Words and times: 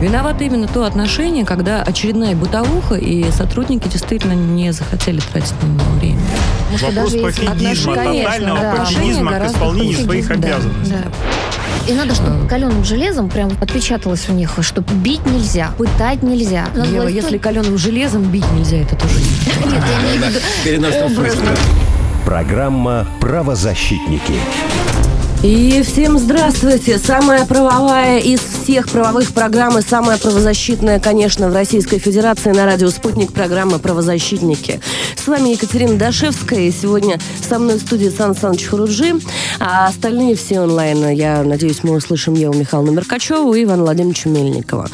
Виновато 0.00 0.44
именно 0.44 0.66
то 0.66 0.84
отношение, 0.84 1.44
когда 1.44 1.82
очередная 1.82 2.34
бытовуха, 2.34 2.94
и 2.94 3.30
сотрудники 3.30 3.86
действительно 3.86 4.32
не 4.32 4.72
захотели 4.72 5.20
тратить 5.20 5.54
на 5.62 5.66
него 5.66 5.90
время. 5.98 6.20
Вопрос 6.72 7.12
даже 7.12 7.18
пофигизма, 7.18 7.94
тотального 7.94 8.60
да, 8.60 8.76
пофигизма 8.76 9.32
к 9.32 9.46
исполнению 9.46 9.98
своих 9.98 10.28
да, 10.28 10.34
обязанностей. 10.34 10.94
Да. 10.94 11.90
И 11.90 11.94
надо, 11.94 12.14
чтобы 12.14 12.48
каленым 12.48 12.82
железом 12.84 13.28
прям 13.28 13.50
отпечаталось 13.60 14.28
у 14.28 14.32
них, 14.32 14.52
что 14.62 14.80
бить 14.80 15.26
нельзя, 15.26 15.70
пытать 15.76 16.22
нельзя. 16.22 16.68
Ева, 16.74 17.08
если 17.08 17.36
каленым 17.36 17.76
железом 17.76 18.22
бить 18.22 18.50
нельзя, 18.52 18.78
это 18.78 18.96
тоже 18.96 19.16
нет. 19.18 19.66
Нет, 19.72 19.82
я 19.84 20.76
имею 20.76 20.92
в 20.92 20.94
виду 20.94 21.14
образно. 21.14 21.50
Программа 22.24 23.06
«Правозащитники». 23.20 24.34
И 25.42 25.82
всем 25.82 26.18
здравствуйте! 26.18 26.98
Самая 26.98 27.46
правовая 27.46 28.18
из 28.18 28.40
всех 28.40 28.90
правовых 28.90 29.32
программ 29.32 29.78
и 29.78 29.80
самая 29.80 30.18
правозащитная, 30.18 31.00
конечно, 31.00 31.48
в 31.48 31.54
Российской 31.54 31.98
Федерации 31.98 32.50
на 32.50 32.66
радио 32.66 32.90
«Спутник» 32.90 33.32
программа 33.32 33.78
«Правозащитники». 33.78 34.82
С 35.16 35.26
вами 35.26 35.50
Екатерина 35.50 35.96
Дашевская, 35.96 36.60
и 36.60 36.70
сегодня 36.70 37.18
со 37.48 37.58
мной 37.58 37.78
в 37.78 37.80
студии 37.80 38.10
Сан 38.10 38.36
Саныч 38.36 38.66
Хуруджи, 38.66 39.14
а 39.58 39.86
остальные 39.86 40.36
все 40.36 40.60
онлайн. 40.60 41.08
Я 41.08 41.42
надеюсь, 41.42 41.84
мы 41.84 41.96
услышим 41.96 42.34
Еву 42.34 42.52
Михайловну 42.52 42.92
Меркачеву 42.92 43.54
и 43.54 43.64
Ивана 43.64 43.84
Владимировича 43.84 44.28
Мельникова. 44.28 44.90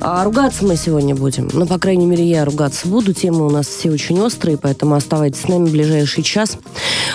А 0.00 0.22
ругаться 0.22 0.66
мы 0.66 0.76
сегодня 0.76 1.14
будем. 1.14 1.48
Ну, 1.54 1.66
по 1.66 1.78
крайней 1.78 2.04
мере, 2.04 2.24
я 2.24 2.44
ругаться 2.44 2.88
буду. 2.88 3.14
Темы 3.14 3.46
у 3.46 3.50
нас 3.50 3.66
все 3.66 3.90
очень 3.90 4.20
острые, 4.20 4.58
поэтому 4.58 4.94
оставайтесь 4.94 5.40
с 5.40 5.48
нами 5.48 5.66
в 5.66 5.72
ближайший 5.72 6.22
час. 6.22 6.58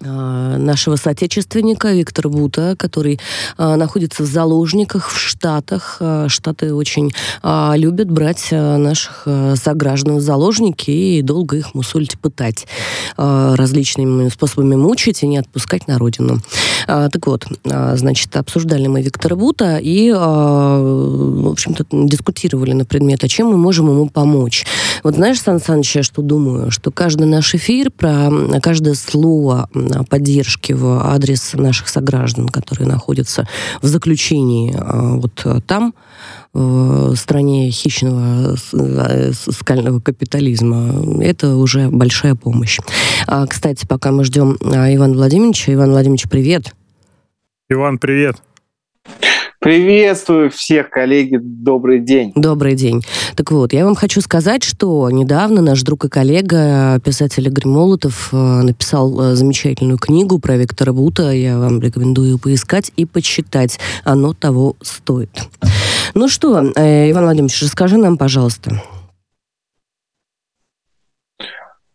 нашего 0.00 0.96
соотечественника 0.96 1.92
Виктора 1.92 2.30
Бута, 2.30 2.74
который 2.76 3.18
а, 3.56 3.76
находится 3.76 4.22
в 4.22 4.26
заложниках 4.26 5.10
в 5.10 5.18
Штатах. 5.18 5.96
А, 6.00 6.28
Штаты 6.28 6.74
очень 6.74 7.12
любят 7.42 8.10
брать 8.10 8.48
наших 8.50 9.26
сограждан 9.56 10.16
в 10.16 10.20
заложники 10.20 10.90
и 10.90 11.22
долго 11.22 11.56
их 11.56 11.74
мусолить, 11.74 12.18
пытать 12.18 12.66
различными 13.16 14.28
способами 14.28 14.76
мучить 14.76 15.22
и 15.22 15.26
не 15.26 15.38
отпускать 15.38 15.88
на 15.88 15.98
родину. 15.98 16.40
Так 16.86 17.26
вот, 17.26 17.46
значит, 17.64 18.36
обсуждали 18.36 18.86
мы 18.86 19.02
Виктора 19.02 19.36
Бута 19.36 19.78
и, 19.78 20.10
в 20.12 21.48
общем-то, 21.50 21.86
дискутировали 21.90 22.72
на 22.72 22.84
предмет, 22.84 23.24
а 23.24 23.28
чем 23.28 23.48
мы 23.48 23.56
можем 23.56 23.88
ему 23.88 24.08
помочь. 24.08 24.66
Вот 25.02 25.14
знаешь, 25.14 25.40
Сан 25.40 25.60
Саныч, 25.60 25.96
я 25.96 26.02
что 26.02 26.22
думаю, 26.22 26.70
что 26.70 26.90
каждый 26.90 27.26
наш 27.26 27.54
эфир 27.54 27.90
про 27.90 28.30
каждое 28.62 28.94
слово 28.94 29.68
поддержки 30.08 30.72
в 30.72 31.00
адрес 31.04 31.54
наших 31.54 31.88
сограждан, 31.88 32.48
которые 32.48 32.88
находятся 32.88 33.46
в 33.82 33.86
заключении 33.86 34.74
а, 34.76 35.16
вот 35.16 35.46
там, 35.66 35.94
в 36.52 37.14
стране 37.14 37.70
хищного 37.70 38.56
э, 38.72 39.32
скального 39.32 40.00
капитализма, 40.00 41.22
это 41.22 41.56
уже 41.56 41.88
большая 41.88 42.34
помощь. 42.34 42.80
А, 43.26 43.46
кстати, 43.46 43.86
пока 43.86 44.10
мы 44.10 44.24
ждем 44.24 44.56
а, 44.62 44.92
Ивана 44.92 45.14
Владимировича. 45.14 45.72
Иван 45.74 45.90
Владимирович, 45.90 46.28
привет. 46.28 46.74
Иван, 47.68 47.98
привет. 47.98 48.36
Приветствую 49.60 50.50
всех, 50.50 50.88
коллеги. 50.88 51.36
Добрый 51.42 51.98
день. 51.98 52.32
Добрый 52.36 52.76
день. 52.76 53.02
Так 53.34 53.50
вот, 53.50 53.72
я 53.72 53.84
вам 53.84 53.96
хочу 53.96 54.20
сказать, 54.20 54.62
что 54.62 55.10
недавно 55.10 55.62
наш 55.62 55.82
друг 55.82 56.04
и 56.04 56.08
коллега, 56.08 57.00
писатель 57.04 57.48
Игорь 57.48 57.66
Молотов, 57.66 58.28
э, 58.32 58.36
написал 58.36 59.20
э, 59.20 59.34
замечательную 59.34 59.98
книгу 59.98 60.38
про 60.38 60.56
Виктора 60.56 60.92
Бута. 60.92 61.32
Я 61.32 61.58
вам 61.58 61.80
рекомендую 61.80 62.38
поискать 62.38 62.92
и 62.96 63.04
почитать. 63.04 63.80
Оно 64.04 64.32
того 64.32 64.76
стоит. 64.80 65.30
Ну 66.14 66.28
что, 66.28 66.62
э, 66.76 67.10
Иван 67.10 67.24
Владимирович, 67.24 67.60
расскажи 67.60 67.96
нам, 67.96 68.16
пожалуйста. 68.16 68.80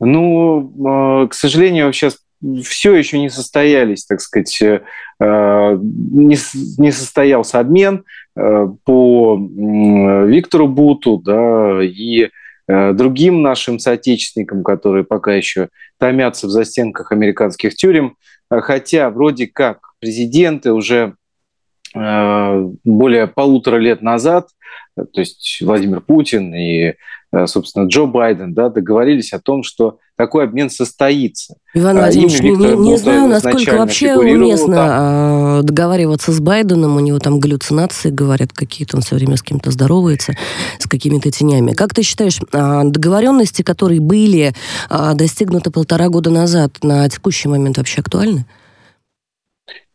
Ну, 0.01 1.29
к 1.29 1.33
сожалению, 1.33 1.93
сейчас 1.93 2.17
все 2.63 2.95
еще 2.95 3.19
не 3.19 3.29
состоялись, 3.29 4.05
так 4.05 4.21
сказать, 4.21 4.61
э, 4.61 4.81
э, 5.19 5.77
не, 5.79 6.37
не 6.77 6.91
состоялся 6.91 7.59
обмен 7.59 8.03
э, 8.35 8.67
по 8.83 9.37
Виктору 9.37 10.67
Буту, 10.67 11.17
да, 11.17 11.79
и 11.83 12.29
другим 12.65 13.41
нашим 13.41 13.77
соотечественникам, 13.77 14.63
которые 14.63 15.03
пока 15.03 15.33
еще 15.33 15.67
томятся 15.99 16.47
в 16.47 16.49
застенках 16.49 17.11
американских 17.11 17.75
тюрем, 17.75 18.15
хотя 18.49 19.09
вроде 19.09 19.47
как 19.47 19.79
президенты 19.99 20.71
уже 20.71 21.15
более 21.93 23.27
полутора 23.27 23.75
лет 23.75 24.01
назад, 24.01 24.47
то 24.95 25.19
есть 25.19 25.59
Владимир 25.61 25.99
Путин 25.99 26.55
и 26.55 26.93
собственно, 27.47 27.87
Джо 27.87 28.05
Байден, 28.05 28.53
да, 28.53 28.69
договорились 28.69 29.33
о 29.33 29.41
том, 29.41 29.63
что 29.63 29.99
такой 30.15 30.45
обмен 30.45 30.69
состоится. 30.69 31.55
Иван 31.73 31.97
а, 31.97 32.01
Владимирович, 32.01 32.41
не, 32.41 32.51
не, 32.55 32.75
не 32.91 32.97
знаю, 32.97 33.27
насколько 33.27 33.77
вообще 33.77 34.15
уместно 34.15 34.75
там. 34.75 34.89
А, 34.91 35.61
договариваться 35.63 36.31
с 36.31 36.39
Байденом, 36.39 36.97
у 36.97 36.99
него 36.99 37.19
там 37.19 37.39
галлюцинации, 37.39 38.09
говорят, 38.09 38.53
какие-то 38.53 38.97
он 38.97 39.03
все 39.03 39.15
время 39.15 39.37
с 39.37 39.41
кем-то 39.41 39.71
здоровается, 39.71 40.35
с 40.79 40.87
какими-то 40.87 41.31
тенями. 41.31 41.73
Как 41.73 41.93
ты 41.93 42.03
считаешь, 42.03 42.39
а, 42.51 42.83
договоренности, 42.83 43.61
которые 43.63 43.99
были 43.99 44.53
достигнуты 45.15 45.71
полтора 45.71 46.09
года 46.09 46.29
назад, 46.29 46.77
на 46.83 47.07
текущий 47.09 47.47
момент 47.47 47.77
вообще 47.77 48.01
актуальны? 48.01 48.45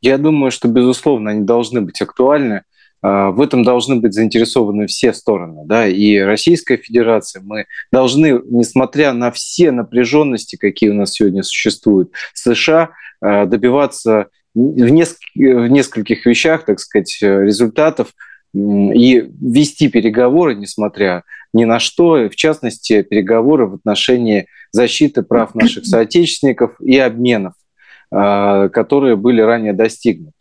Я 0.00 0.19
думаю, 0.19 0.50
что, 0.50 0.69
безусловно, 0.69 1.31
они 1.31 1.45
должны 1.45 1.81
быть 1.81 2.00
актуальны. 2.00 2.62
А, 3.00 3.31
в 3.31 3.41
этом 3.41 3.62
должны 3.62 3.97
быть 3.97 4.14
заинтересованы 4.14 4.86
все 4.86 5.12
стороны, 5.12 5.62
да, 5.66 5.86
и 5.86 6.19
Российская 6.19 6.76
Федерация. 6.76 7.42
Мы 7.42 7.66
должны, 7.92 8.41
несмотря 8.47 9.12
на 9.12 9.31
все 9.31 9.70
напряженности, 9.70 10.56
какие 10.56 10.91
у 10.91 10.94
нас 10.94 11.12
сегодня 11.12 11.42
существуют, 11.42 12.10
США 12.34 12.91
а, 13.20 13.47
добиваться 13.47 14.28
в, 14.54 14.87
неск- 14.91 15.16
в 15.34 15.69
нескольких 15.69 16.26
вещах, 16.26 16.64
так 16.64 16.81
сказать, 16.81 17.16
результатов 17.20 18.14
и 18.54 19.28
вести 19.41 19.88
переговоры, 19.88 20.54
несмотря 20.54 21.22
ни 21.53 21.64
на 21.64 21.78
что, 21.78 22.28
в 22.28 22.34
частности, 22.34 23.03
переговоры 23.03 23.66
в 23.66 23.75
отношении 23.75 24.47
защиты 24.72 25.22
прав 25.22 25.54
наших 25.54 25.87
соотечественников 25.87 26.81
и 26.81 26.98
обменов, 26.98 27.54
а, 28.10 28.69
которые 28.69 29.16
были 29.16 29.41
ранее 29.41 29.72
достигнуты. 29.72 30.32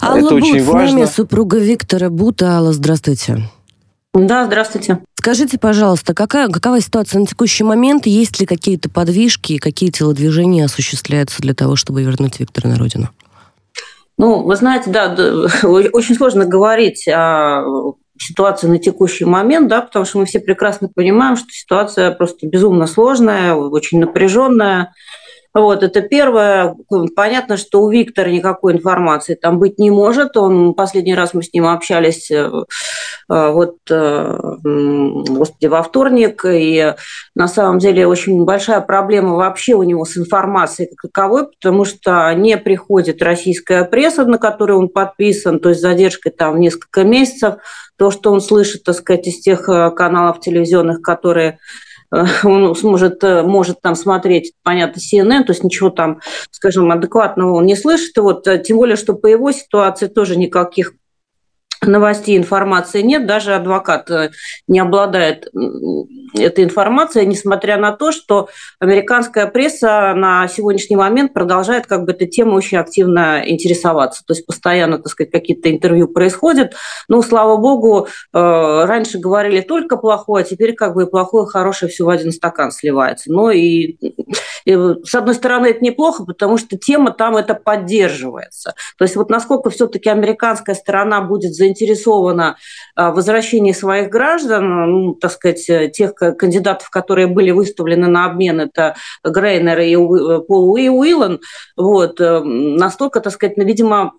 Алла 0.00 0.18
Это 0.18 0.28
Бут 0.30 0.32
очень 0.32 0.64
важно. 0.64 0.88
с 0.88 0.92
нами, 0.92 1.04
супруга 1.06 1.58
Виктора 1.58 2.10
Бута. 2.10 2.56
Алла, 2.56 2.72
здравствуйте. 2.72 3.48
Да, 4.14 4.44
здравствуйте. 4.44 4.98
Скажите, 5.14 5.58
пожалуйста, 5.58 6.14
какая, 6.14 6.48
какова 6.48 6.80
ситуация 6.80 7.20
на 7.20 7.26
текущий 7.26 7.64
момент? 7.64 8.06
Есть 8.06 8.40
ли 8.40 8.46
какие-то 8.46 8.90
подвижки, 8.90 9.58
какие 9.58 9.90
телодвижения 9.90 10.64
осуществляются 10.64 11.40
для 11.40 11.54
того, 11.54 11.76
чтобы 11.76 12.02
вернуть 12.02 12.40
Виктора 12.40 12.68
на 12.68 12.76
родину? 12.76 13.08
Ну, 14.18 14.42
вы 14.42 14.56
знаете, 14.56 14.90
да, 14.90 15.14
очень 15.62 16.14
сложно 16.14 16.44
говорить 16.44 17.08
о 17.08 17.62
ситуации 18.18 18.66
на 18.66 18.78
текущий 18.78 19.24
момент, 19.24 19.68
да, 19.68 19.80
потому 19.80 20.04
что 20.04 20.18
мы 20.18 20.26
все 20.26 20.40
прекрасно 20.40 20.88
понимаем, 20.88 21.36
что 21.36 21.48
ситуация 21.50 22.10
просто 22.12 22.46
безумно 22.46 22.86
сложная, 22.86 23.54
очень 23.54 24.00
напряженная. 24.00 24.92
Вот, 25.54 25.82
это 25.82 26.00
первое. 26.00 26.74
Понятно, 27.14 27.58
что 27.58 27.82
у 27.82 27.90
Виктора 27.90 28.30
никакой 28.30 28.72
информации 28.72 29.34
там 29.34 29.58
быть 29.58 29.78
не 29.78 29.90
может. 29.90 30.36
Он, 30.38 30.72
последний 30.72 31.14
раз 31.14 31.34
мы 31.34 31.42
с 31.42 31.52
ним 31.52 31.66
общались 31.66 32.30
э, 32.30 32.50
э, 33.30 33.50
вот, 33.50 33.76
э, 33.90 34.38
господи, 34.64 35.66
во 35.66 35.82
вторник, 35.82 36.46
и 36.46 36.94
на 37.34 37.48
самом 37.48 37.80
деле 37.80 38.06
очень 38.06 38.44
большая 38.44 38.80
проблема 38.80 39.34
вообще 39.34 39.74
у 39.74 39.82
него 39.82 40.06
с 40.06 40.16
информацией 40.16 40.88
как 40.88 41.12
таковой, 41.12 41.48
потому 41.48 41.84
что 41.84 42.32
не 42.32 42.56
приходит 42.56 43.22
российская 43.22 43.84
пресса, 43.84 44.24
на 44.24 44.38
которой 44.38 44.72
он 44.72 44.88
подписан, 44.88 45.60
то 45.60 45.68
есть 45.68 45.82
задержкой 45.82 46.32
там 46.32 46.60
несколько 46.60 47.04
месяцев. 47.04 47.56
То, 47.98 48.10
что 48.10 48.32
он 48.32 48.40
слышит, 48.40 48.84
так 48.84 48.94
сказать, 48.94 49.26
из 49.26 49.40
тех 49.40 49.64
каналов 49.64 50.40
телевизионных, 50.40 51.02
которые 51.02 51.58
он 52.44 52.74
сможет, 52.76 53.24
э, 53.24 53.42
может 53.42 53.80
там 53.80 53.94
смотреть, 53.94 54.52
понятно, 54.62 55.00
CNN, 55.00 55.44
то 55.44 55.52
есть 55.52 55.64
ничего 55.64 55.90
там, 55.90 56.20
скажем, 56.50 56.90
адекватного 56.90 57.52
он 57.54 57.66
не 57.66 57.74
слышит. 57.74 58.16
И 58.16 58.20
вот, 58.20 58.46
э, 58.46 58.58
тем 58.58 58.76
более, 58.76 58.96
что 58.96 59.14
по 59.14 59.26
его 59.26 59.50
ситуации 59.50 60.08
тоже 60.08 60.36
никаких 60.36 60.94
новостей 61.86 62.36
информации 62.36 63.02
нет, 63.02 63.26
даже 63.26 63.54
адвокат 63.54 64.10
э, 64.10 64.30
не 64.68 64.78
обладает 64.78 65.48
этой 66.34 66.64
информацией, 66.64 67.26
несмотря 67.26 67.76
на 67.76 67.92
то, 67.92 68.12
что 68.12 68.48
американская 68.78 69.46
пресса 69.46 70.14
на 70.14 70.48
сегодняшний 70.48 70.96
момент 70.96 71.32
продолжает 71.32 71.86
как 71.86 72.04
бы 72.04 72.12
этой 72.12 72.26
темой 72.26 72.56
очень 72.56 72.78
активно 72.78 73.42
интересоваться. 73.44 74.22
То 74.26 74.32
есть 74.32 74.46
постоянно, 74.46 74.98
так 74.98 75.08
сказать, 75.08 75.30
какие-то 75.30 75.70
интервью 75.70 76.08
происходят. 76.08 76.74
Но, 77.08 77.22
слава 77.22 77.56
богу, 77.56 78.06
э, 78.06 78.38
раньше 78.38 79.18
говорили 79.18 79.60
только 79.60 79.96
плохое, 79.96 80.44
а 80.44 80.46
теперь 80.46 80.74
как 80.74 80.94
бы 80.94 81.04
и 81.04 81.06
плохое, 81.06 81.46
и 81.46 81.50
хорошее 81.50 81.90
все 81.90 82.04
в 82.04 82.08
один 82.08 82.32
стакан 82.32 82.70
сливается. 82.70 83.30
Но 83.32 83.50
и, 83.50 83.96
и 84.64 84.74
с 85.04 85.14
одной 85.14 85.34
стороны 85.34 85.66
это 85.66 85.84
неплохо, 85.84 86.24
потому 86.24 86.56
что 86.56 86.78
тема 86.78 87.12
там 87.12 87.36
это 87.36 87.54
поддерживается. 87.54 88.74
То 88.96 89.04
есть 89.04 89.16
вот 89.16 89.30
насколько 89.30 89.70
все-таки 89.70 90.08
американская 90.08 90.74
сторона 90.74 91.20
будет 91.20 91.54
заинтересована 91.54 91.71
заинтересована 91.72 92.56
а, 92.94 93.10
в 93.10 93.14
возвращении 93.16 93.72
своих 93.72 94.10
граждан, 94.10 94.90
ну, 94.90 95.14
так 95.14 95.32
сказать, 95.32 95.66
тех 95.92 96.14
кандидатов, 96.14 96.90
которые 96.90 97.26
были 97.26 97.50
выставлены 97.50 98.08
на 98.08 98.26
обмен, 98.26 98.60
это 98.60 98.94
Грейнер 99.24 99.78
и 99.80 99.96
Пол 100.46 100.72
Уиллан, 100.72 101.40
вот, 101.76 102.20
э, 102.20 102.40
настолько, 102.40 103.20
так 103.20 103.32
сказать, 103.32 103.56
ну, 103.56 103.64
видимо, 103.64 104.12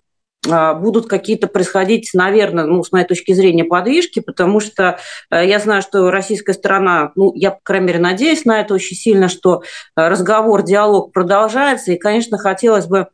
а, 0.50 0.74
будут 0.74 1.08
какие-то 1.08 1.46
происходить, 1.46 2.10
наверное, 2.12 2.64
ну, 2.64 2.82
с 2.82 2.92
моей 2.92 3.06
точки 3.06 3.32
зрения, 3.32 3.64
подвижки, 3.64 4.20
потому 4.20 4.60
что 4.60 4.98
э, 5.30 5.46
я 5.46 5.58
знаю, 5.58 5.82
что 5.82 6.10
российская 6.10 6.52
сторона, 6.52 7.12
ну, 7.14 7.32
я, 7.34 7.52
по 7.52 7.60
крайней 7.62 7.86
мере, 7.86 7.98
надеюсь 7.98 8.44
на 8.44 8.60
это 8.60 8.74
очень 8.74 8.96
сильно, 8.96 9.28
что 9.28 9.62
э, 9.96 10.08
разговор, 10.08 10.62
диалог 10.62 11.12
продолжается, 11.12 11.92
и, 11.92 11.98
конечно, 11.98 12.36
хотелось 12.38 12.86
бы 12.86 13.08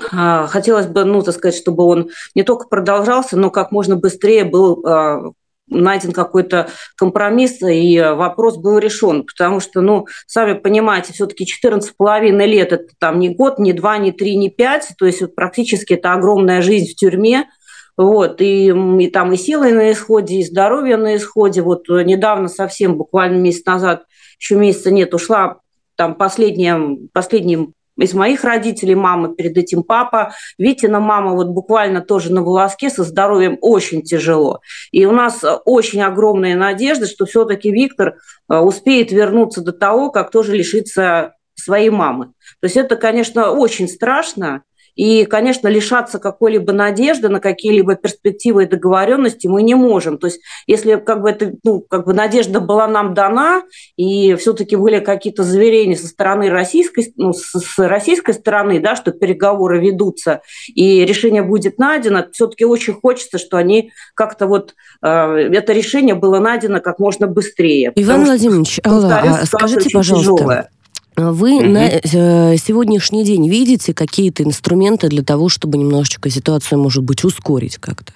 хотелось 0.00 0.86
бы, 0.86 1.04
ну, 1.04 1.22
так 1.22 1.34
сказать, 1.34 1.56
чтобы 1.56 1.84
он 1.84 2.10
не 2.34 2.42
только 2.42 2.68
продолжался, 2.68 3.36
но 3.36 3.50
как 3.50 3.72
можно 3.72 3.96
быстрее 3.96 4.44
был 4.44 4.84
а, 4.86 5.32
найден 5.68 6.12
какой-то 6.12 6.68
компромисс, 6.96 7.60
и 7.62 7.98
вопрос 8.00 8.56
был 8.56 8.78
решен. 8.78 9.24
Потому 9.24 9.60
что, 9.60 9.80
ну, 9.80 10.06
сами 10.26 10.54
понимаете, 10.54 11.12
все-таки 11.12 11.44
14,5 11.44 12.46
лет– 12.46 12.72
это 12.74 12.88
там 12.98 13.18
не 13.18 13.30
год, 13.30 13.58
не 13.58 13.72
два, 13.72 13.98
не 13.98 14.12
три, 14.12 14.36
не 14.36 14.50
пять. 14.50 14.88
То 14.98 15.06
есть 15.06 15.20
вот, 15.20 15.34
практически 15.34 15.94
это 15.94 16.12
огромная 16.12 16.62
жизнь 16.62 16.92
в 16.92 16.96
тюрьме. 16.96 17.48
Вот, 17.96 18.42
и, 18.42 18.66
и 18.66 19.10
там 19.10 19.32
и 19.32 19.36
силы 19.38 19.72
на 19.72 19.90
исходе, 19.90 20.36
и 20.36 20.44
здоровье 20.44 20.98
на 20.98 21.16
исходе. 21.16 21.62
Вот 21.62 21.88
недавно 21.88 22.48
совсем, 22.48 22.96
буквально 22.96 23.38
месяц 23.38 23.64
назад, 23.64 24.04
еще 24.38 24.56
месяца 24.56 24.90
нет, 24.90 25.14
ушла 25.14 25.60
там 25.96 26.14
последняя, 26.14 26.78
последним 27.14 27.72
из 27.98 28.14
моих 28.14 28.44
родителей 28.44 28.94
мама, 28.94 29.34
перед 29.34 29.56
этим 29.56 29.82
папа. 29.82 30.32
Витина 30.58 31.00
мама 31.00 31.32
вот 31.32 31.48
буквально 31.48 32.00
тоже 32.00 32.32
на 32.32 32.42
волоске, 32.42 32.90
со 32.90 33.04
здоровьем 33.04 33.58
очень 33.60 34.02
тяжело. 34.02 34.60
И 34.92 35.06
у 35.06 35.12
нас 35.12 35.44
очень 35.64 36.02
огромная 36.02 36.56
надежда, 36.56 37.06
что 37.06 37.26
все-таки 37.26 37.70
Виктор 37.70 38.16
э, 38.48 38.58
успеет 38.58 39.12
вернуться 39.12 39.62
до 39.62 39.72
того, 39.72 40.10
как 40.10 40.30
тоже 40.30 40.54
лишиться 40.54 41.32
своей 41.54 41.90
мамы. 41.90 42.26
То 42.60 42.64
есть 42.64 42.76
это, 42.76 42.96
конечно, 42.96 43.50
очень 43.50 43.88
страшно, 43.88 44.62
и, 44.96 45.26
конечно, 45.26 45.68
лишаться 45.68 46.18
какой-либо 46.18 46.72
надежды 46.72 47.28
на 47.28 47.38
какие-либо 47.38 47.94
перспективы 47.94 48.64
и 48.64 48.66
договоренности 48.66 49.46
мы 49.46 49.62
не 49.62 49.74
можем. 49.74 50.18
То 50.18 50.26
есть 50.26 50.40
если 50.66 50.96
как 50.96 51.22
бы, 51.22 51.30
это, 51.30 51.52
ну, 51.62 51.80
как 51.80 52.06
бы 52.06 52.14
надежда 52.14 52.60
была 52.60 52.88
нам 52.88 53.14
дана, 53.14 53.62
и 53.96 54.34
все-таки 54.34 54.74
были 54.74 54.98
какие-то 55.00 55.44
заверения 55.44 55.96
со 55.96 56.08
стороны 56.08 56.50
российской, 56.50 57.12
ну, 57.16 57.32
с 57.32 57.78
российской 57.78 58.32
стороны, 58.32 58.80
да, 58.80 58.96
что 58.96 59.12
переговоры 59.12 59.80
ведутся, 59.80 60.40
и 60.74 61.04
решение 61.04 61.42
будет 61.42 61.78
найдено, 61.78 62.24
все-таки 62.32 62.64
очень 62.64 62.94
хочется, 62.94 63.38
что 63.38 63.58
они 63.58 63.92
как-то 64.14 64.46
вот 64.46 64.74
э, 65.02 65.08
это 65.08 65.72
решение 65.72 66.14
было 66.14 66.38
найдено 66.38 66.80
как 66.80 66.98
можно 66.98 67.26
быстрее. 67.26 67.92
Иван 67.94 68.24
Владимирович, 68.24 68.80
Алла, 68.84 69.20
а 69.22 69.46
скажите, 69.46 69.90
пожалуйста, 69.90 70.36
тяжелая. 70.36 70.70
Вы 71.16 71.56
угу. 71.56 71.64
на 71.64 71.88
э, 71.88 72.56
сегодняшний 72.58 73.24
день 73.24 73.48
видите 73.48 73.94
какие-то 73.94 74.42
инструменты 74.42 75.08
для 75.08 75.22
того, 75.22 75.48
чтобы 75.48 75.78
немножечко 75.78 76.28
ситуацию, 76.28 76.78
может 76.78 77.04
быть, 77.04 77.24
ускорить 77.24 77.78
как-то? 77.78 78.12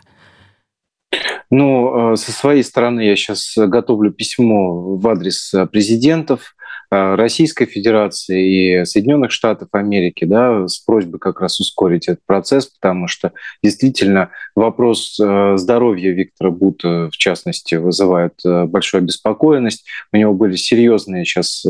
Ну, 1.51 2.13
э, 2.13 2.17
со 2.17 2.31
своей 2.31 2.63
стороны 2.63 3.01
я 3.01 3.17
сейчас 3.17 3.55
готовлю 3.57 4.13
письмо 4.13 4.97
в 4.97 5.09
адрес 5.09 5.53
э, 5.55 5.67
президентов 5.67 6.55
Российской 6.91 7.67
Федерации 7.67 8.81
и 8.81 8.85
Соединенных 8.85 9.31
Штатов 9.31 9.69
Америки 9.73 10.25
да, 10.25 10.67
с 10.67 10.79
просьбой 10.79 11.21
как 11.21 11.41
раз 11.41 11.61
ускорить 11.61 12.09
этот 12.09 12.25
процесс, 12.27 12.67
потому 12.67 13.07
что 13.07 13.33
действительно 13.63 14.31
вопрос 14.57 15.19
э, 15.21 15.57
здоровья 15.57 16.11
Виктора 16.11 16.51
Бута, 16.51 17.09
в 17.13 17.17
частности, 17.17 17.77
вызывает 17.77 18.35
э, 18.45 18.65
большую 18.65 19.03
обеспокоенность. 19.03 19.87
У 20.13 20.17
него 20.17 20.35
были 20.35 20.57
серьезные 20.57 21.25
сейчас 21.25 21.65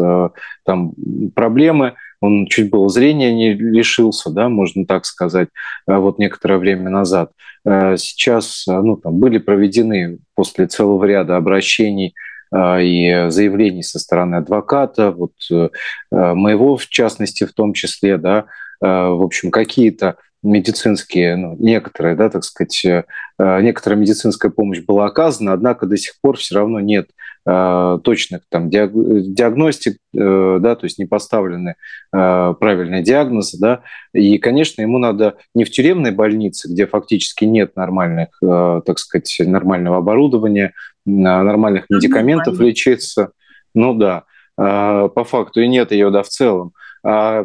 там 0.65 0.95
проблемы, 1.35 1.95
он 2.21 2.47
чуть 2.47 2.71
было 2.71 2.89
зрения 2.89 3.35
не 3.35 3.53
лишился, 3.53 4.31
да, 4.31 4.49
можно 4.49 4.87
так 4.87 5.05
сказать, 5.05 5.49
вот 5.87 6.19
некоторое 6.19 6.59
время 6.59 6.91
назад. 6.91 7.33
Сейчас 7.65 8.65
ну, 8.67 8.97
там 8.97 9.19
были 9.19 9.39
проведены 9.39 10.19
после 10.35 10.67
целого 10.67 11.05
ряда 11.05 11.37
обращений 11.37 12.15
и 12.53 13.27
заявлений 13.29 13.83
со 13.83 13.99
стороны 13.99 14.37
адвоката, 14.37 15.13
вот 15.13 15.33
э, 15.53 15.69
моего 16.11 16.77
в 16.77 16.89
частности 16.89 17.45
в 17.45 17.53
том 17.53 17.73
числе, 17.73 18.17
да, 18.17 18.47
а, 18.81 19.11
в 19.11 19.23
общем, 19.23 19.51
какие-то 19.51 20.17
медицинские, 20.43 21.37
ну, 21.37 21.57
некоторые, 21.59 22.17
да, 22.17 22.31
так 22.31 22.45
сказать, 22.45 22.85
э, 22.85 23.05
некоторая 23.39 23.99
медицинская 23.99 24.51
помощь 24.51 24.81
была 24.81 25.07
оказана, 25.07 25.53
однако 25.53 25.87
до 25.87 25.97
сих 25.97 26.15
пор 26.23 26.39
все 26.39 26.55
равно 26.55 26.81
нет 26.81 27.11
э, 27.47 27.99
точных 28.03 28.43
там 28.49 28.71
диагностик, 28.71 29.99
э, 30.15 30.59
да, 30.61 30.77
то 30.77 30.85
есть 30.85 30.99
не 30.99 31.05
поставлены 31.05 31.75
э, 32.15 32.55
правильные 32.59 33.03
диагнозы, 33.03 33.59
да, 33.59 33.83
и, 34.15 34.39
конечно, 34.39 34.81
ему 34.81 34.99
надо 34.99 35.37
не 35.55 35.65
в 35.65 35.71
тюремной 35.71 36.11
больнице, 36.11 36.73
где 36.73 36.87
фактически 36.87 37.45
нет 37.45 37.77
нормальных, 37.77 38.29
э, 38.43 38.81
так 38.87 38.99
сказать, 38.99 39.37
нормального 39.41 39.99
оборудования, 39.99 40.73
нормальных 41.05 41.85
медикаментов 41.91 42.59
лечиться, 42.61 43.33
ну 43.75 43.95
да, 43.95 44.25
э, 44.59 45.09
по 45.15 45.25
факту 45.25 45.61
и 45.61 45.69
нет 45.69 45.93
ее, 45.93 46.11
да, 46.11 46.23
в 46.23 46.29
целом. 46.29 46.73
А 47.05 47.45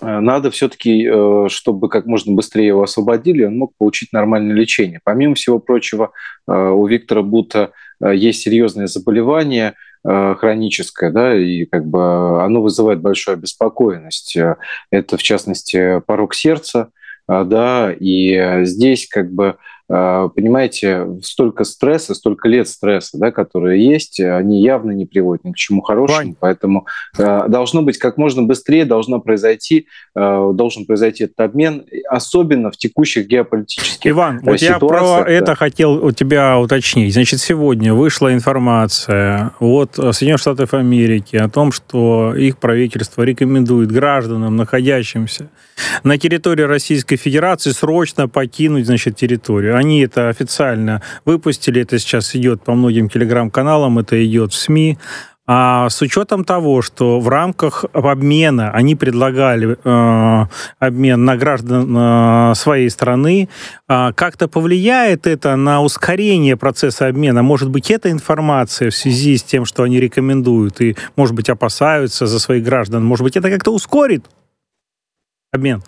надо 0.00 0.50
все-таки, 0.50 1.06
э, 1.06 1.46
чтобы 1.48 1.88
как 1.88 2.06
можно 2.06 2.34
быстрее 2.34 2.68
его 2.68 2.82
освободили, 2.82 3.44
он 3.44 3.58
мог 3.58 3.72
получить 3.78 4.12
нормальное 4.12 4.54
лечение. 4.54 5.00
Помимо 5.04 5.34
всего 5.34 5.58
прочего, 5.58 6.12
э, 6.46 6.52
у 6.52 6.86
Виктора 6.86 7.22
Бута 7.22 7.72
есть 8.00 8.42
серьезное 8.42 8.86
заболевание 8.88 9.74
хроническое, 10.04 11.10
да, 11.10 11.36
и 11.36 11.64
как 11.64 11.84
бы 11.84 12.44
оно 12.44 12.62
вызывает 12.62 13.00
большую 13.00 13.34
обеспокоенность. 13.34 14.36
Это, 14.92 15.16
в 15.16 15.22
частности, 15.22 16.00
порог 16.06 16.32
сердца, 16.34 16.90
да, 17.26 17.92
и 17.98 18.64
здесь 18.64 19.08
как 19.08 19.32
бы 19.32 19.56
понимаете, 19.88 21.06
столько 21.22 21.64
стресса, 21.64 22.14
столько 22.14 22.48
лет 22.48 22.68
стресса, 22.68 23.18
да, 23.18 23.30
которые 23.30 23.84
есть, 23.84 24.20
они 24.20 24.60
явно 24.60 24.90
не 24.90 25.06
приводят 25.06 25.44
ни 25.44 25.52
к 25.52 25.56
чему 25.56 25.80
хорошему, 25.80 26.18
Вань. 26.18 26.34
поэтому 26.38 26.86
э, 27.18 27.48
должно 27.48 27.82
быть 27.82 27.98
как 27.98 28.16
можно 28.16 28.42
быстрее, 28.42 28.84
должно 28.84 29.20
произойти, 29.20 29.86
э, 30.16 30.50
должен 30.54 30.86
произойти 30.86 31.24
этот 31.24 31.38
обмен, 31.40 31.84
особенно 32.10 32.70
в 32.70 32.76
текущих 32.76 33.26
геополитических 33.26 34.10
Иван, 34.10 34.40
вот 34.42 34.60
я 34.60 34.78
про 34.78 35.24
да. 35.24 35.30
это 35.30 35.54
хотел 35.54 36.04
у 36.04 36.10
тебя 36.10 36.58
уточнить. 36.58 37.12
Значит, 37.12 37.40
сегодня 37.40 37.94
вышла 37.94 38.32
информация 38.32 39.52
от 39.60 39.94
Соединенных 39.94 40.40
Штатов 40.40 40.74
Америки 40.74 41.36
о 41.36 41.48
том, 41.48 41.72
что 41.72 42.34
их 42.34 42.58
правительство 42.58 43.22
рекомендует 43.22 43.90
гражданам, 43.92 44.56
находящимся 44.56 45.48
на 46.02 46.18
территории 46.18 46.62
Российской 46.62 47.16
Федерации, 47.16 47.70
срочно 47.70 48.28
покинуть, 48.28 48.86
значит, 48.86 49.16
территорию 49.16 49.75
они 49.76 50.00
это 50.00 50.28
официально 50.28 51.02
выпустили, 51.24 51.82
это 51.82 51.98
сейчас 51.98 52.34
идет 52.34 52.62
по 52.62 52.74
многим 52.74 53.08
телеграм-каналам, 53.08 53.98
это 53.98 54.24
идет 54.24 54.52
в 54.52 54.56
СМИ. 54.56 54.98
А 55.48 55.88
с 55.88 56.02
учетом 56.02 56.44
того, 56.44 56.82
что 56.82 57.20
в 57.20 57.28
рамках 57.28 57.84
обмена 57.92 58.72
они 58.72 58.96
предлагали 58.96 59.78
э, 59.84 60.46
обмен 60.80 61.24
на 61.24 61.36
граждан 61.36 61.96
э, 61.96 62.54
своей 62.56 62.90
страны, 62.90 63.48
э, 63.88 64.12
как-то 64.14 64.48
повлияет 64.48 65.28
это 65.28 65.54
на 65.54 65.82
ускорение 65.82 66.56
процесса 66.56 67.06
обмена? 67.06 67.44
Может 67.44 67.70
быть, 67.70 67.92
эта 67.92 68.10
информация 68.10 68.90
в 68.90 68.96
связи 68.96 69.36
с 69.36 69.44
тем, 69.44 69.66
что 69.66 69.84
они 69.84 70.00
рекомендуют 70.00 70.80
и, 70.80 70.96
может 71.14 71.36
быть, 71.36 71.48
опасаются 71.48 72.26
за 72.26 72.40
своих 72.40 72.64
граждан, 72.64 73.04
может 73.04 73.22
быть, 73.22 73.36
это 73.36 73.48
как-то 73.48 73.72
ускорит 73.72 74.24
обмен? 75.52 75.80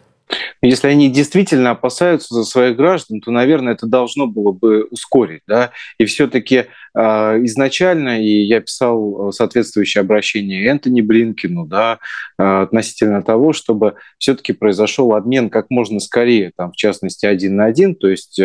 Если 0.63 0.89
они 0.89 1.09
действительно 1.11 1.71
опасаются 1.71 2.35
за 2.35 2.45
своих 2.45 2.77
граждан, 2.77 3.21
то, 3.21 3.31
наверное, 3.31 3.75
это 3.75 3.87
должно 3.87 4.27
было 4.27 4.53
бы 4.53 4.85
ускорить. 4.85 5.43
Да? 5.47 5.71
И 5.99 6.05
все-таки 6.05 6.67
изначально, 6.95 8.21
и 8.23 8.43
я 8.43 8.61
писал 8.61 9.33
соответствующее 9.33 10.01
обращение 10.01 10.67
Энтони 10.67 11.01
Блинкину, 11.01 11.67
да, 11.67 11.99
относительно 12.37 13.23
того, 13.23 13.53
чтобы 13.53 13.95
все-таки 14.19 14.53
произошел 14.53 15.15
обмен 15.15 15.51
как 15.51 15.71
можно 15.71 16.01
скорее, 16.01 16.53
там, 16.57 16.73
в 16.73 16.77
частности, 16.77 17.27
один 17.27 17.57
на 17.57 17.67
один, 17.67 17.95
то 17.95 18.09
есть 18.09 18.41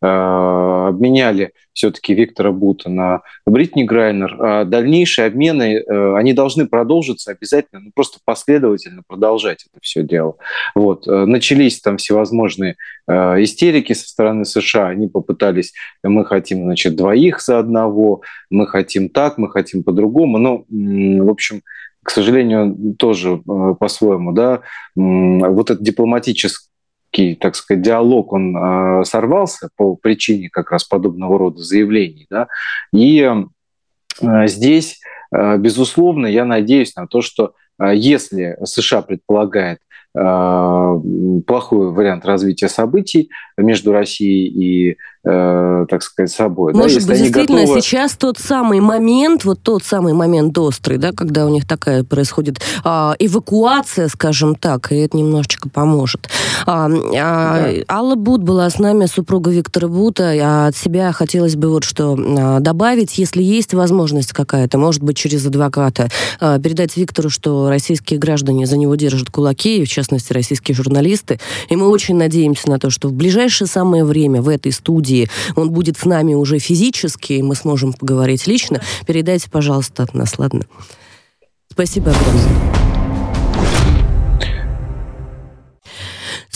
обменяли 0.00 1.52
все-таки 1.78 2.12
Виктора 2.12 2.50
Бута 2.50 2.90
на 2.90 3.20
Бритни 3.46 3.84
Грайнер. 3.84 4.36
А 4.40 4.64
дальнейшие 4.64 5.28
обмены, 5.28 5.76
э, 5.76 6.14
они 6.16 6.32
должны 6.32 6.66
продолжиться 6.66 7.30
обязательно, 7.30 7.80
ну, 7.80 7.90
просто 7.94 8.18
последовательно 8.24 9.02
продолжать 9.06 9.64
это 9.70 9.78
все 9.80 10.02
дело. 10.02 10.36
Вот. 10.74 11.06
Э, 11.06 11.24
начались 11.24 11.80
там 11.80 11.96
всевозможные 11.98 12.74
э, 13.06 13.12
истерики 13.44 13.92
со 13.92 14.08
стороны 14.08 14.44
США. 14.44 14.88
Они 14.88 15.06
попытались, 15.06 15.72
мы 16.02 16.24
хотим, 16.24 16.64
значит, 16.64 16.96
двоих 16.96 17.40
за 17.40 17.60
одного, 17.60 17.87
мы 18.50 18.66
хотим 18.66 19.08
так, 19.08 19.38
мы 19.38 19.50
хотим 19.50 19.82
по-другому. 19.82 20.38
Но, 20.38 20.64
в 20.68 21.30
общем, 21.30 21.62
к 22.02 22.10
сожалению, 22.10 22.94
тоже 22.98 23.38
по-своему, 23.78 24.32
да, 24.32 24.60
вот 24.94 25.70
этот 25.70 25.82
дипломатический 25.82 26.68
так 27.40 27.56
сказать, 27.56 27.82
диалог, 27.82 28.32
он 28.32 28.56
э, 28.56 29.04
сорвался 29.04 29.70
по 29.76 29.96
причине 29.96 30.50
как 30.50 30.70
раз 30.70 30.84
подобного 30.84 31.38
рода 31.38 31.62
заявлений. 31.62 32.26
Да? 32.30 32.48
И 32.92 33.26
э, 34.20 34.46
здесь, 34.46 35.00
э, 35.34 35.56
безусловно, 35.56 36.26
я 36.26 36.44
надеюсь 36.44 36.94
на 36.96 37.06
то, 37.06 37.22
что 37.22 37.54
э, 37.80 37.92
если 37.94 38.58
США 38.62 39.02
предполагает 39.02 39.80
Э, 40.18 40.98
плохой 41.46 41.92
вариант 41.92 42.24
развития 42.24 42.68
событий 42.68 43.30
между 43.56 43.92
Россией 43.92 44.48
и, 44.48 44.96
э, 45.28 45.86
так 45.88 46.02
сказать, 46.02 46.30
собой. 46.30 46.72
Может 46.72 47.06
да, 47.06 47.12
быть, 47.12 47.22
действительно, 47.22 47.60
готовы... 47.60 47.80
сейчас 47.80 48.16
тот 48.16 48.38
самый 48.38 48.80
момент, 48.80 49.44
вот 49.44 49.60
тот 49.62 49.84
самый 49.84 50.12
момент 50.12 50.56
острый, 50.58 50.98
да, 50.98 51.12
когда 51.12 51.46
у 51.46 51.48
них 51.48 51.66
такая 51.66 52.04
происходит 52.04 52.60
а, 52.84 53.14
эвакуация, 53.18 54.08
скажем 54.08 54.54
так, 54.54 54.92
и 54.92 54.96
это 54.96 55.16
немножечко 55.16 55.68
поможет. 55.68 56.28
А, 56.66 56.86
а, 56.86 57.72
да. 57.88 57.94
Алла 57.94 58.14
Бут 58.14 58.42
была 58.42 58.68
с 58.70 58.78
нами, 58.78 59.06
супруга 59.06 59.50
Виктора 59.50 59.88
Бута. 59.88 60.34
А 60.42 60.68
от 60.68 60.76
себя 60.76 61.12
хотелось 61.12 61.56
бы 61.56 61.70
вот 61.70 61.84
что 61.84 62.16
а, 62.18 62.60
добавить, 62.60 63.18
если 63.18 63.42
есть 63.42 63.74
возможность 63.74 64.32
какая-то, 64.32 64.78
может 64.78 65.02
быть, 65.02 65.16
через 65.16 65.46
адвоката, 65.46 66.08
а, 66.40 66.58
передать 66.58 66.96
Виктору, 66.96 67.30
что 67.30 67.68
российские 67.68 68.18
граждане 68.18 68.66
за 68.66 68.76
него 68.76 68.94
держат 68.94 69.30
кулаки, 69.30 69.82
и 69.82 69.84
в 69.84 69.88
частности, 69.88 70.32
российские 70.32 70.74
журналисты. 70.74 71.38
И 71.68 71.76
мы 71.76 71.88
очень 71.88 72.16
надеемся 72.16 72.68
на 72.68 72.78
то, 72.78 72.90
что 72.90 73.08
в 73.08 73.12
ближайшее 73.12 73.68
самое 73.68 74.04
время 74.04 74.42
в 74.42 74.48
этой 74.48 74.72
студии 74.72 75.17
он 75.56 75.70
будет 75.70 75.98
с 75.98 76.04
нами 76.04 76.34
уже 76.34 76.58
физически, 76.58 77.34
и 77.34 77.42
мы 77.42 77.54
сможем 77.54 77.92
поговорить 77.92 78.46
лично. 78.46 78.80
Передайте, 79.06 79.50
пожалуйста, 79.50 80.02
от 80.02 80.14
нас, 80.14 80.38
ладно? 80.38 80.66
Спасибо 81.70 82.10
огромное. 82.10 82.97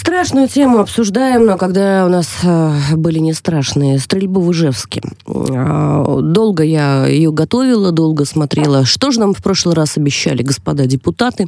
Страшную 0.02 0.48
тему 0.48 0.80
обсуждаем, 0.80 1.46
но 1.46 1.56
когда 1.56 2.04
у 2.04 2.08
нас 2.08 2.28
э, 2.42 2.96
были 2.96 3.20
не 3.20 3.32
страшные. 3.32 4.00
Стрельбу 4.00 4.40
в 4.40 4.50
Ижевске. 4.50 5.00
Э, 5.28 6.18
долго 6.20 6.64
я 6.64 7.06
ее 7.06 7.30
готовила, 7.30 7.92
долго 7.92 8.24
смотрела. 8.24 8.84
Что 8.84 9.12
же 9.12 9.20
нам 9.20 9.32
в 9.32 9.40
прошлый 9.40 9.76
раз 9.76 9.96
обещали 9.96 10.42
господа 10.42 10.86
депутаты? 10.86 11.46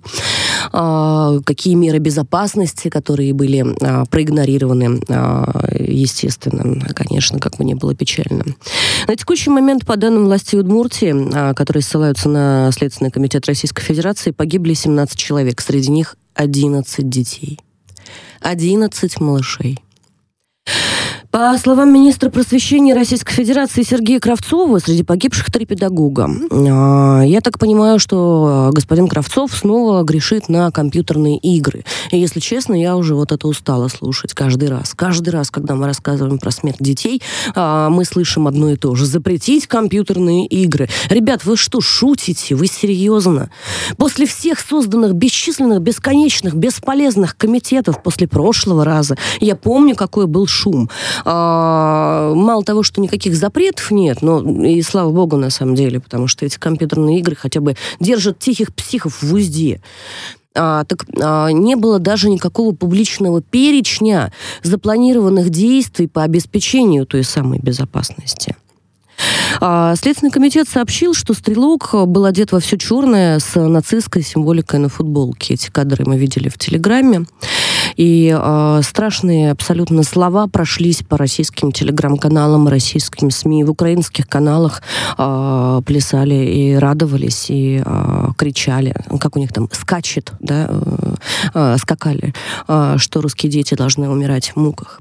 Э, 0.72 1.40
какие 1.44 1.74
меры 1.74 1.98
безопасности, 1.98 2.90
которые 2.90 3.32
были 3.32 3.66
проигнорированы? 4.08 5.00
Естественно, 5.76 6.86
конечно, 6.94 7.40
как 7.40 7.56
бы 7.56 7.64
не 7.64 7.74
было 7.74 7.96
печально. 7.96 8.44
На 9.08 9.16
текущий 9.16 9.50
момент, 9.50 9.84
по 9.84 9.96
данным 9.96 10.26
власти 10.26 10.54
Удмуртии, 10.54 11.54
которые 11.54 11.82
ссылаются 11.82 12.28
на 12.28 12.70
Следственный 12.70 13.10
комитет 13.10 13.48
Российской 13.48 13.82
Федерации, 13.82 14.30
погибли 14.30 14.74
17 14.74 15.18
человек. 15.18 15.60
Среди 15.60 15.90
них 15.90 16.14
11 16.34 17.08
детей. 17.08 17.58
11 18.44 19.20
малышей. 19.20 19.78
По 21.34 21.58
словам 21.58 21.92
министра 21.92 22.30
просвещения 22.30 22.94
Российской 22.94 23.32
Федерации 23.32 23.82
Сергея 23.82 24.20
Кравцова, 24.20 24.78
среди 24.78 25.02
погибших 25.02 25.50
три 25.50 25.66
педагога. 25.66 26.30
А, 26.52 27.22
я 27.22 27.40
так 27.40 27.58
понимаю, 27.58 27.98
что 27.98 28.70
господин 28.72 29.08
Кравцов 29.08 29.50
снова 29.52 30.04
грешит 30.04 30.48
на 30.48 30.70
компьютерные 30.70 31.38
игры. 31.38 31.84
И, 32.12 32.20
если 32.20 32.38
честно, 32.38 32.80
я 32.80 32.96
уже 32.96 33.16
вот 33.16 33.32
это 33.32 33.48
устала 33.48 33.88
слушать 33.88 34.32
каждый 34.32 34.68
раз. 34.68 34.94
Каждый 34.94 35.30
раз, 35.30 35.50
когда 35.50 35.74
мы 35.74 35.86
рассказываем 35.86 36.38
про 36.38 36.52
смерть 36.52 36.76
детей, 36.78 37.20
а, 37.56 37.90
мы 37.90 38.04
слышим 38.04 38.46
одно 38.46 38.70
и 38.70 38.76
то 38.76 38.94
же. 38.94 39.04
Запретить 39.04 39.66
компьютерные 39.66 40.46
игры. 40.46 40.88
Ребят, 41.10 41.44
вы 41.44 41.56
что, 41.56 41.80
шутите? 41.80 42.54
Вы 42.54 42.68
серьезно? 42.68 43.50
После 43.96 44.26
всех 44.26 44.60
созданных 44.60 45.14
бесчисленных, 45.14 45.80
бесконечных, 45.80 46.54
бесполезных 46.54 47.36
комитетов 47.36 48.04
после 48.04 48.28
прошлого 48.28 48.84
раза, 48.84 49.16
я 49.40 49.56
помню, 49.56 49.96
какой 49.96 50.28
был 50.28 50.46
шум. 50.46 50.88
А, 51.24 52.34
мало 52.34 52.62
того, 52.64 52.82
что 52.82 53.00
никаких 53.00 53.34
запретов 53.34 53.90
нет, 53.90 54.22
но 54.22 54.40
и 54.64 54.82
слава 54.82 55.10
богу 55.10 55.36
на 55.36 55.50
самом 55.50 55.74
деле, 55.74 56.00
потому 56.00 56.26
что 56.26 56.44
эти 56.44 56.58
компьютерные 56.58 57.20
игры 57.20 57.34
хотя 57.34 57.60
бы 57.60 57.76
держат 58.00 58.38
тихих 58.38 58.74
психов 58.74 59.22
в 59.22 59.32
узде. 59.32 59.80
А, 60.56 60.84
так 60.84 61.04
а, 61.20 61.48
не 61.48 61.74
было 61.74 61.98
даже 61.98 62.30
никакого 62.30 62.74
публичного 62.74 63.42
перечня 63.42 64.32
запланированных 64.62 65.50
действий 65.50 66.06
по 66.06 66.22
обеспечению 66.22 67.06
той 67.06 67.24
самой 67.24 67.58
безопасности. 67.58 68.54
А, 69.60 69.96
Следственный 69.96 70.30
комитет 70.30 70.68
сообщил, 70.68 71.14
что 71.14 71.34
стрелок 71.34 71.90
был 72.06 72.24
одет 72.24 72.52
во 72.52 72.60
все 72.60 72.76
черное 72.76 73.38
с 73.38 73.58
нацистской 73.58 74.22
символикой 74.22 74.78
на 74.78 74.88
футболке. 74.88 75.54
Эти 75.54 75.70
кадры 75.70 76.04
мы 76.06 76.18
видели 76.18 76.48
в 76.48 76.58
Телеграме. 76.58 77.26
И 77.96 78.34
э, 78.36 78.80
страшные 78.82 79.52
абсолютно 79.52 80.02
слова 80.02 80.46
прошлись 80.46 81.02
по 81.02 81.16
российским 81.16 81.72
телеграм-каналам, 81.72 82.68
российским 82.68 83.30
СМИ. 83.30 83.64
В 83.64 83.70
украинских 83.70 84.28
каналах 84.28 84.82
э, 85.16 85.82
плясали 85.84 86.34
и 86.34 86.74
радовались, 86.74 87.46
и 87.50 87.82
э, 87.84 88.28
кричали. 88.36 88.94
Как 89.20 89.36
у 89.36 89.38
них 89.38 89.52
там 89.52 89.68
скачет, 89.72 90.32
да, 90.40 90.68
э, 90.68 91.14
э, 91.54 91.76
скакали, 91.78 92.34
э, 92.68 92.96
что 92.98 93.20
русские 93.20 93.50
дети 93.50 93.74
должны 93.74 94.08
умирать 94.08 94.52
в 94.54 94.56
муках. 94.56 95.00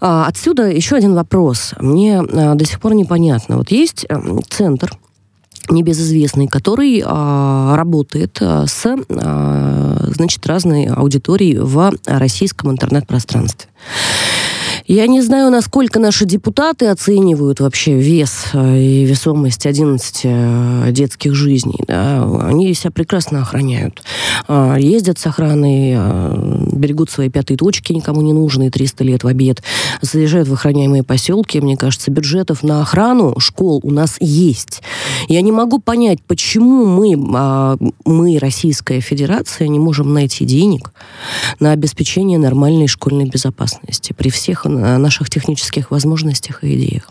Э, 0.00 0.24
отсюда 0.26 0.70
еще 0.70 0.96
один 0.96 1.14
вопрос. 1.14 1.74
Мне 1.80 2.22
э, 2.22 2.54
до 2.54 2.64
сих 2.64 2.80
пор 2.80 2.94
непонятно. 2.94 3.56
Вот 3.58 3.70
есть 3.70 4.06
э, 4.08 4.20
центр 4.48 4.96
небезызвестный, 5.70 6.48
который 6.48 7.02
а, 7.04 7.76
работает 7.76 8.38
а, 8.40 8.66
с 8.66 8.84
а, 8.86 10.10
значит, 10.14 10.46
разной 10.46 10.86
аудиторией 10.86 11.58
в 11.58 11.92
российском 12.06 12.70
интернет-пространстве. 12.70 13.68
Я 14.86 15.08
не 15.08 15.20
знаю, 15.20 15.50
насколько 15.50 15.98
наши 15.98 16.26
депутаты 16.26 16.86
оценивают 16.86 17.58
вообще 17.58 17.94
вес 17.94 18.46
э, 18.52 18.78
и 18.78 19.04
весомость 19.04 19.66
11 19.66 20.20
э, 20.22 20.86
детских 20.92 21.34
жизней. 21.34 21.80
Да. 21.88 22.22
Они 22.42 22.72
себя 22.72 22.92
прекрасно 22.92 23.42
охраняют. 23.42 24.02
А, 24.48 24.76
ездят 24.76 25.18
с 25.18 25.26
охраной, 25.26 25.94
а, 25.96 26.68
берегут 26.72 27.10
свои 27.10 27.28
пятые 27.28 27.56
точки, 27.56 27.92
никому 27.92 28.22
не 28.22 28.32
нужные 28.32 28.70
300 28.70 29.04
лет 29.04 29.24
в 29.24 29.26
обед. 29.26 29.62
Заезжают 30.00 30.48
в 30.48 30.52
охраняемые 30.52 31.02
поселки. 31.02 31.60
Мне 31.60 31.76
кажется, 31.76 32.10
бюджетов 32.10 32.62
на 32.62 32.82
охрану 32.82 33.38
школ 33.38 33.80
у 33.82 33.90
нас 33.90 34.16
есть. 34.20 34.82
Я 35.28 35.40
не 35.40 35.52
могу 35.52 35.78
понять, 35.78 36.18
почему 36.26 36.86
мы, 36.86 37.16
а, 37.34 37.76
мы, 38.04 38.38
Российская 38.38 39.00
Федерация, 39.00 39.68
не 39.68 39.78
можем 39.78 40.12
найти 40.12 40.44
денег 40.44 40.92
на 41.60 41.72
обеспечение 41.72 42.38
нормальной 42.38 42.86
школьной 42.86 43.26
безопасности 43.26 44.14
при 44.16 44.30
всех 44.30 44.64
наших 44.64 45.30
технических 45.30 45.90
возможностях 45.90 46.62
и 46.62 46.74
идеях. 46.76 47.10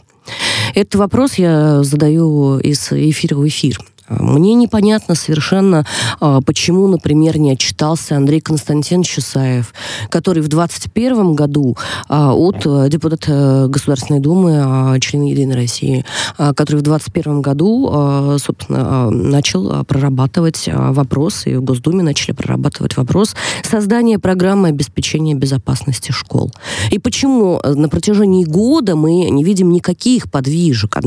Этот 0.73 0.95
вопрос 0.95 1.35
я 1.35 1.83
задаю 1.83 2.57
из 2.59 2.91
эфира 2.91 3.35
в 3.35 3.47
эфир. 3.47 3.79
Мне 4.09 4.53
непонятно 4.53 5.15
совершенно, 5.15 5.85
а, 6.19 6.41
почему, 6.41 6.87
например, 6.87 7.37
не 7.39 7.51
отчитался 7.51 8.17
Андрей 8.17 8.39
Константинович 8.39 9.15
Чесаев, 9.15 9.73
который 10.09 10.43
в 10.43 10.47
2021 10.47 11.33
году 11.33 11.75
а, 12.07 12.33
от 12.33 12.65
э, 12.65 12.87
депутата 12.89 13.67
Государственной 13.69 14.19
Думы, 14.19 14.61
а, 14.63 14.99
члена 14.99 15.29
Единой 15.29 15.55
России, 15.55 16.05
который 16.37 16.77
в 16.77 16.81
2021 16.81 17.41
году, 17.41 18.37
собственно, 18.39 19.09
начал 19.09 19.83
прорабатывать 19.85 20.67
вопрос, 20.67 21.45
и 21.45 21.55
в 21.55 21.63
Госдуме 21.63 22.03
начали 22.03 22.33
прорабатывать 22.33 22.97
вопрос 22.97 23.35
создания 23.63 24.19
программы 24.19 24.69
обеспечения 24.69 25.33
безопасности 25.33 26.11
школ. 26.11 26.51
И 26.91 26.99
почему 26.99 27.61
на 27.63 27.89
протяжении 27.89 28.45
года 28.45 28.95
мы 28.95 29.29
не 29.29 29.43
видим 29.43 29.71
никаких 29.71 30.29
подвижек, 30.29 30.97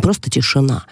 просто 0.00 0.30
тишина. 0.30 0.84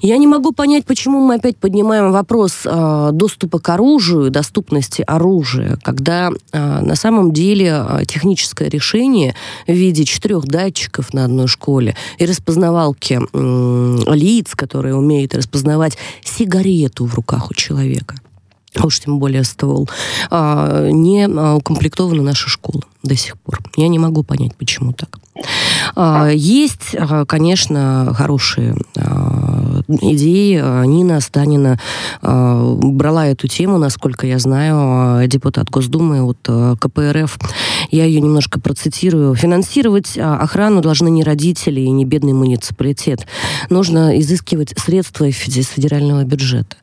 Я 0.00 0.16
не 0.18 0.26
могу 0.26 0.52
понять, 0.52 0.84
почему 0.84 1.20
мы 1.20 1.36
опять 1.36 1.56
поднимаем 1.56 2.12
вопрос 2.12 2.60
э, 2.64 3.10
доступа 3.12 3.58
к 3.58 3.68
оружию, 3.68 4.30
доступности 4.30 5.02
оружия, 5.06 5.78
когда 5.82 6.30
э, 6.52 6.80
на 6.80 6.94
самом 6.94 7.32
деле 7.32 7.84
э, 7.88 8.04
техническое 8.06 8.68
решение 8.68 9.34
в 9.66 9.72
виде 9.72 10.04
четырех 10.04 10.46
датчиков 10.46 11.12
на 11.14 11.24
одной 11.24 11.48
школе 11.48 11.96
и 12.18 12.26
распознавалки 12.26 13.20
э, 13.20 14.14
лиц, 14.14 14.54
которые 14.54 14.94
умеют 14.94 15.34
распознавать 15.34 15.98
сигарету 16.22 17.04
в 17.04 17.14
руках 17.14 17.50
у 17.50 17.54
человека, 17.54 18.14
а 18.76 18.86
уж 18.86 19.00
тем 19.00 19.18
более 19.18 19.44
ствол, 19.44 19.88
э, 20.30 20.90
не 20.92 21.26
укомплектована 21.26 22.22
наша 22.22 22.48
школа 22.48 22.82
до 23.02 23.16
сих 23.16 23.36
пор. 23.38 23.60
Я 23.76 23.88
не 23.88 23.98
могу 23.98 24.22
понять, 24.22 24.54
почему 24.56 24.92
так. 24.92 25.18
Э, 25.96 26.30
есть, 26.34 26.94
э, 26.94 27.24
конечно, 27.26 28.12
хорошие 28.14 28.76
идеи. 29.88 30.86
Нина 30.86 31.20
Станина 31.20 31.78
э, 32.22 32.74
брала 32.76 33.26
эту 33.26 33.48
тему, 33.48 33.78
насколько 33.78 34.26
я 34.26 34.38
знаю, 34.38 35.26
депутат 35.28 35.70
Госдумы 35.70 36.22
от 36.22 36.38
э, 36.48 36.76
КПРФ. 36.78 37.38
Я 37.90 38.04
ее 38.04 38.20
немножко 38.20 38.60
процитирую. 38.60 39.34
Финансировать 39.34 40.16
охрану 40.18 40.80
должны 40.80 41.08
не 41.08 41.22
родители 41.22 41.80
и 41.80 41.90
не 41.90 42.04
бедный 42.04 42.32
муниципалитет. 42.32 43.26
Нужно 43.70 44.18
изыскивать 44.20 44.74
средства 44.78 45.24
из 45.24 45.36
федерального 45.36 46.24
бюджета. 46.24 46.76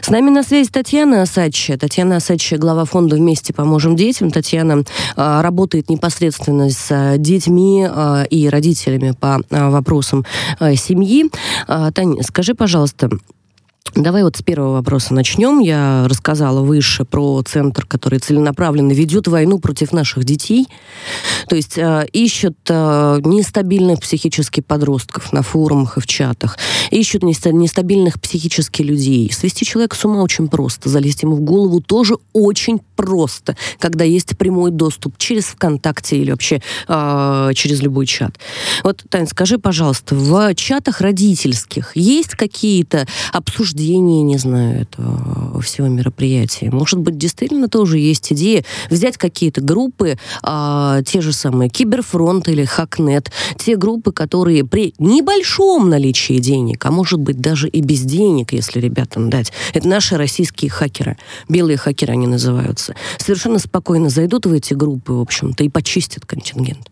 С 0.00 0.08
нами 0.08 0.30
на 0.30 0.42
связи 0.42 0.70
Татьяна 0.70 1.22
Осадчая. 1.22 1.76
Татьяна 1.76 2.16
Осадчая, 2.16 2.58
глава 2.58 2.84
фонда 2.84 3.16
«Вместе 3.16 3.52
поможем 3.52 3.96
детям». 3.96 4.30
Татьяна 4.30 4.84
э, 5.16 5.40
работает 5.40 5.90
непосредственно 5.90 6.70
с 6.70 7.14
детьми 7.18 7.86
и 8.30 8.48
родителями 8.48 9.14
по 9.18 9.40
вопросам 9.50 10.24
семьи. 10.60 11.30
Таня, 11.66 12.22
скажи, 12.22 12.54
пожалуйста, 12.54 13.10
Давай 13.92 14.24
вот 14.24 14.36
с 14.36 14.42
первого 14.42 14.72
вопроса 14.72 15.12
начнем. 15.14 15.60
Я 15.60 16.06
рассказала 16.08 16.62
выше 16.62 17.04
про 17.04 17.42
центр, 17.42 17.84
который 17.86 18.18
целенаправленно 18.18 18.92
ведет 18.92 19.28
войну 19.28 19.60
против 19.60 19.92
наших 19.92 20.24
детей. 20.24 20.66
То 21.48 21.54
есть 21.54 21.78
э, 21.78 22.08
ищут 22.12 22.56
э, 22.70 23.20
нестабильных 23.22 24.00
психически 24.00 24.62
подростков 24.62 25.32
на 25.32 25.42
форумах 25.42 25.98
и 25.98 26.00
в 26.00 26.06
чатах. 26.06 26.58
Ищут 26.90 27.22
нестабильных 27.22 28.20
психически 28.20 28.82
людей. 28.82 29.30
Свести 29.30 29.64
человека 29.64 29.94
с 29.96 30.04
ума 30.04 30.22
очень 30.22 30.48
просто. 30.48 30.88
Залезть 30.88 31.22
ему 31.22 31.36
в 31.36 31.42
голову 31.42 31.80
тоже 31.80 32.16
очень 32.32 32.80
просто, 32.96 33.54
когда 33.78 34.02
есть 34.02 34.36
прямой 34.38 34.70
доступ 34.70 35.18
через 35.18 35.44
ВКонтакте 35.44 36.16
или 36.16 36.30
вообще 36.30 36.62
э, 36.88 37.50
через 37.54 37.80
любой 37.80 38.06
чат. 38.06 38.40
Вот, 38.82 39.04
Тань, 39.08 39.28
скажи, 39.28 39.58
пожалуйста, 39.58 40.16
в 40.16 40.54
чатах 40.54 41.00
родительских 41.00 41.92
есть 41.94 42.30
какие-то 42.30 43.06
обсуждения 43.32 43.73
проведении, 43.74 44.22
не 44.22 44.38
знаю, 44.38 44.82
этого 44.82 45.60
всего 45.60 45.88
мероприятия. 45.88 46.70
Может 46.70 47.00
быть, 47.00 47.18
действительно 47.18 47.68
тоже 47.68 47.98
есть 47.98 48.32
идея 48.32 48.64
взять 48.90 49.16
какие-то 49.16 49.60
группы, 49.60 50.16
а, 50.42 51.02
те 51.02 51.20
же 51.20 51.32
самые 51.32 51.70
Киберфронт 51.70 52.48
или 52.48 52.64
Хакнет, 52.64 53.30
те 53.56 53.76
группы, 53.76 54.12
которые 54.12 54.64
при 54.64 54.94
небольшом 54.98 55.88
наличии 55.88 56.38
денег, 56.38 56.84
а 56.86 56.90
может 56.90 57.20
быть 57.20 57.40
даже 57.40 57.68
и 57.68 57.80
без 57.80 58.02
денег, 58.02 58.52
если 58.52 58.80
ребятам 58.80 59.30
дать, 59.30 59.52
это 59.72 59.88
наши 59.88 60.16
российские 60.16 60.70
хакеры, 60.70 61.16
белые 61.48 61.76
хакеры 61.76 62.12
они 62.12 62.26
называются, 62.26 62.94
совершенно 63.18 63.58
спокойно 63.58 64.08
зайдут 64.08 64.46
в 64.46 64.52
эти 64.52 64.74
группы, 64.74 65.12
в 65.12 65.20
общем-то, 65.20 65.64
и 65.64 65.68
почистят 65.68 66.26
контингент. 66.26 66.88
А, 66.88 66.90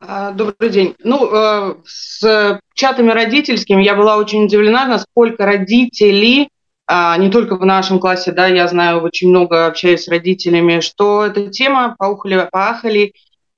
добрый 0.00 0.70
день. 0.70 0.94
Ну, 1.04 1.28
э, 1.30 1.74
с 1.84 2.60
чатами 2.74 3.10
родительскими 3.10 3.82
я 3.82 3.94
была 3.94 4.16
очень 4.16 4.44
удивлена, 4.44 4.86
насколько 4.86 5.44
родители, 5.44 6.48
а, 6.86 7.16
не 7.18 7.30
только 7.30 7.56
в 7.56 7.64
нашем 7.64 8.00
классе, 8.00 8.32
да, 8.32 8.46
я 8.46 8.66
знаю, 8.66 9.02
очень 9.02 9.28
много 9.28 9.66
общаюсь 9.66 10.04
с 10.04 10.08
родителями, 10.08 10.80
что 10.80 11.26
эта 11.26 11.48
тема 11.48 11.94
поухали, 11.98 12.48
поахали, 12.50 13.12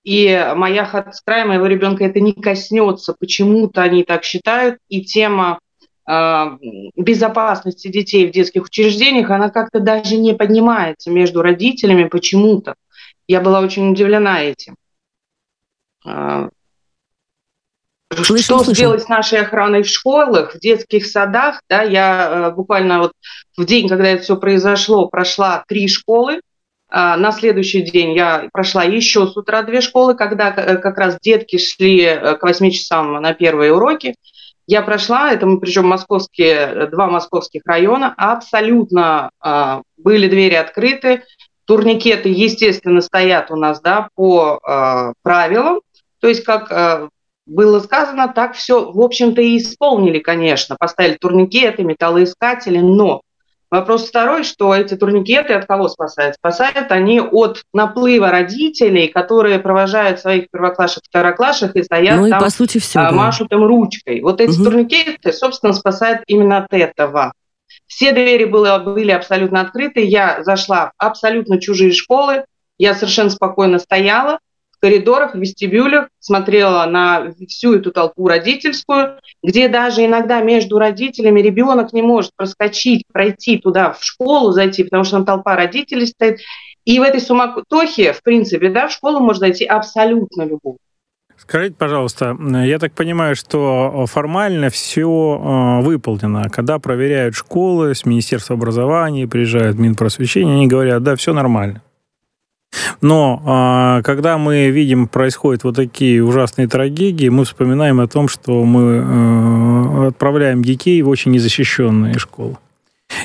и 0.04 0.52
моя 0.56 0.84
хата 0.84 1.12
с 1.12 1.20
края 1.20 1.46
моего 1.46 1.66
ребенка 1.66 2.04
это 2.04 2.18
не 2.18 2.32
коснется. 2.32 3.14
Почему-то 3.18 3.82
они 3.82 4.02
так 4.02 4.24
считают, 4.24 4.78
и 4.88 5.02
тема 5.02 5.60
а, 6.04 6.58
безопасности 6.96 7.86
детей 7.86 8.26
в 8.26 8.32
детских 8.32 8.64
учреждениях, 8.64 9.30
она 9.30 9.48
как-то 9.48 9.78
даже 9.78 10.16
не 10.16 10.34
поднимается 10.34 11.10
между 11.10 11.40
родителями 11.40 12.04
почему-то. 12.04 12.74
Я 13.28 13.40
была 13.40 13.60
очень 13.60 13.92
удивлена 13.92 14.42
этим. 14.42 14.74
А, 16.04 16.48
слышим, 18.14 18.44
что 18.44 18.58
слышим. 18.58 18.74
сделать 18.74 19.02
с 19.02 19.08
нашей 19.08 19.40
охраной 19.40 19.82
в 19.82 19.88
школах, 19.88 20.54
в 20.54 20.58
детских 20.58 21.06
садах? 21.06 21.60
Да, 21.68 21.82
я 21.82 22.50
э, 22.50 22.54
буквально 22.54 22.98
вот 22.98 23.12
в 23.56 23.64
день, 23.64 23.88
когда 23.88 24.08
это 24.08 24.22
все 24.22 24.36
произошло, 24.36 25.08
прошла 25.08 25.64
три 25.66 25.88
школы. 25.88 26.40
А, 26.94 27.16
на 27.16 27.32
следующий 27.32 27.80
день 27.80 28.12
я 28.14 28.48
прошла 28.52 28.84
еще 28.84 29.26
с 29.26 29.36
утра 29.36 29.62
две 29.62 29.80
школы, 29.80 30.14
когда 30.14 30.50
э, 30.50 30.76
как 30.76 30.98
раз 30.98 31.18
детки 31.22 31.56
шли 31.56 32.02
э, 32.02 32.36
к 32.36 32.42
8 32.42 32.70
часам 32.70 33.14
на 33.14 33.32
первые 33.32 33.72
уроки. 33.72 34.14
Я 34.66 34.82
прошла, 34.82 35.32
это 35.32 35.46
мы 35.46 35.58
причем 35.58 35.86
московские, 35.86 36.86
два 36.86 37.06
московских 37.06 37.62
района, 37.64 38.14
абсолютно 38.16 39.30
э, 39.42 39.80
были 39.96 40.28
двери 40.28 40.54
открыты, 40.54 41.22
турникеты, 41.64 42.28
естественно, 42.28 43.00
стоят 43.00 43.50
у 43.50 43.56
нас 43.56 43.80
да, 43.80 44.08
по 44.14 44.60
э, 44.62 45.12
правилам, 45.22 45.80
то 46.22 46.28
есть, 46.28 46.44
как 46.44 46.70
э, 46.70 47.08
было 47.46 47.80
сказано, 47.80 48.32
так 48.32 48.54
все, 48.54 48.92
в 48.92 49.00
общем-то, 49.00 49.42
и 49.42 49.58
исполнили, 49.58 50.20
конечно. 50.20 50.76
Поставили 50.78 51.16
турникеты, 51.16 51.82
металлоискатели, 51.82 52.78
но 52.78 53.22
вопрос 53.72 54.06
второй, 54.08 54.44
что 54.44 54.72
эти 54.72 54.94
турникеты 54.94 55.54
от 55.54 55.66
кого 55.66 55.88
спасают? 55.88 56.36
Спасают 56.36 56.92
они 56.92 57.20
от 57.20 57.64
наплыва 57.74 58.30
родителей, 58.30 59.08
которые 59.08 59.58
провожают 59.58 60.20
своих 60.20 60.48
первоклашек, 60.48 61.02
второклашек 61.04 61.74
и 61.74 61.82
стоят 61.82 62.20
ну, 62.20 62.26
и 62.26 62.30
там, 62.30 62.40
по 62.40 62.50
сути, 62.50 62.78
все, 62.78 63.00
а, 63.00 63.10
да. 63.10 63.16
машут 63.16 63.50
им 63.50 63.64
ручкой. 63.64 64.20
Вот 64.20 64.40
эти 64.40 64.54
угу. 64.54 64.62
турникеты, 64.70 65.32
собственно, 65.32 65.72
спасают 65.72 66.20
именно 66.28 66.58
от 66.58 66.72
этого. 66.72 67.32
Все 67.88 68.12
двери 68.12 68.44
были, 68.44 68.84
были 68.84 69.10
абсолютно 69.10 69.60
открыты. 69.60 70.04
Я 70.04 70.44
зашла 70.44 70.86
в 70.86 70.92
абсолютно 70.98 71.60
чужие 71.60 71.92
школы. 71.92 72.44
Я 72.78 72.94
совершенно 72.94 73.30
спокойно 73.30 73.80
стояла 73.80 74.38
коридорах, 74.82 75.36
вестибюлях, 75.36 76.08
смотрела 76.18 76.84
на 76.86 77.32
всю 77.48 77.74
эту 77.74 77.92
толпу 77.92 78.26
родительскую, 78.26 79.18
где 79.42 79.68
даже 79.68 80.04
иногда 80.04 80.42
между 80.42 80.78
родителями 80.78 81.40
ребенок 81.40 81.92
не 81.92 82.02
может 82.02 82.32
проскочить, 82.34 83.04
пройти 83.12 83.58
туда 83.58 83.92
в 83.92 84.02
школу, 84.02 84.50
зайти, 84.50 84.82
потому 84.82 85.04
что 85.04 85.16
там 85.16 85.24
толпа 85.24 85.54
родителей 85.54 86.06
стоит. 86.06 86.40
И 86.84 86.98
в 86.98 87.02
этой 87.02 87.20
суматохе, 87.20 88.12
в 88.12 88.22
принципе, 88.24 88.70
да, 88.70 88.88
в 88.88 88.92
школу 88.92 89.20
может 89.20 89.40
зайти 89.40 89.64
абсолютно 89.64 90.42
любой. 90.42 90.78
Скажите, 91.36 91.74
пожалуйста, 91.76 92.36
я 92.64 92.78
так 92.78 92.92
понимаю, 92.92 93.34
что 93.36 94.06
формально 94.06 94.68
все 94.68 95.02
э, 95.02 95.84
выполнено. 95.84 96.48
Когда 96.50 96.78
проверяют 96.78 97.34
школы 97.34 97.94
с 97.94 98.04
Министерства 98.04 98.54
образования, 98.54 99.26
приезжают 99.26 99.78
Минпросвещение, 99.78 100.54
они 100.54 100.66
говорят, 100.66 101.02
да, 101.02 101.16
все 101.16 101.32
нормально. 101.32 101.82
Но 103.00 103.42
а, 103.44 104.02
когда 104.02 104.38
мы 104.38 104.70
видим, 104.70 105.08
происходят 105.08 105.64
вот 105.64 105.76
такие 105.76 106.24
ужасные 106.24 106.68
трагедии, 106.68 107.28
мы 107.28 107.44
вспоминаем 107.44 108.00
о 108.00 108.06
том, 108.06 108.28
что 108.28 108.64
мы 108.64 109.02
а, 109.04 110.08
отправляем 110.08 110.62
детей 110.62 111.00
в 111.02 111.08
очень 111.08 111.32
незащищенные 111.32 112.18
школы. 112.18 112.56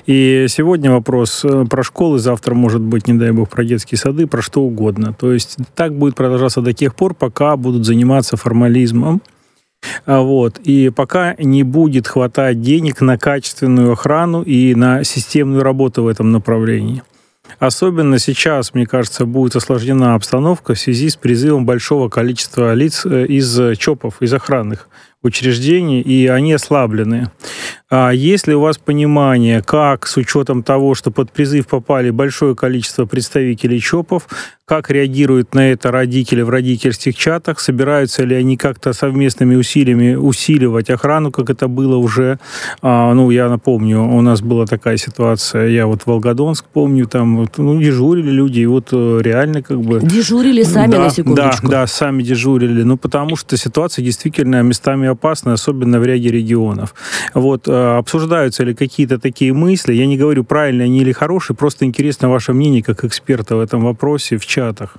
И 0.05 0.47
сегодня 0.49 0.91
вопрос 0.91 1.45
э, 1.45 1.65
про 1.69 1.81
школы, 1.81 2.19
завтра, 2.19 2.53
может 2.53 2.81
быть, 2.81 3.07
не 3.07 3.13
дай 3.13 3.31
бог, 3.31 3.49
про 3.49 3.63
детские 3.63 3.97
сады, 3.97 4.27
про 4.27 4.41
что 4.41 4.61
угодно. 4.61 5.13
То 5.13 5.31
есть 5.31 5.57
так 5.75 5.97
будет 5.97 6.15
продолжаться 6.15 6.61
до 6.61 6.73
тех 6.73 6.93
пор, 6.93 7.13
пока 7.13 7.55
будут 7.55 7.85
заниматься 7.85 8.35
формализмом, 8.35 9.21
а, 10.05 10.21
вот. 10.21 10.59
И 10.59 10.89
пока 10.89 11.35
не 11.37 11.63
будет 11.63 12.07
хватать 12.07 12.61
денег 12.61 13.01
на 13.01 13.17
качественную 13.17 13.93
охрану 13.93 14.41
и 14.41 14.75
на 14.75 15.03
системную 15.03 15.63
работу 15.63 16.03
в 16.03 16.07
этом 16.07 16.31
направлении. 16.31 17.03
Особенно 17.59 18.19
сейчас, 18.19 18.73
мне 18.73 18.85
кажется, 18.85 19.25
будет 19.25 19.55
осложнена 19.55 20.15
обстановка 20.15 20.73
в 20.73 20.79
связи 20.79 21.09
с 21.09 21.15
призывом 21.15 21.65
большого 21.65 22.09
количества 22.09 22.73
лиц 22.73 23.05
э, 23.05 23.25
из 23.25 23.77
ЧОПов, 23.77 24.21
из 24.21 24.33
охранных 24.33 24.89
учреждений, 25.27 26.01
и 26.01 26.27
они 26.27 26.53
ослаблены. 26.53 27.31
А 27.89 28.11
есть 28.11 28.47
ли 28.47 28.55
у 28.55 28.61
вас 28.61 28.77
понимание, 28.77 29.61
как 29.61 30.07
с 30.07 30.17
учетом 30.17 30.61
того, 30.61 30.93
что 30.93 31.09
под 31.09 31.31
призыв 31.31 31.67
попали 31.67 32.09
большое 32.09 32.53
количество 32.53 33.05
представителей 33.05 33.79
ЧОПов, 33.79 34.27
как 34.65 34.91
реагируют 34.91 35.55
на 35.55 35.71
это 35.71 35.91
родители 35.91 36.41
в 36.41 36.49
родительских 36.49 37.15
чатах, 37.15 37.61
собираются 37.61 38.25
ли 38.25 38.35
они 38.35 38.57
как-то 38.57 38.91
совместными 38.91 39.55
усилиями 39.55 40.15
усиливать 40.15 40.89
охрану, 40.89 41.31
как 41.31 41.49
это 41.49 41.69
было 41.69 41.95
уже, 41.95 42.39
а, 42.81 43.13
ну, 43.13 43.29
я 43.31 43.47
напомню, 43.47 44.03
у 44.03 44.19
нас 44.19 44.41
была 44.41 44.65
такая 44.65 44.97
ситуация, 44.97 45.69
я 45.69 45.87
вот 45.87 46.01
Волгодонск 46.05 46.65
помню, 46.65 47.07
там, 47.07 47.37
вот, 47.37 47.57
ну, 47.57 47.79
дежурили 47.79 48.29
люди, 48.29 48.59
и 48.59 48.65
вот 48.65 48.89
э, 48.91 49.19
реально 49.21 49.61
как 49.61 49.79
бы... 49.79 50.01
Дежурили 50.01 50.63
сами, 50.63 50.91
да, 50.91 50.99
на 50.99 51.09
секундочку. 51.11 51.67
Да, 51.69 51.81
да, 51.81 51.87
сами 51.87 52.21
дежурили, 52.21 52.83
ну, 52.83 52.97
потому 52.97 53.37
что 53.37 53.55
ситуация 53.55 54.03
действительно 54.03 54.61
местами 54.63 55.07
опасны, 55.17 55.53
особенно 55.53 55.99
в 55.99 56.05
ряде 56.05 56.29
регионов. 56.29 56.93
Вот, 57.33 57.67
э, 57.67 57.97
обсуждаются 57.97 58.63
ли 58.63 58.73
какие-то 58.73 59.19
такие 59.19 59.53
мысли? 59.53 59.93
Я 59.93 60.05
не 60.05 60.17
говорю, 60.17 60.43
правильные 60.43 60.85
они 60.85 61.01
или 61.01 61.11
хорошие, 61.11 61.55
просто 61.55 61.85
интересно 61.85 62.29
ваше 62.29 62.53
мнение 62.53 62.83
как 62.83 63.03
эксперта 63.03 63.55
в 63.55 63.59
этом 63.59 63.83
вопросе 63.83 64.37
в 64.37 64.45
чатах. 64.45 64.97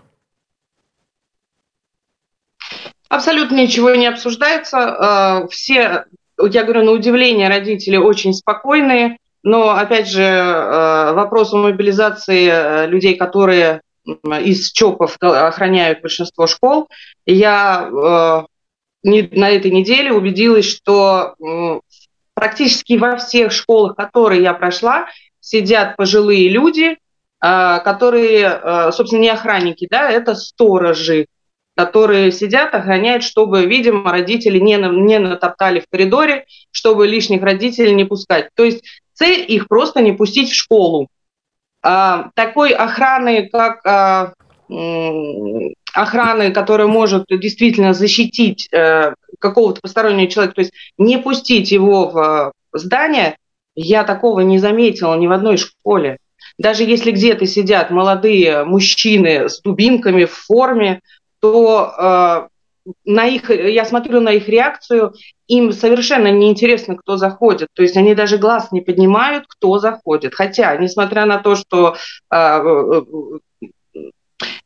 Абсолютно 3.09 3.57
ничего 3.57 3.95
не 3.95 4.07
обсуждается. 4.07 4.79
Э, 4.79 5.49
все, 5.49 6.05
я 6.39 6.65
говорю, 6.65 6.85
на 6.85 6.93
удивление 6.93 7.49
родители 7.49 7.97
очень 7.97 8.35
спокойные, 8.35 9.17
но, 9.43 9.71
опять 9.71 10.09
же, 10.09 10.23
э, 10.23 11.13
вопрос 11.15 11.55
о 11.55 11.57
мобилизации 11.57 12.87
людей, 12.87 13.15
которые 13.17 13.81
из 14.45 14.73
ЧОПов 14.73 15.17
охраняют 15.21 16.01
большинство 16.01 16.47
школ, 16.47 16.89
я 17.27 18.47
на 19.03 19.51
этой 19.51 19.71
неделе 19.71 20.13
убедилась, 20.13 20.67
что 20.67 21.35
практически 22.35 22.97
во 22.97 23.17
всех 23.17 23.53
школах, 23.53 23.97
которые 23.97 24.43
я 24.43 24.55
прошла, 24.55 25.07
сидят 25.41 25.97
пожилые 25.97 26.49
люди, 26.49 26.97
которые, 27.41 28.91
собственно, 28.93 29.21
не 29.21 29.29
охранники, 29.31 29.87
да, 29.91 30.11
это 30.11 30.35
сторожи, 30.35 31.27
которые 31.79 32.33
сидят, 32.33 32.75
охраняют, 32.75 33.23
чтобы, 33.23 33.65
видимо, 33.67 34.11
родители 34.11 34.59
не, 34.59 34.77
не 34.77 35.21
натоптали 35.21 35.79
в 35.79 35.89
коридоре, 35.89 36.45
чтобы 36.73 37.07
лишних 37.07 37.41
родителей 37.41 37.95
не 37.95 38.05
пускать. 38.05 38.49
То 38.57 38.65
есть 38.65 38.83
цель 39.13 39.45
их 39.47 39.69
просто 39.69 40.01
не 40.01 40.11
пустить 40.11 40.51
в 40.51 40.57
школу. 40.57 41.09
А, 41.81 42.31
такой 42.35 42.73
охраны, 42.73 43.49
как 43.49 43.87
а, 43.87 44.33
охраны, 45.95 46.53
которая 46.53 46.87
может 46.87 47.25
действительно 47.29 47.95
защитить 47.95 48.69
а, 48.73 49.15
какого-то 49.39 49.81
постороннего 49.81 50.31
человека, 50.31 50.57
то 50.57 50.61
есть 50.61 50.73
не 50.97 51.19
пустить 51.19 51.73
его 51.73 52.11
в 52.11 52.19
а, 52.19 52.53
здание, 52.73 53.37
я 53.75 54.05
такого 54.05 54.41
не 54.41 54.59
заметила 54.59 55.15
ни 55.17 55.27
в 55.27 55.33
одной 55.33 55.57
школе. 55.57 56.19
Даже 56.59 56.83
если 56.83 57.13
где-то 57.13 57.47
сидят 57.47 57.91
молодые 57.91 58.65
мужчины 58.65 59.49
с 59.49 59.61
дубинками 59.61 60.25
в 60.25 60.33
форме, 60.33 61.01
то 61.41 61.95
э, 61.97 62.93
на 63.05 63.27
их, 63.27 63.51
я 63.51 63.85
смотрю 63.85 64.21
на 64.21 64.31
их 64.31 64.49
реакцию, 64.49 65.15
им 65.47 65.73
совершенно 65.73 66.33
неинтересно, 66.33 66.97
кто 66.97 67.17
заходит. 67.17 67.69
То 67.75 67.83
есть 67.83 67.97
они 67.97 68.17
даже 68.17 68.39
глаз 68.39 68.73
не 68.73 68.81
поднимают, 68.81 69.45
кто 69.47 69.79
заходит. 69.79 70.35
Хотя, 70.35 70.77
несмотря 70.77 71.27
на 71.27 71.39
то, 71.39 71.55
что 71.55 71.95
э, 71.95 72.37
э, 72.37 73.03
э 73.03 73.39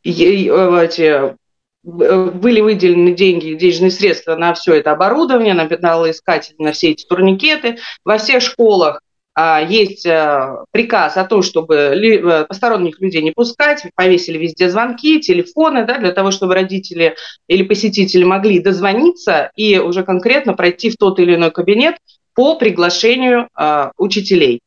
эти 0.04 1.36
были 1.84 2.60
выделены 2.60 3.12
деньги, 3.12 3.54
денежные 3.54 3.90
средства 3.90 4.36
на 4.36 4.54
все 4.54 4.74
это 4.74 4.92
оборудование, 4.92 5.54
на 5.54 5.64
металлоискатели, 5.64 6.54
на 6.58 6.72
все 6.72 6.90
эти 6.90 7.04
турникеты. 7.04 7.78
Во 8.04 8.18
всех 8.18 8.40
школах 8.40 9.00
а, 9.34 9.60
есть 9.60 10.04
э, 10.04 10.56
приказ 10.72 11.16
о 11.16 11.24
том, 11.24 11.42
чтобы 11.42 11.74
э, 11.74 12.44
посторонних 12.44 13.00
людей 13.00 13.22
не 13.22 13.30
пускать, 13.30 13.86
повесили 13.94 14.36
везде 14.36 14.68
звонки, 14.68 15.20
телефоны, 15.20 15.86
да, 15.86 15.98
для 15.98 16.12
того, 16.12 16.30
чтобы 16.30 16.54
родители 16.54 17.16
или 17.48 17.62
посетители 17.62 18.24
могли 18.24 18.58
дозвониться 18.58 19.50
и 19.56 19.78
уже 19.78 20.04
конкретно 20.04 20.52
пройти 20.52 20.90
в 20.90 20.96
тот 20.96 21.18
или 21.18 21.34
иной 21.34 21.50
кабинет 21.50 21.96
по 22.34 22.56
приглашению 22.56 23.48
а, 23.54 23.92
учителей. 23.96 24.60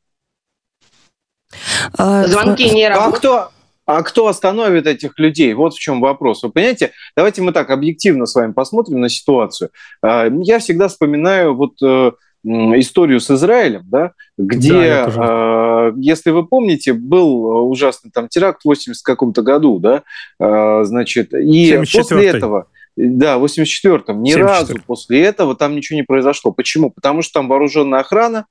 А, 1.97 2.25
Звонки 2.25 2.69
не 2.69 2.89
работают. 2.89 3.15
А 3.15 3.17
кто, 3.19 3.51
а 3.85 4.01
кто 4.03 4.27
остановит 4.27 4.87
этих 4.87 5.19
людей? 5.19 5.53
Вот 5.53 5.73
в 5.73 5.79
чем 5.79 6.01
вопрос. 6.01 6.43
Вы 6.43 6.51
понимаете, 6.51 6.91
давайте 7.15 7.41
мы 7.41 7.51
так 7.51 7.69
объективно 7.69 8.25
с 8.25 8.35
вами 8.35 8.51
посмотрим 8.51 8.99
на 8.99 9.09
ситуацию. 9.09 9.69
Я 10.03 10.59
всегда 10.59 10.87
вспоминаю 10.87 11.55
вот 11.55 11.73
э, 11.83 12.11
историю 12.43 13.19
с 13.19 13.29
Израилем, 13.31 13.83
да, 13.85 14.13
где, 14.37 15.05
да, 15.05 15.89
э, 15.89 15.93
если 15.97 16.31
вы 16.31 16.45
помните, 16.45 16.93
был 16.93 17.69
ужасный 17.69 18.11
там 18.11 18.27
теракт 18.27 18.61
в 18.61 18.65
80 18.65 19.01
каком-то 19.03 19.41
году, 19.41 19.79
да, 19.79 20.03
э, 20.39 20.83
значит, 20.83 21.33
и 21.33 21.81
после 21.93 22.27
этого... 22.27 22.67
Да, 22.97 23.39
в 23.39 23.43
84-м. 23.43 24.23
Ни 24.23 24.31
74. 24.31 24.45
разу 24.45 24.75
после 24.87 25.21
этого 25.21 25.53
там 25.53 25.75
ничего 25.75 25.97
не 25.97 26.03
произошло. 26.03 26.53
Почему? 26.53 26.89
Потому 26.89 27.23
что 27.23 27.33
там 27.33 27.49
вооруженная 27.49 27.99
охрана, 27.99 28.45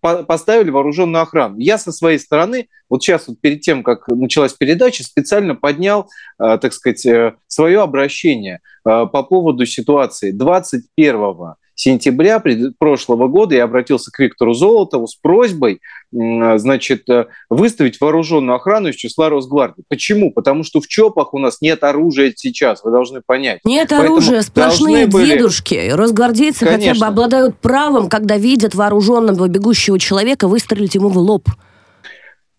поставили 0.00 0.70
вооруженную 0.70 1.22
охрану. 1.22 1.58
Я 1.58 1.78
со 1.78 1.92
своей 1.92 2.18
стороны, 2.18 2.68
вот 2.90 3.02
сейчас 3.02 3.28
вот 3.28 3.40
перед 3.40 3.62
тем, 3.62 3.82
как 3.82 4.08
началась 4.08 4.52
передача, 4.52 5.04
специально 5.04 5.54
поднял, 5.54 6.08
э, 6.38 6.58
так 6.58 6.72
сказать, 6.72 7.04
э, 7.06 7.34
свое 7.46 7.80
обращение 7.82 8.60
по 8.82 9.22
поводу 9.22 9.64
ситуации 9.64 10.30
21 10.30 11.54
сентября 11.74 12.42
прошлого 12.78 13.28
года 13.28 13.54
я 13.54 13.64
обратился 13.64 14.10
к 14.10 14.18
Виктору 14.18 14.54
Золотову 14.54 15.06
с 15.06 15.14
просьбой 15.14 15.80
значит, 16.12 17.08
э, 17.08 17.26
выставить 17.50 18.00
вооруженную 18.00 18.56
охрану 18.56 18.88
из 18.88 18.94
числа 18.94 19.28
Росгвардии. 19.30 19.82
Почему? 19.88 20.32
Потому 20.32 20.62
что 20.62 20.80
в 20.80 20.86
ЧОПах 20.86 21.34
у 21.34 21.38
нас 21.38 21.60
нет 21.60 21.82
оружия 21.82 22.32
сейчас, 22.36 22.84
вы 22.84 22.92
должны 22.92 23.20
понять. 23.20 23.60
Нет 23.64 23.88
Поэтому 23.90 24.14
оружия, 24.14 24.42
сплошные 24.42 25.06
были... 25.06 25.32
дедушки. 25.32 25.90
Росгвардейцы 25.92 26.64
Конечно. 26.64 26.92
хотя 26.92 27.00
бы 27.00 27.06
обладают 27.06 27.58
правом, 27.58 28.08
когда 28.08 28.36
видят 28.36 28.74
вооруженного 28.74 29.48
бегущего 29.48 29.98
человека, 29.98 30.46
выстрелить 30.46 30.94
ему 30.94 31.08
в 31.08 31.18
лоб. 31.18 31.48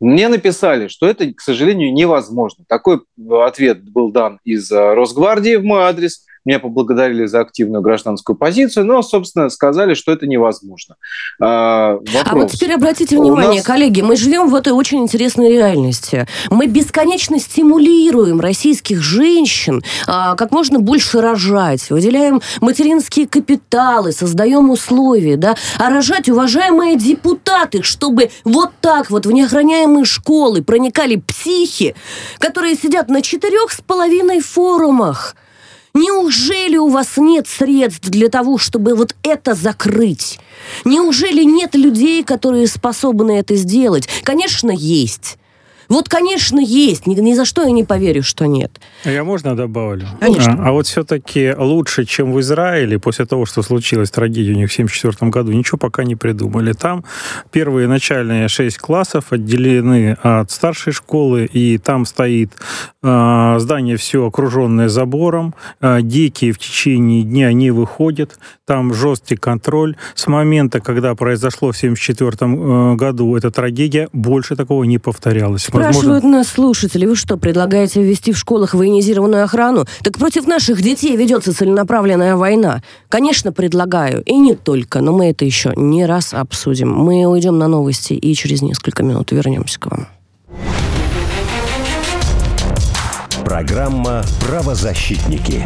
Мне 0.01 0.28
написали, 0.28 0.89
что 0.89 1.08
это, 1.08 1.34
к 1.34 1.39
сожалению, 1.39 1.93
невозможно. 1.93 2.65
Такой 2.67 3.01
ответ 3.30 3.89
был 3.89 4.12
дан 4.12 4.39
из 4.43 4.69
э, 4.69 4.93
Росгвардии 4.93 5.56
в 5.56 5.63
мой 5.63 5.84
адрес. 5.84 6.25
Меня 6.45 6.60
поблагодарили 6.60 7.25
за 7.25 7.41
активную 7.41 7.81
гражданскую 7.81 8.36
позицию, 8.36 8.86
но, 8.86 9.01
собственно, 9.01 9.49
сказали, 9.49 9.95
что 9.95 10.12
это 10.12 10.27
невозможно. 10.27 10.95
А, 11.41 11.97
а 12.23 12.36
вот 12.36 12.51
теперь 12.51 12.73
обратите 12.73 13.17
внимание, 13.17 13.58
нас... 13.58 13.65
коллеги, 13.65 14.01
мы 14.01 14.15
живем 14.15 14.49
в 14.49 14.55
этой 14.55 14.71
очень 14.71 14.99
интересной 14.99 15.49
реальности. 15.49 16.27
Мы 16.51 16.67
бесконечно 16.67 17.39
стимулируем 17.39 18.39
российских 18.39 19.01
женщин 19.01 19.81
а, 20.08 20.36
как 20.36 20.51
можно 20.51 20.79
больше 20.79 21.19
рожать, 21.19 21.89
выделяем 21.89 22.41
материнские 22.62 23.27
капиталы, 23.27 24.12
создаем 24.12 24.69
условия, 24.69 25.38
да, 25.38 25.55
а 25.79 25.89
рожать, 25.89 26.29
уважаемые 26.29 26.95
депутаты, 26.95 27.81
чтобы 27.81 28.29
вот 28.43 28.71
так 28.81 29.10
вот 29.10 29.25
в 29.25 29.31
неохраняемые 29.31 30.05
школы 30.05 30.62
проникали 30.62 31.15
психи, 31.15 31.95
которые 32.38 32.75
сидят 32.75 33.10
на 33.10 33.21
четырех 33.21 33.71
с 33.71 33.81
половиной 33.81 34.41
форумах, 34.41 35.36
Неужели 35.95 36.75
у 36.75 36.89
вас 36.89 37.15
нет 37.15 37.47
средств 37.47 38.10
для 38.10 38.27
того, 38.27 38.58
чтобы 38.58 38.95
вот 38.95 39.15
это 39.23 39.55
закрыть? 39.55 40.39
Неужели 40.84 41.43
нет 41.43 41.73
людей, 41.73 42.21
которые 42.21 42.67
способны 42.67 43.39
это 43.39 43.55
сделать? 43.55 44.10
Конечно, 44.23 44.71
есть. 44.71 45.38
Вот, 45.89 46.10
конечно, 46.10 46.60
есть. 46.60 47.08
Ни, 47.08 47.15
ни 47.15 47.34
за 47.34 47.45
что 47.45 47.63
я 47.63 47.71
не 47.71 47.84
поверю, 47.84 48.24
что 48.24 48.45
нет. 48.45 48.80
А 49.04 49.10
я 49.10 49.24
можно 49.24 49.56
добавлю? 49.56 50.08
Конечно. 50.19 50.54
А, 50.60 50.69
а 50.69 50.71
вот 50.71 50.88
все-таки 50.88 51.54
лучше, 51.58 52.06
чем 52.06 52.34
в 52.34 52.39
Израиле, 52.39 53.00
после 53.00 53.26
того, 53.26 53.45
что 53.45 53.62
случилась 53.62 54.12
трагедия 54.12 54.54
у 54.54 54.56
них 54.56 54.69
в 54.69 54.74
1974 54.74 55.32
году, 55.32 55.52
ничего 55.52 55.78
пока 55.78 56.04
не 56.04 56.15
придумали. 56.15 56.74
Там 56.74 57.04
первые 57.52 57.88
начальные 57.88 58.48
шесть 58.48 58.78
классов 58.78 59.32
отделены 59.32 60.17
от 60.21 60.52
старшей 60.52 60.93
школы, 60.93 61.45
и 61.45 61.78
там 61.78 62.06
стоит 62.06 62.52
э, 63.04 63.56
здание 63.60 63.98
все 63.98 64.26
окруженное 64.26 64.89
забором. 64.89 65.54
Э, 65.82 66.00
дети 66.02 66.52
в 66.52 66.58
течение 66.58 67.24
дня 67.24 67.54
не 67.54 67.71
выходят. 67.71 68.39
Там 68.65 68.93
жесткий 68.93 69.36
контроль. 69.36 69.95
С 70.15 70.28
момента, 70.28 70.80
когда 70.80 71.15
произошло 71.15 71.71
в 71.71 71.78
1974 71.78 72.52
э, 72.52 72.95
году 72.95 73.36
эта 73.36 73.52
трагедия, 73.52 74.10
больше 74.13 74.56
такого 74.56 74.84
не 74.84 74.98
повторялось. 74.98 75.67
Спрашивают 75.75 76.23
Возможно... 76.23 76.38
нас 76.38 76.47
слушатели, 76.47 77.05
вы 77.05 77.15
что, 77.15 77.38
предлагаете 77.38 78.01
ввести 78.01 78.31
в 78.31 78.38
школах 78.38 78.73
военизированную 78.73 79.43
охрану? 79.43 79.85
Так 80.03 80.17
против 80.17 80.47
наших 80.47 80.81
детей 80.81 81.15
ведется 81.15 81.53
целенаправленная 81.53 82.35
война. 82.35 82.81
Конечно, 83.09 83.51
предлагаю. 83.51 84.23
И 84.23 84.35
не 84.38 84.55
только, 84.55 85.01
но 85.01 85.11
мы 85.11 85.29
это 85.29 85.43
еще 85.43 85.73
не 85.75 86.05
раз 86.05 86.33
обсудим. 86.33 86.91
Мы 86.91 87.25
уйдем 87.25 87.57
на 87.57 87.67
новости 87.67 88.13
и 88.13 88.33
через 88.35 88.61
несколько 88.61 89.03
минут 89.03 89.31
вернемся 89.31 89.79
к 89.79 89.88
вам. 89.88 90.07
Программа 93.43 94.23
«Правозащитники». 94.47 95.63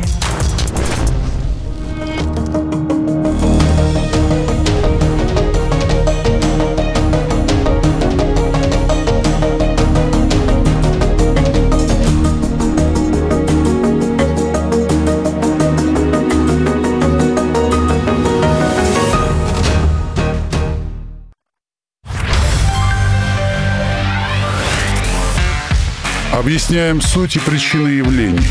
Объясняем 26.50 27.00
суть 27.00 27.36
и 27.36 27.40
причины 27.40 27.90
явлений. 27.90 28.42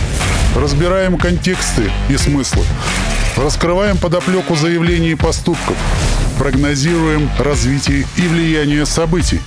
Разбираем 0.55 1.19
контексты 1.19 1.91
и 2.09 2.17
смыслы. 2.17 2.63
Раскрываем 3.37 3.99
подоплеку 3.99 4.55
заявлений 4.55 5.11
и 5.11 5.15
поступков. 5.17 5.77
Прогнозируем 6.39 7.29
развитие 7.41 8.07
и 8.17 8.21
влияние 8.21 8.87
событий. 8.87 9.41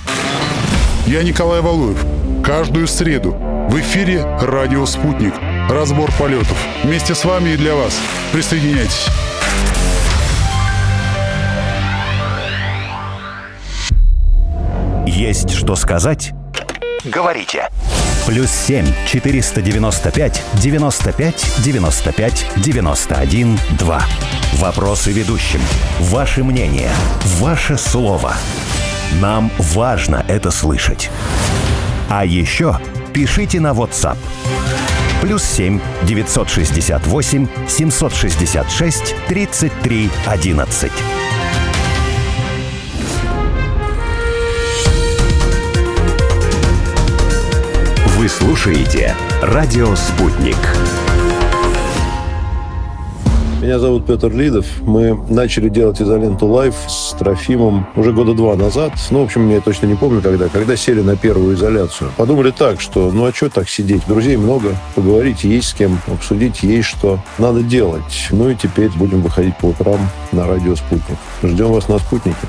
Я 1.06 1.22
Николай 1.22 1.62
Валуев. 1.62 2.04
Каждую 2.44 2.88
среду 2.88 3.32
в 3.70 3.80
эфире 3.80 4.22
«Радио 4.42 4.84
Спутник». 4.84 5.32
Разбор 5.70 6.12
полетов. 6.18 6.58
Вместе 6.84 7.14
с 7.14 7.24
вами 7.24 7.54
и 7.54 7.56
для 7.56 7.74
вас. 7.74 7.98
Присоединяйтесь. 8.32 9.06
Есть 15.06 15.48
что 15.54 15.74
сказать? 15.74 16.32
Говорите. 17.02 17.70
Плюс 18.32 18.50
7 18.50 18.86
495 19.06 20.42
95 20.54 21.46
95 21.62 22.46
91 22.56 23.58
2. 23.78 24.02
Вопросы 24.54 25.12
ведущим. 25.12 25.60
Ваше 26.00 26.42
мнение. 26.42 26.88
Ваше 27.38 27.76
слово. 27.76 28.32
Нам 29.20 29.50
важно 29.58 30.24
это 30.28 30.50
слышать. 30.50 31.10
А 32.08 32.24
еще 32.24 32.78
пишите 33.12 33.60
на 33.60 33.72
WhatsApp. 33.72 34.16
Плюс 35.20 35.44
7 35.44 35.78
968 36.04 37.48
766 37.68 39.14
33 39.28 40.10
11. 40.26 40.92
Слушаете 48.42 49.14
«Радио 49.40 49.94
Спутник». 49.94 50.56
Меня 53.60 53.78
зовут 53.78 54.04
Петр 54.04 54.32
Лидов. 54.32 54.66
Мы 54.80 55.16
начали 55.28 55.68
делать 55.68 56.02
изоленту 56.02 56.46
лайф 56.48 56.74
с 56.88 57.12
Трофимом 57.12 57.86
уже 57.94 58.12
года 58.12 58.34
два 58.34 58.56
назад. 58.56 58.94
Ну, 59.10 59.20
в 59.20 59.26
общем, 59.26 59.48
я 59.48 59.60
точно 59.60 59.86
не 59.86 59.94
помню, 59.94 60.20
когда. 60.20 60.48
Когда 60.48 60.74
сели 60.74 61.02
на 61.02 61.14
первую 61.14 61.54
изоляцию. 61.54 62.10
Подумали 62.16 62.50
так, 62.50 62.80
что 62.80 63.12
ну 63.12 63.26
а 63.26 63.32
что 63.32 63.48
так 63.48 63.68
сидеть? 63.68 64.02
Друзей 64.08 64.36
много, 64.36 64.76
поговорить 64.96 65.44
есть 65.44 65.68
с 65.68 65.74
кем, 65.74 66.00
обсудить 66.08 66.64
есть 66.64 66.88
что. 66.88 67.20
Надо 67.38 67.62
делать. 67.62 68.26
Ну 68.32 68.50
и 68.50 68.56
теперь 68.56 68.90
будем 68.96 69.22
выходить 69.22 69.56
по 69.58 69.66
утрам 69.66 70.00
на 70.32 70.48
радио 70.48 70.74
«Спутник». 70.74 71.18
Ждем 71.44 71.68
вас 71.70 71.88
на 71.88 72.00
«Спутнике». 72.00 72.48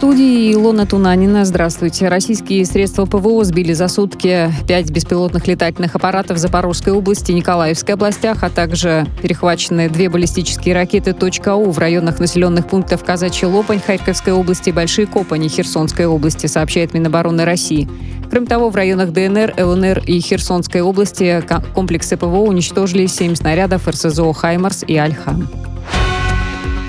Студии 0.00 0.54
Илона 0.54 0.86
Тунанина. 0.86 1.44
Здравствуйте. 1.44 2.08
Российские 2.08 2.64
средства 2.64 3.04
ПВО 3.04 3.44
сбили 3.44 3.74
за 3.74 3.86
сутки 3.86 4.50
пять 4.66 4.90
беспилотных 4.90 5.46
летательных 5.46 5.94
аппаратов 5.94 6.38
в 6.38 6.40
Запорожской 6.40 6.94
области, 6.94 7.32
Николаевской 7.32 7.96
областях, 7.96 8.42
а 8.42 8.48
также 8.48 9.06
перехвачены 9.20 9.90
две 9.90 10.08
баллистические 10.08 10.74
ракеты 10.74 11.14
«У» 11.14 11.70
в 11.70 11.78
районах 11.78 12.18
населенных 12.18 12.66
пунктов 12.66 13.04
Казачий 13.04 13.46
Лопань 13.46 13.78
Харьковской 13.78 14.32
области 14.32 14.70
и 14.70 14.72
Большие 14.72 15.06
Копани 15.06 15.48
Херсонской 15.48 16.06
области, 16.06 16.46
сообщает 16.46 16.94
Минобороны 16.94 17.44
России. 17.44 17.86
Кроме 18.30 18.46
того, 18.46 18.70
в 18.70 18.76
районах 18.76 19.12
ДНР, 19.12 19.52
ЛНР 19.58 20.04
и 20.06 20.18
Херсонской 20.20 20.80
области 20.80 21.44
комплексы 21.74 22.16
ПВО 22.16 22.38
уничтожили 22.38 23.04
семь 23.04 23.34
снарядов 23.34 23.86
РСЗО 23.86 24.32
«Хаймарс» 24.32 24.82
и 24.86 24.96
«Альха». 24.96 25.36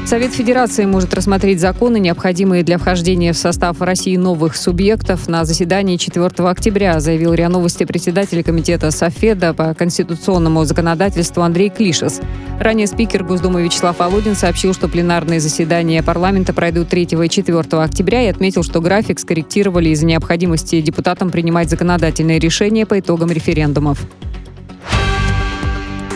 Совет 0.05 0.33
Федерации 0.33 0.83
может 0.83 1.13
рассмотреть 1.13 1.61
законы, 1.61 1.97
необходимые 1.97 2.63
для 2.63 2.77
вхождения 2.77 3.31
в 3.31 3.37
состав 3.37 3.79
России 3.81 4.17
новых 4.17 4.57
субъектов 4.57 5.29
на 5.29 5.45
заседании 5.45 5.95
4 5.95 6.27
октября, 6.49 6.99
заявил 6.99 7.33
РИА 7.33 7.47
Новости 7.47 7.85
председатель 7.85 8.43
комитета 8.43 8.91
Софеда 8.91 9.53
по 9.53 9.73
конституционному 9.73 10.65
законодательству 10.65 11.43
Андрей 11.43 11.69
Клишес. 11.69 12.19
Ранее 12.59 12.87
спикер 12.87 13.23
Госдумы 13.23 13.63
Вячеслав 13.63 13.99
Володин 13.99 14.35
сообщил, 14.35 14.73
что 14.73 14.89
пленарные 14.89 15.39
заседания 15.39 16.03
парламента 16.03 16.51
пройдут 16.51 16.89
3 16.89 17.03
и 17.03 17.29
4 17.29 17.59
октября 17.59 18.23
и 18.23 18.27
отметил, 18.27 18.63
что 18.63 18.81
график 18.81 19.17
скорректировали 19.19 19.89
из-за 19.89 20.05
необходимости 20.07 20.81
депутатам 20.81 21.29
принимать 21.29 21.69
законодательные 21.69 22.39
решения 22.39 22.85
по 22.85 22.99
итогам 22.99 23.31
референдумов. 23.31 24.05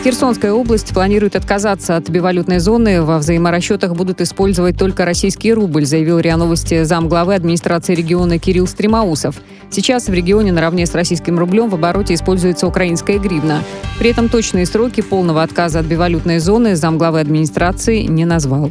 Херсонская 0.06 0.52
область 0.52 0.94
планирует 0.94 1.34
отказаться 1.34 1.96
от 1.96 2.08
бивалютной 2.08 2.60
зоны. 2.60 3.02
Во 3.02 3.18
взаиморасчетах 3.18 3.96
будут 3.96 4.20
использовать 4.20 4.78
только 4.78 5.04
российский 5.04 5.52
рубль, 5.52 5.84
заявил 5.84 6.20
РИА 6.20 6.36
Новости 6.36 6.84
замглавы 6.84 7.34
администрации 7.34 7.96
региона 7.96 8.38
Кирилл 8.38 8.68
Стремаусов. 8.68 9.34
Сейчас 9.68 10.06
в 10.06 10.14
регионе 10.14 10.52
наравне 10.52 10.86
с 10.86 10.94
российским 10.94 11.40
рублем 11.40 11.70
в 11.70 11.74
обороте 11.74 12.14
используется 12.14 12.68
украинская 12.68 13.18
гривна. 13.18 13.64
При 13.98 14.10
этом 14.10 14.28
точные 14.28 14.66
сроки 14.66 15.00
полного 15.00 15.42
отказа 15.42 15.80
от 15.80 15.86
бивалютной 15.86 16.38
зоны 16.38 16.76
замглавы 16.76 17.18
администрации 17.18 18.02
не 18.02 18.24
назвал. 18.24 18.70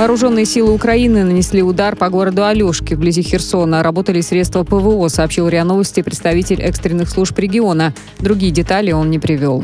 Вооруженные 0.00 0.46
силы 0.46 0.72
Украины 0.72 1.24
нанесли 1.24 1.62
удар 1.62 1.94
по 1.94 2.08
городу 2.08 2.42
Алешки 2.42 2.94
вблизи 2.94 3.20
Херсона. 3.20 3.82
Работали 3.82 4.22
средства 4.22 4.64
ПВО, 4.64 5.08
сообщил 5.08 5.46
РИА 5.46 5.62
Новости 5.62 6.00
представитель 6.00 6.62
экстренных 6.62 7.10
служб 7.10 7.38
региона. 7.38 7.92
Другие 8.18 8.50
детали 8.50 8.92
он 8.92 9.10
не 9.10 9.18
привел. 9.18 9.62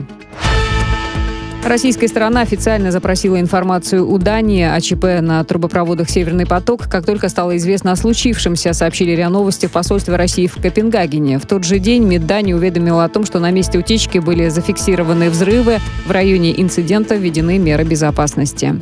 Российская 1.64 2.06
сторона 2.06 2.42
официально 2.42 2.92
запросила 2.92 3.40
информацию 3.40 4.06
у 4.06 4.18
Дании 4.18 4.64
о 4.64 4.78
ЧП 4.78 5.22
на 5.22 5.42
трубопроводах 5.42 6.10
«Северный 6.10 6.44
поток», 6.44 6.86
как 6.86 7.06
только 7.06 7.30
стало 7.30 7.56
известно 7.56 7.92
о 7.92 7.96
случившемся, 7.96 8.74
сообщили 8.74 9.12
РИА 9.12 9.30
Новости 9.30 9.64
в 9.64 9.72
посольстве 9.72 10.16
России 10.16 10.48
в 10.48 10.56
Копенгагене. 10.56 11.38
В 11.38 11.46
тот 11.46 11.64
же 11.64 11.78
день 11.78 12.04
МИД 12.04 12.26
Дании 12.26 12.52
уведомила 12.52 13.04
о 13.04 13.08
том, 13.08 13.24
что 13.24 13.38
на 13.38 13.50
месте 13.52 13.78
утечки 13.78 14.18
были 14.18 14.50
зафиксированы 14.50 15.30
взрывы. 15.30 15.78
В 16.04 16.10
районе 16.10 16.60
инцидента 16.60 17.14
введены 17.14 17.56
меры 17.56 17.84
безопасности. 17.84 18.78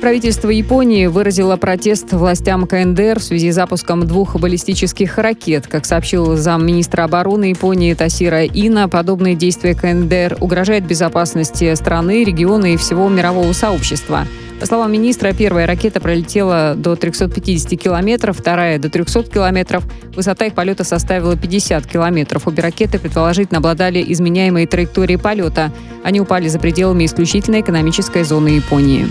Правительство 0.00 0.48
Японии 0.48 1.08
выразило 1.08 1.58
протест 1.58 2.12
властям 2.12 2.66
КНДР 2.66 3.18
в 3.18 3.22
связи 3.22 3.50
с 3.52 3.54
запуском 3.54 4.06
двух 4.06 4.34
баллистических 4.34 5.18
ракет. 5.18 5.66
Как 5.66 5.84
сообщил 5.84 6.36
замминистра 6.36 7.04
обороны 7.04 7.50
Японии 7.50 7.92
Тасира 7.92 8.46
Ина, 8.46 8.88
подобные 8.88 9.34
действия 9.34 9.74
КНДР 9.74 10.38
угрожают 10.40 10.86
безопасности 10.86 11.74
страны, 11.74 12.24
региона 12.24 12.72
и 12.72 12.76
всего 12.78 13.10
мирового 13.10 13.52
сообщества. 13.52 14.26
По 14.58 14.64
словам 14.64 14.90
министра, 14.90 15.34
первая 15.34 15.66
ракета 15.66 16.00
пролетела 16.00 16.74
до 16.74 16.96
350 16.96 17.78
километров, 17.78 18.38
вторая 18.38 18.78
до 18.78 18.88
300 18.88 19.24
километров. 19.24 19.84
Высота 20.16 20.46
их 20.46 20.54
полета 20.54 20.82
составила 20.82 21.36
50 21.36 21.86
километров. 21.86 22.46
Обе 22.46 22.62
ракеты, 22.62 22.98
предположительно, 22.98 23.58
обладали 23.58 24.02
изменяемой 24.08 24.66
траекторией 24.66 25.18
полета. 25.18 25.70
Они 26.02 26.22
упали 26.22 26.48
за 26.48 26.58
пределами 26.58 27.04
исключительной 27.04 27.60
экономической 27.60 28.24
зоны 28.24 28.48
Японии. 28.48 29.06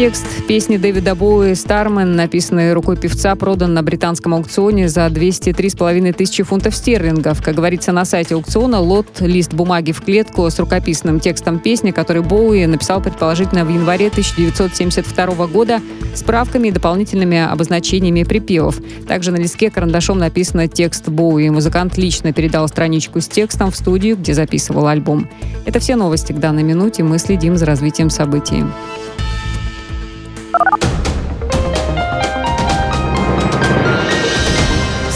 Текст 0.00 0.46
песни 0.48 0.78
Дэвида 0.78 1.14
Боуи 1.14 1.52
«Стармен», 1.52 2.16
написанный 2.16 2.72
рукой 2.72 2.96
певца, 2.96 3.34
продан 3.34 3.74
на 3.74 3.82
британском 3.82 4.32
аукционе 4.32 4.88
за 4.88 5.06
203,5 5.08 6.14
тысячи 6.14 6.42
фунтов 6.42 6.74
стерлингов. 6.74 7.42
Как 7.42 7.54
говорится 7.54 7.92
на 7.92 8.06
сайте 8.06 8.34
аукциона, 8.34 8.80
лот– 8.80 9.08
лист 9.20 9.52
бумаги 9.52 9.92
в 9.92 10.00
клетку 10.00 10.48
с 10.48 10.58
рукописным 10.58 11.20
текстом 11.20 11.58
песни, 11.58 11.90
который 11.90 12.22
Боуи 12.22 12.64
написал 12.64 13.02
предположительно 13.02 13.66
в 13.66 13.68
январе 13.68 14.06
1972 14.06 15.46
года 15.48 15.82
справками 16.14 16.68
и 16.68 16.70
дополнительными 16.70 17.36
обозначениями 17.36 18.22
припевов. 18.22 18.80
Также 19.06 19.32
на 19.32 19.36
листке 19.36 19.70
карандашом 19.70 20.18
написано 20.18 20.66
текст 20.66 21.10
Боуи. 21.10 21.50
Музыкант 21.50 21.98
лично 21.98 22.32
передал 22.32 22.66
страничку 22.68 23.20
с 23.20 23.28
текстом 23.28 23.70
в 23.70 23.76
студию, 23.76 24.16
где 24.16 24.32
записывал 24.32 24.86
альбом. 24.86 25.28
Это 25.66 25.78
все 25.78 25.94
новости 25.96 26.32
к 26.32 26.38
данной 26.38 26.62
минуте. 26.62 27.02
Мы 27.02 27.18
следим 27.18 27.58
за 27.58 27.66
развитием 27.66 28.08
событий. 28.08 28.64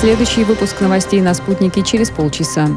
Следующий 0.04 0.44
выпуск 0.44 0.82
новостей 0.82 1.22
на 1.22 1.32
«Спутнике» 1.32 1.82
через 1.82 2.10
полчаса. 2.10 2.68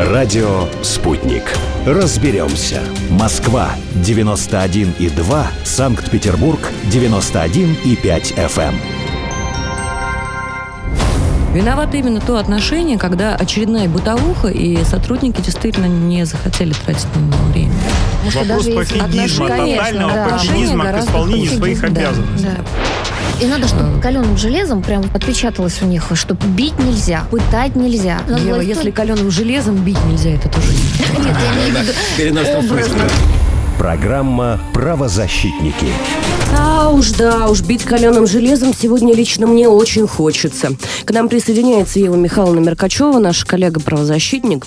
Радио 0.00 0.66
«Спутник». 0.82 1.44
Разберемся. 1.86 2.82
Москва, 3.08 3.70
91,2. 3.94 5.46
Санкт-Петербург, 5.62 6.58
91,5 6.92 8.34
FM. 8.34 8.74
Виновато 11.54 11.98
именно 11.98 12.20
то 12.20 12.36
отношение, 12.36 12.98
когда 12.98 13.36
очередная 13.36 13.88
бытовуха, 13.88 14.48
и 14.48 14.82
сотрудники 14.82 15.40
действительно 15.40 15.86
не 15.86 16.26
захотели 16.26 16.72
тратить 16.72 17.06
на 17.14 17.20
него 17.20 17.44
время. 17.52 17.73
Вопрос 18.32 18.66
пофигизма, 18.66 19.48
тотального 19.48 20.12
да, 20.12 20.28
пофигизма 20.28 20.92
к 20.92 20.98
исполнению 20.98 21.56
своих 21.56 21.84
обязанностей. 21.84 22.48
Да. 22.48 23.44
И 23.44 23.46
надо, 23.46 23.66
чтобы 23.66 24.00
каленым 24.00 24.36
железом 24.36 24.82
прям 24.82 25.04
отпечаталось 25.12 25.82
у 25.82 25.86
них, 25.86 26.04
что 26.14 26.34
бить 26.34 26.78
нельзя, 26.78 27.24
пытать 27.30 27.74
нельзя. 27.74 28.20
Ева, 28.28 28.60
если 28.60 28.90
каленым 28.90 29.30
железом 29.30 29.76
бить 29.76 30.02
нельзя, 30.06 30.30
это 30.30 30.48
тоже 30.48 30.68
Нет, 31.18 31.36
я 32.18 32.28
имею 32.28 32.44
в 32.44 32.48
виду 32.48 32.72
образно. 32.72 33.02
Программа 33.78 34.60
«Правозащитники». 34.72 35.88
А 36.56 36.90
уж 36.90 37.10
да, 37.10 37.48
уж 37.48 37.62
бить 37.62 37.82
каленым 37.82 38.26
железом 38.26 38.72
сегодня 38.72 39.14
лично 39.14 39.46
мне 39.46 39.68
очень 39.68 40.06
хочется. 40.06 40.76
К 41.04 41.10
нам 41.10 41.28
присоединяется 41.28 41.98
Ева 41.98 42.14
Михайловна 42.14 42.60
Меркачева, 42.60 43.18
наш 43.18 43.44
коллега-правозащитник. 43.44 44.66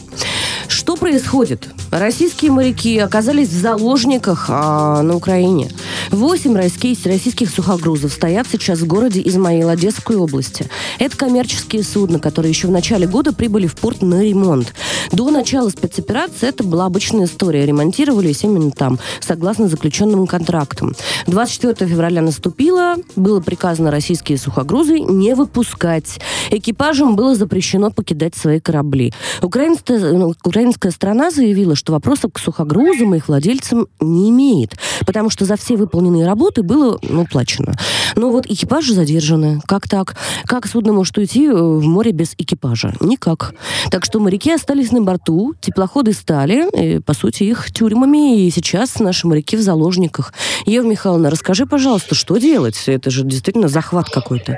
Что 0.67 0.97
происходит? 0.97 1.69
Российские 1.91 2.51
моряки 2.51 2.97
оказались 2.99 3.47
в 3.49 3.61
заложниках 3.61 4.47
а, 4.49 5.01
на 5.01 5.15
Украине. 5.15 5.69
Восемь 6.11 6.55
российских, 6.55 7.05
российских 7.05 7.49
сухогрузов 7.49 8.11
стоят 8.11 8.47
сейчас 8.51 8.79
в 8.79 8.87
городе 8.87 9.21
Измаил 9.23 9.69
Одесской 9.69 10.17
области. 10.17 10.69
Это 10.99 11.15
коммерческие 11.15 11.83
судна, 11.83 12.19
которые 12.19 12.49
еще 12.49 12.67
в 12.67 12.71
начале 12.71 13.07
года 13.07 13.31
прибыли 13.31 13.67
в 13.67 13.75
порт 13.75 14.01
на 14.01 14.21
ремонт. 14.23 14.73
До 15.11 15.29
начала 15.29 15.69
спецоперации 15.69 16.49
это 16.49 16.63
была 16.63 16.85
обычная 16.85 17.25
история. 17.25 17.65
Ремонтировались 17.65 18.43
именно 18.43 18.71
там, 18.71 18.96
согласно 19.19 19.67
заключенным 19.67 20.27
контрактам. 20.27 20.93
24 21.27 21.89
февраля 21.89 22.21
наступило, 22.21 22.95
было 23.15 23.39
приказано 23.39 23.91
российские 23.91 24.37
сухогрузы 24.37 24.99
не 24.99 25.35
выпускать. 25.35 26.19
Экипажам 26.51 27.15
было 27.15 27.35
запрещено 27.35 27.91
покидать 27.91 28.35
свои 28.35 28.59
корабли. 28.59 29.13
Украинская, 29.41 30.33
украинская 30.43 30.91
страна 30.91 31.31
заявила, 31.31 31.75
что 31.75 31.93
вопросов 31.93 32.31
к 32.33 32.39
сухогрузам 32.39 33.13
и 33.13 33.17
их 33.17 33.27
владельцам 33.27 33.87
не 33.99 34.29
имеет, 34.29 34.75
потому 35.05 35.29
что 35.29 35.45
за 35.45 35.55
все 35.55 35.75
выполненные 35.75 36.25
работы 36.25 36.63
было 36.63 36.97
ну, 37.01 37.25
плачено. 37.25 37.75
Но 38.15 38.31
вот 38.31 38.45
экипажи 38.47 38.93
задержаны. 38.93 39.61
Как 39.65 39.87
так? 39.87 40.15
Как 40.45 40.67
судно 40.67 40.93
может 40.93 41.17
уйти 41.17 41.45
э, 41.45 41.53
в 41.53 41.85
море 41.85 42.11
без 42.11 42.33
экипажа? 42.37 42.93
Никак. 42.99 43.53
Так 43.91 44.05
что 44.05 44.19
моряки 44.19 44.51
остались 44.51 44.91
на 44.91 45.01
борту, 45.01 45.55
теплоходы 45.61 46.13
стали, 46.13 46.67
и, 46.77 46.99
по 46.99 47.13
сути, 47.13 47.43
их 47.43 47.71
тюрьмами, 47.71 48.45
и 48.45 48.51
сейчас 48.51 48.86
наши 48.99 49.27
моряки 49.27 49.55
в 49.55 49.61
заложниках. 49.61 50.33
Ева 50.65 50.85
Михайловна, 50.85 51.29
расскажи, 51.29 51.65
пожалуйста, 51.65 52.15
что 52.15 52.37
делать? 52.37 52.83
Это 52.87 53.09
же 53.09 53.23
действительно 53.23 53.67
захват 53.67 54.09
какой-то. 54.09 54.57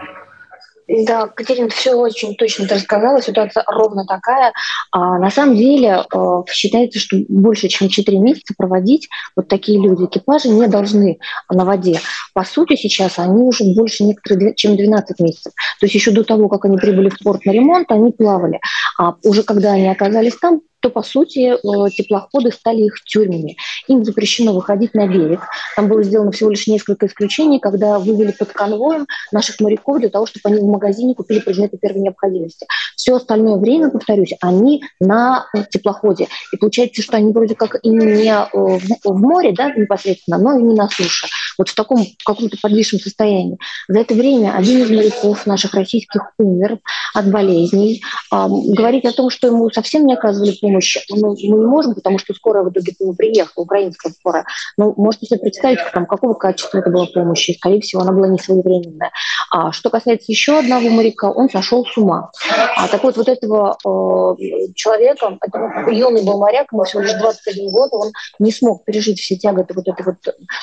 Да, 1.06 1.28
Катерина 1.28 1.70
все 1.70 1.94
очень 1.94 2.36
точно 2.36 2.68
ты 2.68 2.76
рассказала. 2.76 3.22
Ситуация 3.22 3.64
ровно 3.68 4.06
такая. 4.06 4.54
А, 4.92 5.20
на 5.20 5.30
самом 5.30 5.56
деле 5.56 6.04
а, 6.12 6.44
считается, 6.52 7.00
что 7.00 7.18
больше, 7.28 7.68
чем 7.68 7.90
4 7.90 8.18
месяца 8.18 8.56
проводить 8.58 9.08
вот 9.36 9.48
такие 9.48 9.80
люди, 9.80 10.06
экипажи 10.06 10.50
не 10.50 10.68
должны 10.68 11.20
на 11.50 11.64
воде. 11.64 12.00
По 12.34 12.44
сути, 12.44 12.76
сейчас 12.76 13.20
они 13.20 13.44
уже 13.44 13.66
больше 13.76 14.04
некоторые, 14.04 14.56
чем 14.56 14.76
12 14.76 15.20
месяцев. 15.20 15.54
То 15.80 15.86
есть 15.86 15.94
еще 15.94 16.10
до 16.10 16.24
того, 16.24 16.50
как 16.50 16.66
они 16.66 16.78
прибыли 16.78 17.10
в 17.10 17.20
порт 17.20 17.46
на 17.46 17.52
ремонт, 17.52 17.92
они 17.92 18.12
плавали. 18.12 18.60
А 18.98 19.14
уже 19.24 19.44
когда 19.44 19.74
они 19.74 19.88
оказались 19.90 20.38
там, 20.38 20.62
то, 20.80 20.90
по 20.90 21.02
сути, 21.04 21.54
э, 21.54 21.90
теплоходы 21.90 22.52
стали 22.52 22.84
их 22.84 23.04
тюрьмами. 23.04 23.58
Им 23.88 24.04
запрещено 24.04 24.54
выходить 24.54 24.94
на 24.94 25.08
берег. 25.08 25.42
Там 25.76 25.88
было 25.88 26.04
сделано 26.04 26.32
всего 26.32 26.50
лишь 26.50 26.68
несколько 26.68 27.08
исключений, 27.08 27.60
когда 27.60 28.00
вывели 28.00 28.32
под 28.32 28.50
конвоем 28.50 29.08
наших 29.32 29.60
моряков 29.60 30.00
для 30.00 30.10
того, 30.10 30.26
чтобы 30.26 30.50
они 30.50 30.60
в 30.60 30.70
магазине 30.70 31.16
купили 31.16 31.40
предметы 31.40 31.78
первой 31.78 32.02
необходимости. 32.02 32.66
Все 32.96 33.16
остальное 33.16 33.58
время, 33.58 33.90
повторюсь, 33.90 34.34
они 34.42 34.84
на 35.00 35.48
теплоходе. 35.72 36.28
И 36.54 36.58
получается, 36.58 37.02
что 37.02 37.18
они 37.18 37.34
вроде 37.34 37.56
как 37.56 37.76
и 37.84 37.90
не 37.90 38.30
э, 38.30 38.46
в 38.52 39.20
море 39.20 39.54
да, 39.54 39.74
непосредственно, 39.74 40.38
но 40.38 40.58
и 40.58 40.64
не 40.64 40.76
на 40.76 40.90
суше. 40.90 41.28
Вот 41.58 41.70
в 41.70 41.76
таком 41.76 42.06
каком-то 42.24 42.58
подвисшем 42.62 43.00
состоянии. 43.00 43.58
За 43.88 44.00
это 44.00 44.14
время 44.14 44.56
один 44.56 44.84
из 44.84 44.90
моряков 44.90 45.46
наших 45.46 45.74
российских 45.74 46.32
умер 46.38 46.80
от 47.14 47.32
болезней. 47.32 48.02
Говорить 48.32 49.06
о 49.06 49.12
том, 49.12 49.30
что 49.30 49.48
ему 49.48 49.70
совсем 49.70 50.06
не 50.06 50.14
оказывали 50.14 50.52
помощь, 50.70 50.98
ну, 51.10 51.36
мы 51.36 51.60
не 51.60 51.66
можем, 51.66 51.96
потому 51.96 52.20
что 52.20 52.34
скоро 52.34 52.64
в 52.64 52.70
итоге 52.70 52.94
к 52.94 53.18
приехала, 53.18 53.64
украинская 53.64 54.12
скорая. 54.12 54.46
Но 54.78 54.94
можете 54.98 55.26
себе 55.26 55.40
представить, 55.40 55.80
там, 55.94 56.06
какого 56.06 56.34
качества 56.34 56.78
это 56.78 56.90
была 56.90 57.08
помощь, 57.08 57.50
и, 57.50 57.56
скорее 57.56 57.82
всего, 57.82 58.02
она 58.02 58.12
была 58.12 58.28
не 58.28 58.38
своевременная. 58.38 59.12
А 59.52 59.72
что 59.72 59.90
касается 59.90 60.32
еще 60.32 60.60
одного 60.60 60.90
моряка, 60.90 61.32
он 61.32 61.50
сошел 61.50 61.86
с 61.86 61.98
ума. 61.98 62.32
А, 62.78 62.88
так 62.88 63.04
вот, 63.04 63.18
вот 63.18 63.28
этого 63.28 63.78
э, 63.84 64.74
человека, 64.76 65.38
это 65.42 65.90
юный 65.92 66.24
был 66.24 66.38
моряк, 66.38 66.68
ему 66.72 66.84
всего 66.84 67.02
лишь 67.02 67.14
21 67.14 67.72
год, 67.72 67.90
он 67.92 68.12
не 68.38 68.52
смог 68.52 68.86
пережить 68.86 69.20
все 69.20 69.36
тяготы 69.36 69.74
вот 69.74 69.88
этой 69.88 70.06
вот 70.06 70.18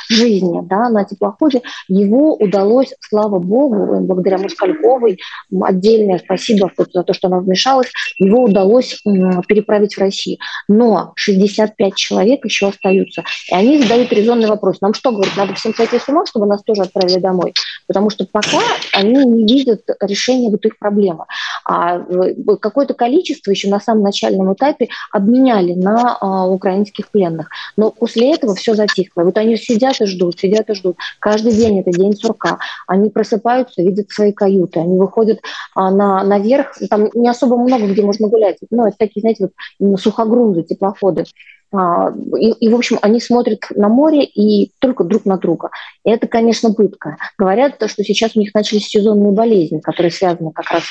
жизни 0.08 0.60
да, 0.64 0.88
на 0.88 1.04
теплоходе. 1.04 1.62
Его 1.88 2.34
удалось, 2.34 2.94
слава 3.00 3.38
богу, 3.38 4.00
благодаря 4.00 4.38
Москальковой, 4.38 5.18
отдельное 5.62 6.18
спасибо 6.18 6.70
за 6.92 7.02
то, 7.02 7.12
что 7.12 7.28
она 7.28 7.40
вмешалась, 7.40 7.90
его 8.18 8.44
удалось 8.44 9.00
переправить 9.48 9.95
в 9.96 10.00
России. 10.00 10.38
Но 10.68 11.12
65 11.16 11.94
человек 11.94 12.44
еще 12.44 12.68
остаются. 12.68 13.24
И 13.50 13.54
они 13.54 13.82
задают 13.82 14.12
резонный 14.12 14.48
вопрос. 14.48 14.80
Нам 14.80 14.94
что, 14.94 15.12
говорят, 15.12 15.36
надо 15.36 15.54
всем 15.54 15.74
сойти 15.74 15.98
с 15.98 16.08
ума, 16.08 16.24
чтобы 16.26 16.46
нас 16.46 16.62
тоже 16.62 16.82
отправили 16.82 17.18
домой? 17.18 17.54
Потому 17.86 18.10
что 18.10 18.26
пока 18.30 18.60
они 18.92 19.24
не 19.24 19.46
видят 19.46 19.82
решения 20.00 20.50
вот 20.50 20.64
их 20.64 20.78
проблемы. 20.78 21.26
А 21.68 21.98
какое-то 22.60 22.94
количество 22.94 23.50
еще 23.50 23.68
на 23.68 23.80
самом 23.80 24.04
начальном 24.04 24.52
этапе 24.52 24.88
обменяли 25.10 25.74
на 25.74 26.16
а, 26.20 26.46
украинских 26.46 27.10
пленных. 27.10 27.48
Но 27.76 27.90
после 27.90 28.32
этого 28.34 28.54
все 28.54 28.74
затихло. 28.74 29.24
Вот 29.24 29.36
они 29.36 29.56
сидят 29.56 30.00
и 30.00 30.06
ждут, 30.06 30.38
сидят 30.38 30.70
и 30.70 30.74
ждут. 30.74 30.96
Каждый 31.18 31.52
день 31.52 31.80
это 31.80 31.90
день 31.90 32.14
сурка. 32.14 32.58
Они 32.86 33.10
просыпаются, 33.10 33.82
видят 33.82 34.10
свои 34.10 34.32
каюты, 34.32 34.80
они 34.80 34.96
выходят 34.96 35.40
а, 35.74 35.90
на, 35.90 36.22
наверх. 36.22 36.76
Там 36.88 37.08
не 37.14 37.28
особо 37.28 37.56
много 37.56 37.86
где 37.86 38.02
можно 38.02 38.28
гулять. 38.28 38.58
Ну, 38.70 38.86
это 38.86 38.96
такие, 38.98 39.20
знаете, 39.20 39.48
вот 39.80 40.00
сухогрузы, 40.00 40.62
теплоходы. 40.62 41.24
А, 41.72 42.12
и, 42.38 42.50
и, 42.52 42.68
в 42.68 42.74
общем, 42.74 42.98
они 43.02 43.20
смотрят 43.20 43.64
на 43.70 43.88
море 43.88 44.24
и 44.24 44.72
только 44.78 45.04
друг 45.04 45.24
на 45.24 45.36
друга. 45.36 45.70
И 46.04 46.10
это, 46.10 46.26
конечно, 46.28 46.72
пытка. 46.72 47.16
Говорят, 47.36 47.74
что 47.86 48.04
сейчас 48.04 48.36
у 48.36 48.40
них 48.40 48.54
начались 48.54 48.86
сезонные 48.86 49.32
болезни, 49.32 49.80
которые 49.80 50.12
связаны 50.12 50.52
как 50.52 50.70
раз 50.70 50.84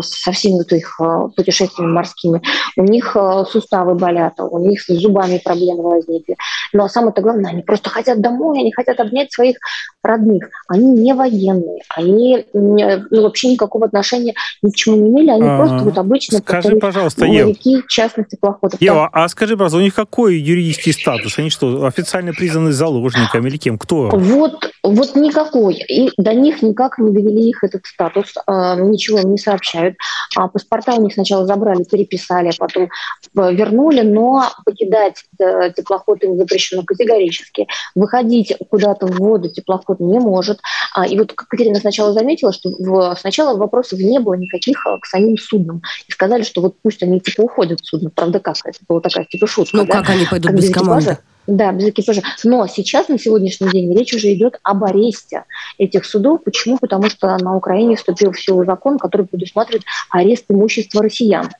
со 0.00 0.32
всеми 0.32 0.54
вот 0.54 0.72
их 0.72 1.00
а, 1.00 1.28
путешествиями 1.28 1.92
морскими. 1.92 2.42
У 2.76 2.84
них 2.84 3.16
суставы 3.50 3.94
болят, 3.94 4.34
у 4.38 4.58
них 4.58 4.80
с 4.80 4.86
зубами 4.88 5.40
проблемы 5.42 5.82
возникли. 5.82 6.36
Но 6.72 6.88
самое-то 6.88 7.22
главное, 7.22 7.50
они 7.50 7.62
просто 7.62 7.90
хотят 7.90 8.20
домой, 8.20 8.60
они 8.60 8.72
хотят 8.72 9.00
обнять 9.00 9.32
своих 9.32 9.56
родных. 10.02 10.48
Они 10.68 10.90
не 10.90 11.14
военные, 11.14 11.82
они 11.94 12.44
ну, 12.52 13.22
вообще 13.22 13.52
никакого 13.52 13.86
отношения 13.86 14.34
ни 14.62 14.70
к 14.70 14.74
чему 14.74 14.96
не 14.96 15.10
имели, 15.10 15.30
они 15.30 15.48
а, 15.48 15.58
просто 15.58 15.78
вот 15.84 15.98
обычно 15.98 16.38
скажи, 16.38 16.76
пожалуйста, 16.76 17.26
моряки 17.26 17.72
Ев, 17.72 17.86
частных 17.86 18.28
теплоходов. 18.28 18.80
Ева, 18.80 19.08
а 19.12 19.28
скажи, 19.28 19.56
пожалуйста, 19.56 19.78
у 19.78 19.82
них 19.82 19.94
какой 19.94 20.36
юридический 20.38 20.92
статус? 20.92 21.38
Они 21.38 21.50
что, 21.50 21.84
официально 21.84 22.32
признаны 22.32 22.72
заложниками 22.72 23.48
или 23.48 23.56
кем? 23.56 23.78
Кто? 23.78 24.10
Вот, 24.10 24.70
вот 24.82 25.16
никакой. 25.16 25.74
И 25.74 26.10
до 26.16 26.34
них 26.34 26.62
никак 26.62 26.98
не 26.98 27.10
довели 27.12 27.50
их 27.50 27.62
этот 27.62 27.86
статус, 27.86 28.34
э, 28.46 28.52
ничего 28.80 29.20
не 29.20 29.38
сообщают. 29.72 29.96
А 30.36 30.48
паспорта 30.48 30.94
у 30.94 31.02
них 31.02 31.14
сначала 31.14 31.46
забрали, 31.46 31.84
переписали, 31.84 32.48
а 32.48 32.52
потом 32.58 32.84
э, 32.84 33.54
вернули, 33.54 34.02
но 34.02 34.50
покидать 34.64 35.24
э, 35.38 35.72
теплоход 35.76 36.22
им 36.24 36.36
запрещено 36.36 36.82
категорически. 36.82 37.66
Выходить 37.94 38.54
куда-то 38.70 39.06
в 39.06 39.18
воду 39.18 39.48
теплоход 39.48 40.00
не 40.00 40.18
может. 40.18 40.60
А, 40.94 41.06
и 41.06 41.18
вот 41.18 41.32
Катерина 41.32 41.78
сначала 41.78 42.12
заметила, 42.12 42.52
что 42.52 42.70
в, 42.70 43.16
сначала 43.18 43.56
вопросов 43.56 43.98
не 43.98 44.20
было 44.20 44.34
никаких 44.34 44.84
к 45.00 45.06
самим 45.06 45.36
суднам. 45.36 45.82
И 46.06 46.12
сказали, 46.12 46.42
что 46.42 46.60
вот 46.60 46.76
пусть 46.82 47.02
они 47.02 47.20
типа 47.20 47.42
уходят 47.42 47.80
судно. 47.82 48.10
Правда, 48.10 48.40
как? 48.40 48.56
Это 48.64 48.78
была 48.88 49.00
такая 49.00 49.24
типа 49.24 49.46
шутка. 49.46 49.76
Ну, 49.76 49.86
да? 49.86 49.92
как 49.92 50.10
они 50.10 50.26
пойдут 50.26 50.50
как 50.50 50.56
без, 50.56 50.68
без 50.68 50.74
команды? 50.74 51.18
Да, 51.46 51.72
без 51.72 51.88
экипажа. 51.88 52.22
Но 52.44 52.66
сейчас, 52.66 53.08
на 53.08 53.18
сегодняшний 53.18 53.68
день, 53.70 53.96
речь 53.96 54.14
уже 54.14 54.32
идет 54.32 54.58
об 54.62 54.84
аресте 54.84 55.44
этих 55.76 56.04
судов. 56.04 56.44
Почему? 56.44 56.78
Потому 56.78 57.08
что 57.10 57.36
на 57.38 57.56
Украине 57.56 57.96
вступил 57.96 58.32
в 58.32 58.40
силу 58.40 58.64
закон, 58.64 58.98
который 58.98 59.26
предусматривает 59.26 59.84
арест 60.10 60.44
имущества 60.48 61.02
россиян. 61.02 61.50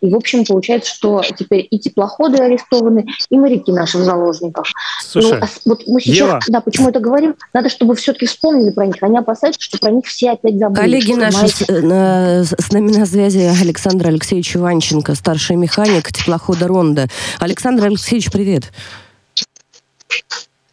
И, 0.00 0.08
в 0.08 0.16
общем, 0.16 0.44
получается, 0.44 0.94
что 0.94 1.22
теперь 1.36 1.66
и 1.68 1.78
теплоходы 1.78 2.38
арестованы, 2.38 3.06
и 3.30 3.36
моряки 3.36 3.72
наши 3.72 3.98
в 3.98 4.02
заложниках. 4.02 4.66
Слушай, 5.00 5.40
ну, 5.40 5.46
а 5.46 5.48
вот 5.64 5.82
мы 5.86 6.00
сейчас, 6.00 6.16
Ева. 6.16 6.40
да, 6.48 6.60
почему 6.60 6.88
это 6.88 7.00
говорим? 7.00 7.34
Надо, 7.52 7.68
чтобы 7.68 7.96
все-таки 7.96 8.26
вспомнили 8.26 8.70
про 8.70 8.86
них. 8.86 8.96
Они 9.00 9.18
опасаются, 9.18 9.60
что 9.60 9.78
про 9.78 9.90
них 9.90 10.06
все 10.06 10.32
опять 10.32 10.58
забыли. 10.58 10.80
Коллеги 10.80 11.12
наши, 11.14 11.48
с, 11.48 11.68
на, 11.68 12.44
с 12.44 12.72
нами 12.72 12.92
на 12.92 13.06
связи 13.06 13.50
Александр 13.60 14.08
Алексеевич 14.08 14.56
Иванченко, 14.56 15.14
старший 15.14 15.56
механик 15.56 16.12
теплохода 16.12 16.68
«Ронда». 16.68 17.08
Александр 17.40 17.86
Алексеевич, 17.86 18.30
привет. 18.30 18.72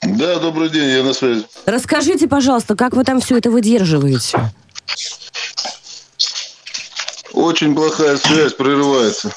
Да, 0.01 0.39
добрый 0.39 0.69
день, 0.69 0.89
я 0.89 1.03
на 1.03 1.13
связи. 1.13 1.45
Расскажите, 1.65 2.27
пожалуйста, 2.27 2.75
как 2.75 2.93
вы 2.95 3.03
там 3.03 3.19
все 3.21 3.37
это 3.37 3.51
выдерживаете? 3.51 4.51
Очень 7.33 7.75
плохая 7.75 8.17
связь, 8.17 8.53
прерывается. 8.53 9.33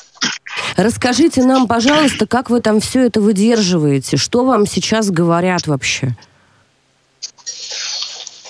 Расскажите 0.77 1.43
нам, 1.43 1.69
пожалуйста, 1.69 2.27
как 2.27 2.49
вы 2.51 2.61
там 2.61 2.81
все 2.81 3.07
это 3.07 3.21
выдерживаете? 3.21 4.17
Что 4.17 4.45
вам 4.45 4.67
сейчас 4.67 5.11
говорят 5.11 5.67
вообще? 5.67 6.17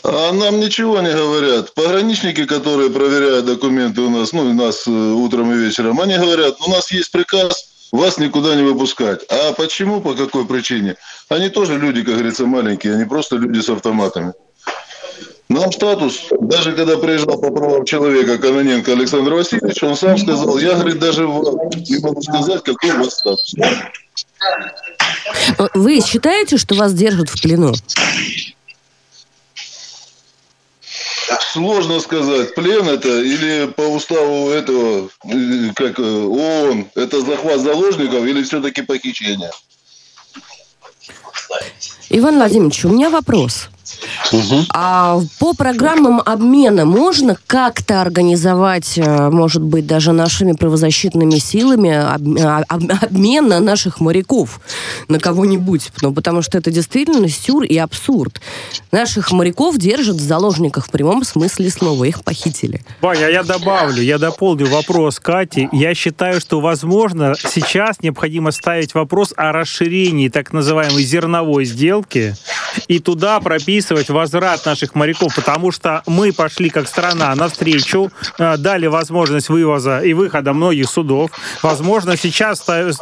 А 0.05 0.33
нам 0.33 0.61
ничего 0.61 1.01
не 1.01 1.13
говорят. 1.13 1.75
Пограничники, 1.75 2.45
которые 2.45 2.91
проверяют 2.91 3.47
документы 3.47 4.01
у 4.01 4.11
нас, 4.11 4.33
ну, 4.33 4.43
у 4.43 4.53
нас 4.53 4.85
э, 4.87 4.91
утром 4.91 5.53
и 5.53 5.57
вечером, 5.57 6.01
они 6.01 6.17
говорят, 6.17 6.57
у 6.61 6.71
нас 6.71 6.91
есть 6.91 7.13
приказ 7.13 7.72
вас 7.93 8.19
никуда 8.19 8.57
не 8.57 8.63
выпускать. 8.63 9.21
А 9.29 9.53
почему, 9.53 10.01
по 10.01 10.15
какой 10.15 10.47
причине? 10.47 10.97
Они 11.29 11.51
тоже 11.51 11.79
люди, 11.79 12.03
как 12.03 12.15
говорится, 12.15 12.47
маленькие, 12.47 12.95
они 12.95 13.05
просто 13.05 13.37
люди 13.37 13.61
с 13.61 13.69
автоматами. 13.69 14.33
Нам 15.49 15.71
статус, 15.71 16.29
даже 16.41 16.73
когда 16.73 16.97
приезжал 16.97 17.39
по 17.39 17.51
правам 17.51 17.85
человека 17.85 18.39
Каноненко 18.39 18.93
Александр 18.93 19.35
Васильевич, 19.35 19.83
он 19.83 19.97
сам 19.97 20.17
сказал, 20.17 20.57
я, 20.59 20.75
говорит, 20.75 20.99
даже 20.99 21.25
не 21.25 21.99
могу 21.99 22.23
сказать, 22.23 22.63
какой 22.63 22.91
у 22.91 22.99
вас 23.05 23.19
статус. 23.19 23.55
Вы 25.75 26.01
считаете, 26.01 26.57
что 26.57 26.75
вас 26.75 26.95
держат 26.95 27.29
в 27.29 27.43
плену? 27.43 27.75
Сложно 31.41 32.01
сказать, 32.01 32.55
плен 32.55 32.89
это 32.89 33.21
или 33.21 33.67
по 33.67 33.83
уставу 33.83 34.51
этого, 34.51 35.09
как 35.75 35.99
э, 35.99 36.03
ООН, 36.03 36.91
это 36.95 37.21
захват 37.21 37.61
заложников 37.61 38.25
или 38.25 38.43
все-таки 38.43 38.83
похищение? 38.83 39.51
Иван 42.11 42.37
Владимирович, 42.37 42.85
у 42.85 42.89
меня 42.91 43.11
вопрос. 43.11 43.69
Угу. 44.33 44.65
А 44.71 45.21
по 45.39 45.55
программам 45.55 46.23
обмена 46.25 46.85
можно 46.85 47.37
как-то 47.47 48.01
организовать, 48.01 48.97
э, 48.97 49.31
может 49.31 49.63
быть, 49.63 49.87
даже 49.87 50.13
нашими 50.13 50.53
правозащитными 50.53 51.39
силами 51.39 51.91
а, 51.91 52.63
обмен 52.69 53.49
на 53.49 53.61
наших 53.61 54.01
моряков 54.01 54.61
на 55.09 55.19
кого-нибудь? 55.19 55.91
Ну, 56.01 56.13
потому 56.13 56.43
что 56.43 56.59
это 56.59 56.71
действительно 56.71 57.29
сюр 57.29 57.65
и 57.65 57.77
абсурд. 57.77 58.41
Наших 58.91 59.33
моряков 59.33 59.77
держат 59.77 60.17
в 60.17 60.23
заложниках 60.23 60.87
в 60.87 60.91
прямом 60.91 61.25
смысле 61.25 61.71
слова. 61.71 62.05
Их 62.05 62.23
похитили. 62.25 62.83
Ваня, 63.01 63.29
я 63.29 63.43
добавлю, 63.43 64.03
я 64.03 64.19
дополню 64.19 64.67
вопрос 64.67 65.21
Кати. 65.21 65.69
Я 65.73 65.95
считаю, 65.95 66.41
что, 66.41 66.61
возможно, 66.61 67.35
сейчас 67.39 68.03
необходимо 68.03 68.51
ставить 68.51 68.95
вопрос 68.95 69.35
о 69.37 69.53
расширении 69.53 70.29
так 70.29 70.53
называемой 70.53 71.05
зерновой 71.05 71.65
сделки 71.65 72.35
и 72.89 72.99
туда 72.99 73.41
прописывать 73.41 73.82
возврат 73.91 74.65
наших 74.67 74.95
моряков, 74.95 75.35
потому 75.35 75.71
что 75.71 76.03
мы 76.07 76.33
пошли 76.33 76.71
как 76.71 76.89
страна 76.89 77.35
навстречу, 77.35 78.11
э, 78.39 78.57
дали 78.57 78.87
возможность 78.87 79.49
вывоза 79.49 80.01
и 80.01 80.13
выхода 80.13 80.53
многих 80.53 80.89
судов. 80.89 81.31
Возможно, 81.63 82.17
сейчас 82.17 82.65
э, 82.69 82.93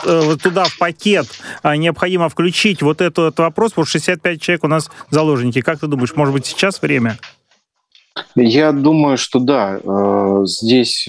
туда 0.43 0.65
в 0.65 0.79
пакет 0.79 1.27
э, 1.63 1.77
необходимо 1.77 2.29
включить 2.29 2.83
вот 2.83 3.01
этот 3.01 3.39
вопрос, 3.39 3.73
потому 3.73 3.87
что 3.87 3.99
65 3.99 4.41
человек 4.41 4.65
у 4.65 4.69
нас 4.69 4.91
заложники. 5.11 5.61
Как 5.61 5.81
ты 5.81 5.87
думаешь, 5.87 6.15
может 6.17 6.35
быть, 6.35 6.47
сейчас 6.47 6.81
время? 6.83 7.19
Я 8.35 8.73
думаю, 8.73 9.17
что 9.17 9.39
да. 9.39 9.81
Здесь 10.45 11.09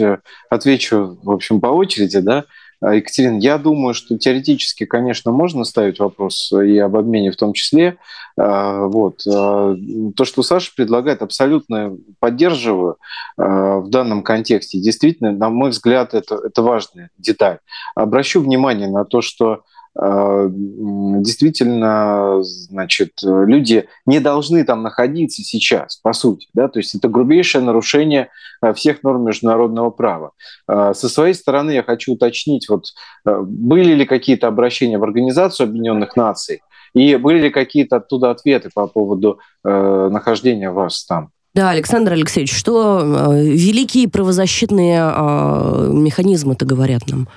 отвечу, 0.49 1.17
в 1.24 1.32
общем, 1.32 1.59
по 1.59 1.67
очереди, 1.67 2.19
да. 2.19 2.45
Екатерина, 2.82 3.38
я 3.38 3.57
думаю, 3.59 3.93
что 3.93 4.17
теоретически, 4.17 4.86
конечно, 4.86 5.32
можно 5.32 5.63
ставить 5.65 5.99
вопрос 5.99 6.51
и 6.51 6.78
об 6.80 6.95
обмене 6.95 7.32
в 7.32 7.36
том 7.36 7.53
числе. 7.53 7.97
А, 8.38 8.86
вот. 8.86 9.21
А, 9.27 9.75
то, 10.15 10.25
что 10.25 10.43
Саша 10.43 10.71
предлагает, 10.75 11.21
абсолютно 11.21 11.97
поддерживаю 12.19 12.97
а, 13.38 13.79
в 13.79 13.89
данном 13.89 14.23
контексте. 14.23 14.79
Действительно, 14.79 15.32
на 15.32 15.49
мой 15.49 15.71
взгляд, 15.71 16.13
это, 16.13 16.36
это 16.36 16.61
важная 16.61 17.09
деталь. 17.17 17.59
Обращу 17.95 18.41
внимание 18.41 18.89
на 18.89 19.05
то, 19.05 19.21
что 19.21 19.61
действительно, 19.93 22.41
значит, 22.43 23.11
люди 23.23 23.89
не 24.05 24.21
должны 24.21 24.63
там 24.63 24.84
находиться 24.84 25.43
сейчас, 25.43 25.97
по 25.97 26.13
сути, 26.13 26.47
да, 26.53 26.69
то 26.69 26.79
есть 26.79 26.95
это 26.95 27.09
грубейшее 27.09 27.61
нарушение 27.61 28.29
всех 28.73 29.03
норм 29.03 29.25
международного 29.25 29.89
права. 29.89 30.32
Со 30.65 30.93
своей 30.93 31.34
стороны 31.34 31.71
я 31.71 31.84
хочу 31.84 32.13
уточнить, 32.13 32.69
вот 32.69 32.86
были 33.25 33.93
ли 33.93 34.05
какие-то 34.05 34.47
обращения 34.47 34.97
в 34.97 35.03
Организацию 35.03 35.67
Объединенных 35.67 36.15
Наций, 36.15 36.61
и 36.93 37.15
были 37.15 37.39
ли 37.39 37.49
какие-то 37.49 37.97
оттуда 37.97 38.31
ответы 38.31 38.69
по 38.73 38.87
поводу 38.87 39.39
э, 39.63 40.09
нахождения 40.11 40.71
вас 40.71 41.05
там? 41.05 41.31
Да, 41.53 41.69
Александр 41.71 42.13
Алексеевич, 42.13 42.53
что 42.53 43.01
э, 43.01 43.43
великие 43.43 44.07
правозащитные 44.09 44.99
э, 44.99 45.89
механизмы-то 45.91 46.65
говорят 46.65 47.01
нам? 47.07 47.27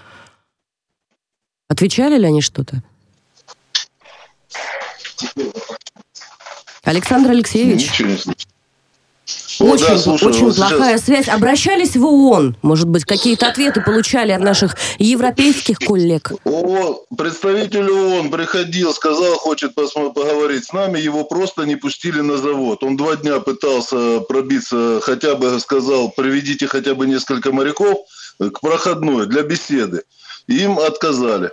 Отвечали 1.68 2.18
ли 2.18 2.26
они 2.26 2.40
что-то? 2.40 2.82
Александр 6.84 7.30
Алексеевич. 7.30 7.90
Ничего 7.90 8.08
не 8.08 8.16
очень, 9.60 9.86
да, 9.86 9.98
слушаю, 9.98 10.32
очень 10.32 10.46
вот 10.46 10.56
плохая 10.56 10.98
сейчас... 10.98 11.04
связь. 11.04 11.28
Обращались 11.28 11.96
в 11.96 12.04
ООН? 12.04 12.56
Может 12.62 12.88
быть, 12.88 13.04
какие-то 13.04 13.48
ответы 13.48 13.80
получали 13.80 14.32
от 14.32 14.40
наших 14.40 14.76
европейских 14.98 15.78
коллег? 15.78 16.32
О, 16.44 17.04
представитель 17.16 17.90
ООН 17.90 18.30
приходил, 18.30 18.92
сказал, 18.92 19.34
хочет 19.34 19.74
поговорить 19.74 20.66
с 20.66 20.72
нами. 20.72 20.98
Его 20.98 21.24
просто 21.24 21.64
не 21.64 21.76
пустили 21.76 22.20
на 22.20 22.36
завод. 22.36 22.82
Он 22.82 22.96
два 22.96 23.16
дня 23.16 23.40
пытался 23.40 24.20
пробиться, 24.20 25.00
хотя 25.02 25.34
бы 25.34 25.58
сказал, 25.60 26.10
приведите 26.10 26.66
хотя 26.66 26.94
бы 26.94 27.06
несколько 27.06 27.52
моряков 27.52 27.98
к 28.38 28.60
проходной 28.60 29.26
для 29.26 29.42
беседы. 29.42 30.02
Им 30.46 30.78
отказали. 30.78 31.52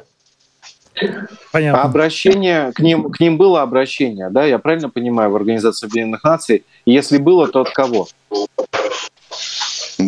Понятно. 1.52 1.82
А 1.82 1.86
обращение 1.86 2.72
к 2.74 2.80
ним, 2.80 3.12
к 3.12 3.20
ним 3.20 3.38
было 3.38 3.62
обращение, 3.62 4.30
да, 4.30 4.46
я 4.46 4.60
правильно 4.60 4.90
понимаю, 4.90 5.32
в 5.32 5.36
Организацию 5.36 5.88
Объединенных 5.88 6.24
Наций? 6.24 6.64
Если 6.86 7.18
было, 7.18 7.48
то 7.48 7.62
от 7.62 7.72
кого? 7.72 8.08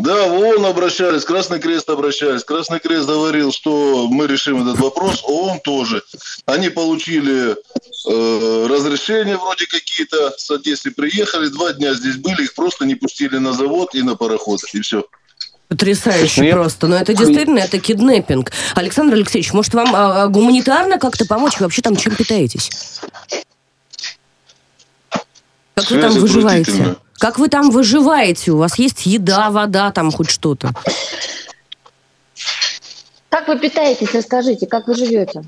Да, 0.01 0.27
в 0.27 0.33
ООН 0.39 0.65
обращались, 0.65 1.23
Красный 1.23 1.59
Крест 1.59 1.89
обращались. 1.89 2.43
Красный 2.43 2.79
Крест 2.79 3.07
говорил, 3.07 3.51
что 3.51 4.07
мы 4.09 4.27
решим 4.27 4.67
этот 4.67 4.79
вопрос, 4.79 5.23
ООН 5.23 5.59
тоже. 5.63 6.01
Они 6.45 6.69
получили 6.69 7.51
э, 7.51 8.67
разрешения 8.67 9.37
вроде 9.37 9.67
какие-то 9.67 10.33
с 10.37 10.49
Одессы, 10.49 10.91
приехали, 10.91 11.47
два 11.49 11.73
дня 11.73 11.93
здесь 11.93 12.15
были, 12.17 12.43
их 12.43 12.55
просто 12.55 12.85
не 12.85 12.95
пустили 12.95 13.37
на 13.37 13.53
завод 13.53 13.93
и 13.93 14.01
на 14.01 14.15
пароход, 14.15 14.61
и 14.73 14.81
все. 14.81 15.05
Потрясающе 15.73 16.43
ну, 16.43 16.51
просто. 16.51 16.85
Но 16.85 16.95
это 16.97 17.15
действительно, 17.15 17.57
это 17.57 17.79
киднеппинг. 17.79 18.51
Александр 18.75 19.15
Алексеевич, 19.15 19.53
может, 19.53 19.73
вам 19.73 19.95
а, 19.95 20.23
а, 20.23 20.27
гуманитарно 20.27 20.99
как-то 20.99 21.25
помочь? 21.25 21.59
Вы 21.59 21.65
вообще 21.65 21.81
там 21.81 21.95
чем 21.95 22.15
питаетесь? 22.15 22.69
Как 25.73 25.89
вы 25.89 25.99
там 25.99 26.13
выживаете? 26.13 26.95
Как 27.17 27.39
вы 27.39 27.47
там 27.47 27.71
выживаете? 27.71 28.51
У 28.51 28.57
вас 28.57 28.77
есть 28.77 29.07
еда, 29.07 29.49
вода, 29.49 29.91
там 29.91 30.11
хоть 30.11 30.29
что-то? 30.29 30.73
Как 33.29 33.47
вы 33.47 33.57
питаетесь, 33.57 34.13
расскажите, 34.13 34.67
как 34.67 34.87
вы 34.87 34.93
живете? 34.93 35.41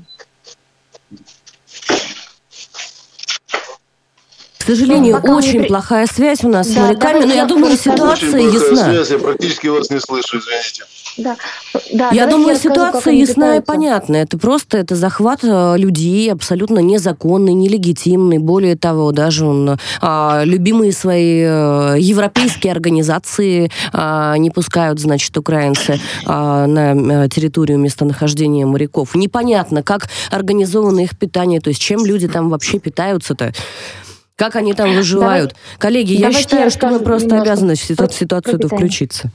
Сожалению, 4.66 5.20
ну, 5.24 5.34
очень 5.34 5.60
мы... 5.60 5.66
плохая 5.66 6.06
связь 6.06 6.44
у 6.44 6.48
нас 6.48 6.66
да, 6.68 6.72
с 6.72 6.76
моряками, 6.76 7.24
но 7.24 7.34
я 7.34 7.44
думаю, 7.46 7.76
ситуация 7.76 8.28
очень 8.28 8.52
ясна. 8.52 8.84
Связь, 8.84 9.10
я 9.10 9.18
практически 9.18 9.66
вас 9.68 9.90
не 9.90 10.00
слышу, 10.00 10.38
извините. 10.38 10.84
Да. 11.16 11.36
Да, 11.92 12.10
я 12.10 12.26
думаю, 12.26 12.50
я 12.50 12.56
ситуация 12.56 12.92
расскажу, 12.92 13.16
ясна 13.16 13.56
и 13.56 13.60
понятна. 13.60 14.16
Это 14.16 14.36
просто 14.38 14.78
это 14.78 14.96
захват 14.96 15.40
э, 15.42 15.74
людей 15.78 16.30
абсолютно 16.30 16.80
незаконный, 16.80 17.54
нелегитимный. 17.54 18.38
Более 18.38 18.76
того, 18.76 19.12
даже 19.12 19.46
он 19.46 19.78
а, 20.00 20.42
любимые 20.44 20.92
свои 20.92 21.42
а, 21.42 21.94
европейские 21.94 22.72
организации 22.72 23.70
а, 23.92 24.36
не 24.36 24.50
пускают, 24.50 25.00
значит, 25.00 25.36
украинцы 25.38 25.98
а, 26.26 26.66
на 26.66 27.28
территорию 27.28 27.78
местонахождения 27.78 28.66
моряков. 28.66 29.14
Непонятно, 29.14 29.82
как 29.82 30.08
организовано 30.30 31.00
их 31.00 31.18
питание, 31.18 31.60
то 31.60 31.68
есть 31.68 31.80
чем 31.80 32.04
люди 32.04 32.28
там 32.28 32.50
вообще 32.50 32.78
питаются-то. 32.78 33.52
Как 34.36 34.56
они 34.56 34.74
там 34.74 34.94
выживают? 34.94 35.52
Давай, 35.52 35.78
Коллеги, 35.78 36.12
я 36.12 36.30
считаю, 36.32 36.70
что 36.70 36.88
мы 36.88 37.00
просто 37.00 37.40
обязаны 37.40 37.74
в 37.74 37.80
ситуацию 37.80 38.56
эту 38.56 38.68
включиться. 38.68 39.30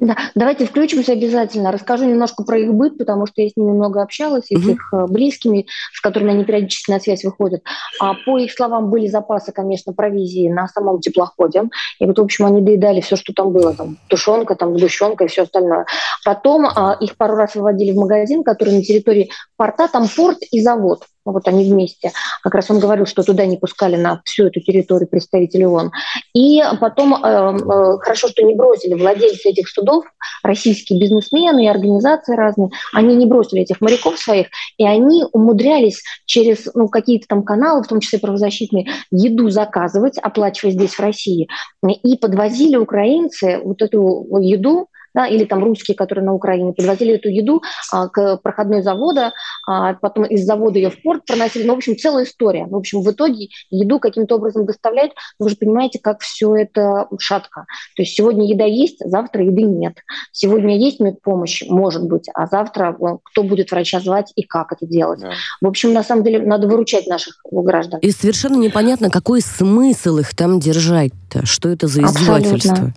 Да, 0.00 0.16
давайте 0.34 0.64
включимся 0.64 1.12
обязательно. 1.12 1.70
Расскажу 1.70 2.06
немножко 2.06 2.42
про 2.42 2.58
их 2.58 2.72
быт, 2.72 2.96
потому 2.96 3.26
что 3.26 3.42
я 3.42 3.50
с 3.50 3.56
ними 3.56 3.72
много 3.72 4.00
общалась, 4.00 4.50
и 4.50 4.56
с 4.56 4.66
их 4.66 4.80
э, 4.94 5.06
близкими, 5.06 5.66
с 5.92 6.00
которыми 6.00 6.32
они 6.32 6.44
периодически 6.44 6.90
на 6.90 7.00
связь 7.00 7.22
выходят. 7.22 7.62
А 8.00 8.14
по 8.14 8.38
их 8.38 8.50
словам, 8.50 8.88
были 8.88 9.08
запасы, 9.08 9.52
конечно, 9.52 9.92
провизии 9.92 10.48
на 10.48 10.68
самом 10.68 11.00
теплоходе. 11.00 11.64
И 11.98 12.06
вот, 12.06 12.18
в 12.18 12.22
общем, 12.22 12.46
они 12.46 12.62
доедали 12.62 13.02
все, 13.02 13.16
что 13.16 13.34
там 13.34 13.52
было. 13.52 13.74
Там 13.74 13.98
тушенка, 14.08 14.54
там 14.54 14.78
сгущенка 14.78 15.24
и 15.24 15.28
все 15.28 15.42
остальное. 15.42 15.84
Потом 16.24 16.64
а, 16.64 16.96
их 16.98 17.18
пару 17.18 17.34
раз 17.34 17.54
выводили 17.54 17.92
в 17.92 17.96
магазин, 17.96 18.42
который 18.42 18.76
на 18.76 18.82
территории 18.82 19.30
порта, 19.58 19.86
там 19.88 20.08
порт 20.08 20.38
и 20.50 20.62
завод. 20.62 21.02
Вот 21.32 21.48
они 21.48 21.70
вместе. 21.70 22.12
Как 22.42 22.54
раз 22.54 22.70
он 22.70 22.78
говорил, 22.78 23.06
что 23.06 23.22
туда 23.22 23.46
не 23.46 23.56
пускали 23.56 23.96
на 23.96 24.20
всю 24.24 24.46
эту 24.46 24.60
территорию 24.60 25.08
представителей 25.08 25.66
ООН. 25.66 25.90
И 26.34 26.62
потом 26.80 27.14
э, 27.14 27.18
э, 27.18 27.98
хорошо, 28.00 28.28
что 28.28 28.42
не 28.42 28.54
бросили 28.54 28.94
владельцы 28.94 29.48
этих 29.48 29.68
судов, 29.68 30.04
российские 30.42 31.00
бизнесмены 31.00 31.64
и 31.64 31.68
организации 31.68 32.36
разные, 32.36 32.70
они 32.92 33.14
не 33.16 33.26
бросили 33.26 33.62
этих 33.62 33.80
моряков 33.80 34.18
своих, 34.18 34.48
и 34.78 34.86
они 34.86 35.24
умудрялись 35.32 36.02
через 36.26 36.68
ну, 36.74 36.88
какие-то 36.88 37.26
там 37.28 37.42
каналы, 37.42 37.82
в 37.82 37.88
том 37.88 38.00
числе 38.00 38.18
правозащитные, 38.18 38.88
еду 39.10 39.50
заказывать, 39.50 40.18
оплачивая 40.18 40.72
здесь, 40.72 40.94
в 40.94 41.00
России, 41.00 41.48
и 41.86 42.16
подвозили 42.16 42.76
украинцы 42.76 43.60
вот 43.62 43.82
эту 43.82 44.26
еду 44.40 44.88
да, 45.14 45.26
или 45.26 45.44
там 45.44 45.62
русские, 45.64 45.96
которые 45.96 46.24
на 46.24 46.34
Украине 46.34 46.72
подвозили 46.72 47.14
эту 47.14 47.28
еду 47.28 47.62
а, 47.92 48.08
к 48.08 48.38
проходной 48.38 48.82
завода, 48.82 49.32
а, 49.66 49.94
потом 49.94 50.24
из 50.24 50.44
завода 50.44 50.78
ее 50.78 50.90
в 50.90 51.02
порт 51.02 51.24
проносили. 51.24 51.66
Ну, 51.66 51.74
в 51.74 51.78
общем, 51.78 51.96
целая 51.96 52.24
история. 52.24 52.66
В 52.66 52.76
общем, 52.76 53.02
в 53.02 53.10
итоге 53.10 53.48
еду 53.70 53.98
каким-то 53.98 54.36
образом 54.36 54.66
доставляют. 54.66 55.12
Вы 55.38 55.50
же 55.50 55.56
понимаете, 55.56 55.98
как 55.98 56.20
все 56.20 56.54
это 56.54 57.08
шатко. 57.18 57.66
То 57.96 58.02
есть 58.02 58.14
сегодня 58.16 58.48
еда 58.48 58.64
есть, 58.64 58.98
завтра 59.00 59.44
еды 59.44 59.62
нет. 59.62 59.96
Сегодня 60.32 60.76
есть 60.76 61.00
медпомощь, 61.00 61.62
может 61.68 62.04
быть, 62.04 62.28
а 62.34 62.46
завтра 62.46 62.96
кто 63.24 63.42
будет 63.42 63.70
врача 63.70 64.00
звать 64.00 64.32
и 64.36 64.42
как 64.42 64.72
это 64.72 64.86
делать. 64.86 65.20
Да. 65.20 65.32
В 65.60 65.66
общем, 65.66 65.92
на 65.92 66.02
самом 66.02 66.24
деле, 66.24 66.40
надо 66.40 66.68
выручать 66.68 67.06
наших 67.06 67.40
граждан. 67.50 68.00
И 68.00 68.10
совершенно 68.10 68.56
непонятно, 68.56 69.10
какой 69.10 69.40
смысл 69.40 70.18
их 70.18 70.34
там 70.34 70.60
держать-то? 70.60 71.46
Что 71.46 71.68
это 71.68 71.86
за 71.86 72.02
издевательство? 72.02 72.72
Абсолютно. 72.72 72.94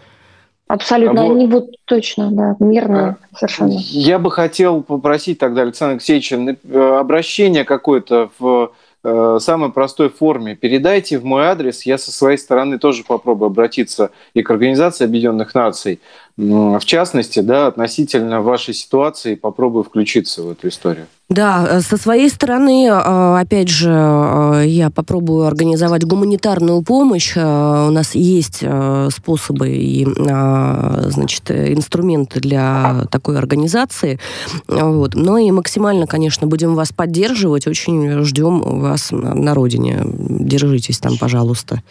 Абсолютно, 0.68 1.26
вот. 1.26 1.36
они 1.36 1.48
будут 1.48 1.76
точно, 1.86 2.32
да, 2.32 2.56
мирные 2.60 3.18
а, 3.32 3.38
совершенно. 3.38 3.74
Я 3.78 4.18
бы 4.18 4.32
хотел 4.32 4.82
попросить 4.82 5.38
тогда 5.38 5.62
Александра 5.64 5.96
Алексеевича 5.96 6.36
э, 6.36 6.98
обращение 7.00 7.66
какое-то 7.66 8.30
в 8.40 8.72
э, 9.04 9.38
самой 9.42 9.72
простой 9.72 10.10
форме. 10.10 10.56
Передайте 10.56 11.20
в 11.20 11.26
мой 11.26 11.46
адрес, 11.46 11.86
я 11.86 11.98
со 11.98 12.12
своей 12.12 12.38
стороны 12.38 12.80
тоже 12.80 13.04
попробую 13.04 13.48
обратиться 13.48 14.12
и 14.34 14.42
к 14.42 14.50
Организации 14.50 15.04
Объединенных 15.04 15.54
Наций, 15.54 16.00
в 16.38 16.86
частности, 16.86 17.42
да, 17.42 17.68
относительно 17.68 18.42
вашей 18.42 18.74
ситуации, 18.74 19.36
попробую 19.36 19.84
включиться 19.84 20.42
в 20.42 20.52
эту 20.52 20.70
историю. 20.70 21.08
Да, 21.30 21.66
э, 21.68 21.82
со 21.82 21.98
своей 21.98 22.30
стороны, 22.30 22.88
э, 22.88 23.40
опять 23.40 23.70
же, 23.70 23.92
э, 23.92 24.64
я 24.68 24.90
попробую 24.90 25.46
организовать 25.46 26.04
гуманитарную 26.04 26.82
помощь. 26.84 27.36
У 27.36 27.40
нас 27.40 28.16
есть 28.16 28.64
способы 29.12 29.70
и, 29.70 30.06
значит, 30.06 31.50
инструменты 31.50 32.40
для 32.40 33.06
такой 33.10 33.38
организации. 33.38 34.20
Вот. 34.68 35.16
Но 35.16 35.38
и 35.38 35.50
максимально, 35.52 36.08
конечно, 36.08 36.48
будем 36.48 36.76
вас 36.76 36.92
поддерживать. 36.92 37.68
Очень 37.68 38.24
ждем 38.24 38.60
вас 38.62 39.10
на 39.12 39.54
родине. 39.54 40.02
Держитесь 40.04 41.00
там, 41.00 41.18
пожалуйста. 41.18 41.82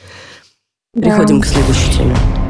Переходим 0.94 1.40
да. 1.40 1.46
к 1.46 1.48
следующей 1.48 1.92
теме. 1.98 2.41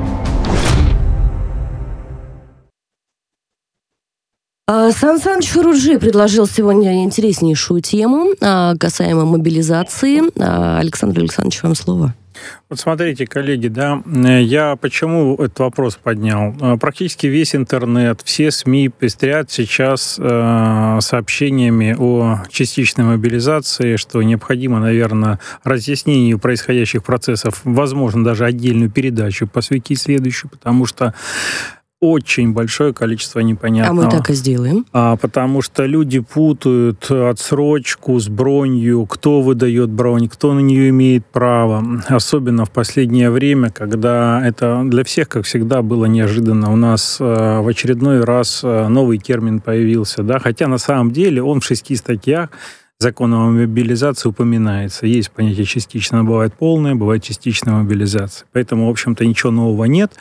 Сан 4.93 5.21
Саныч 5.21 5.49
Фаруджи 5.49 5.99
предложил 5.99 6.47
сегодня 6.47 7.05
интереснейшую 7.05 7.83
тему 7.83 8.29
а, 8.41 8.75
касаемо 8.77 9.25
мобилизации. 9.27 10.23
А, 10.41 10.79
Александр 10.79 11.21
Александрович, 11.21 11.63
вам 11.63 11.75
слово. 11.75 12.15
Вот 12.69 12.81
смотрите, 12.81 13.27
коллеги, 13.27 13.69
да, 13.69 14.03
я 14.07 14.77
почему 14.77 15.35
этот 15.35 15.61
вопрос 15.61 15.97
поднял? 15.97 16.55
Практически 16.79 17.27
весь 17.27 17.55
интернет, 17.55 18.21
все 18.25 18.51
СМИ 18.51 18.89
пестрят 18.89 19.51
сейчас 19.51 20.17
э, 20.19 20.99
сообщениями 21.01 21.95
о 21.97 22.43
частичной 22.51 23.05
мобилизации, 23.05 23.97
что 23.97 24.23
необходимо, 24.23 24.81
наверное, 24.81 25.39
разъяснению 25.63 26.39
происходящих 26.39 27.05
процессов, 27.05 27.61
возможно, 27.63 28.25
даже 28.25 28.45
отдельную 28.45 28.91
передачу 28.91 29.47
посвятить 29.47 30.01
следующую, 30.01 30.51
потому 30.51 30.87
что 30.87 31.15
очень 32.03 32.53
большое 32.53 32.93
количество 32.93 33.39
непонятного. 33.39 34.03
А 34.03 34.05
мы 34.07 34.11
так 34.11 34.29
и 34.29 34.35
сделаем. 34.35 34.85
А, 34.93 35.15
потому 35.15 35.63
что 35.63 35.87
люди 35.87 36.19
путают 36.19 37.09
отсрочку 37.09 38.19
с 38.19 38.29
бронью, 38.29 39.07
кто 39.07 39.41
выдает 39.41 39.89
бронь, 39.89 40.29
кто 40.29 40.53
на 40.53 40.59
нее 40.59 40.89
имеет 40.89 41.25
право. 41.25 42.03
Особенно 42.09 42.65
в 42.65 42.73
последнее 42.73 43.31
время, 43.31 43.71
когда 43.71 44.45
это 44.45 44.83
для 44.85 45.05
всех, 45.05 45.29
как 45.29 45.45
всегда, 45.45 45.83
было 45.83 46.07
неожиданно. 46.07 46.73
У 46.73 46.77
нас 46.77 47.19
э, 47.21 47.61
в 47.61 47.69
очередной 47.69 48.25
раз 48.25 48.63
э, 48.65 48.89
новый 48.89 49.19
термин 49.19 49.61
появился. 49.61 50.25
Да? 50.25 50.41
Хотя 50.41 50.67
на 50.67 50.79
самом 50.79 51.13
деле 51.13 51.41
он 51.41 51.61
в 51.61 51.65
шести 51.65 51.95
статьях 51.95 52.51
закона 53.03 53.45
о 53.45 53.51
мобилизации 53.51 54.29
упоминается. 54.29 55.07
Есть 55.07 55.31
понятие 55.33 55.67
частично, 55.67 56.25
бывает 56.25 56.55
полная, 56.55 56.95
бывает 56.95 57.23
частичная 57.23 57.75
мобилизация. 57.75 58.47
Поэтому, 58.53 58.87
в 58.87 58.91
общем-то, 58.91 59.27
ничего 59.27 59.51
нового 59.51 59.85
нет. 59.85 60.13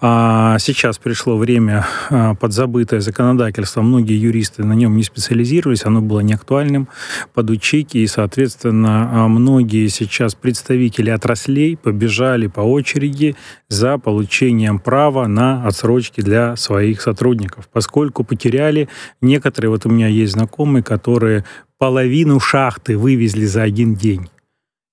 А 0.00 0.58
сейчас 0.58 0.98
пришло 0.98 1.36
время 1.36 1.86
а, 2.10 2.34
подзабытое 2.34 3.00
законодательство. 3.00 3.82
Многие 3.82 4.16
юристы 4.16 4.64
на 4.64 4.72
нем 4.72 4.96
не 4.96 5.02
специализировались, 5.02 5.84
оно 5.84 6.00
было 6.00 6.20
неактуальным, 6.20 6.88
подучить. 7.34 7.94
И, 7.94 8.06
соответственно, 8.06 9.24
а, 9.24 9.28
многие 9.28 9.88
сейчас 9.88 10.34
представители 10.34 11.10
отраслей 11.10 11.76
побежали 11.76 12.46
по 12.46 12.60
очереди 12.60 13.36
за 13.68 13.98
получением 13.98 14.78
права 14.78 15.26
на 15.26 15.66
отсрочки 15.66 16.20
для 16.20 16.56
своих 16.56 17.02
сотрудников, 17.02 17.68
поскольку 17.72 18.22
потеряли 18.22 18.88
некоторые, 19.20 19.70
вот 19.70 19.86
у 19.86 19.90
меня 19.90 20.06
есть 20.06 20.34
знакомые, 20.34 20.82
которые 20.82 21.44
половину 21.78 22.40
шахты 22.40 22.98
вывезли 22.98 23.46
за 23.46 23.62
один 23.62 23.94
день. 23.94 24.28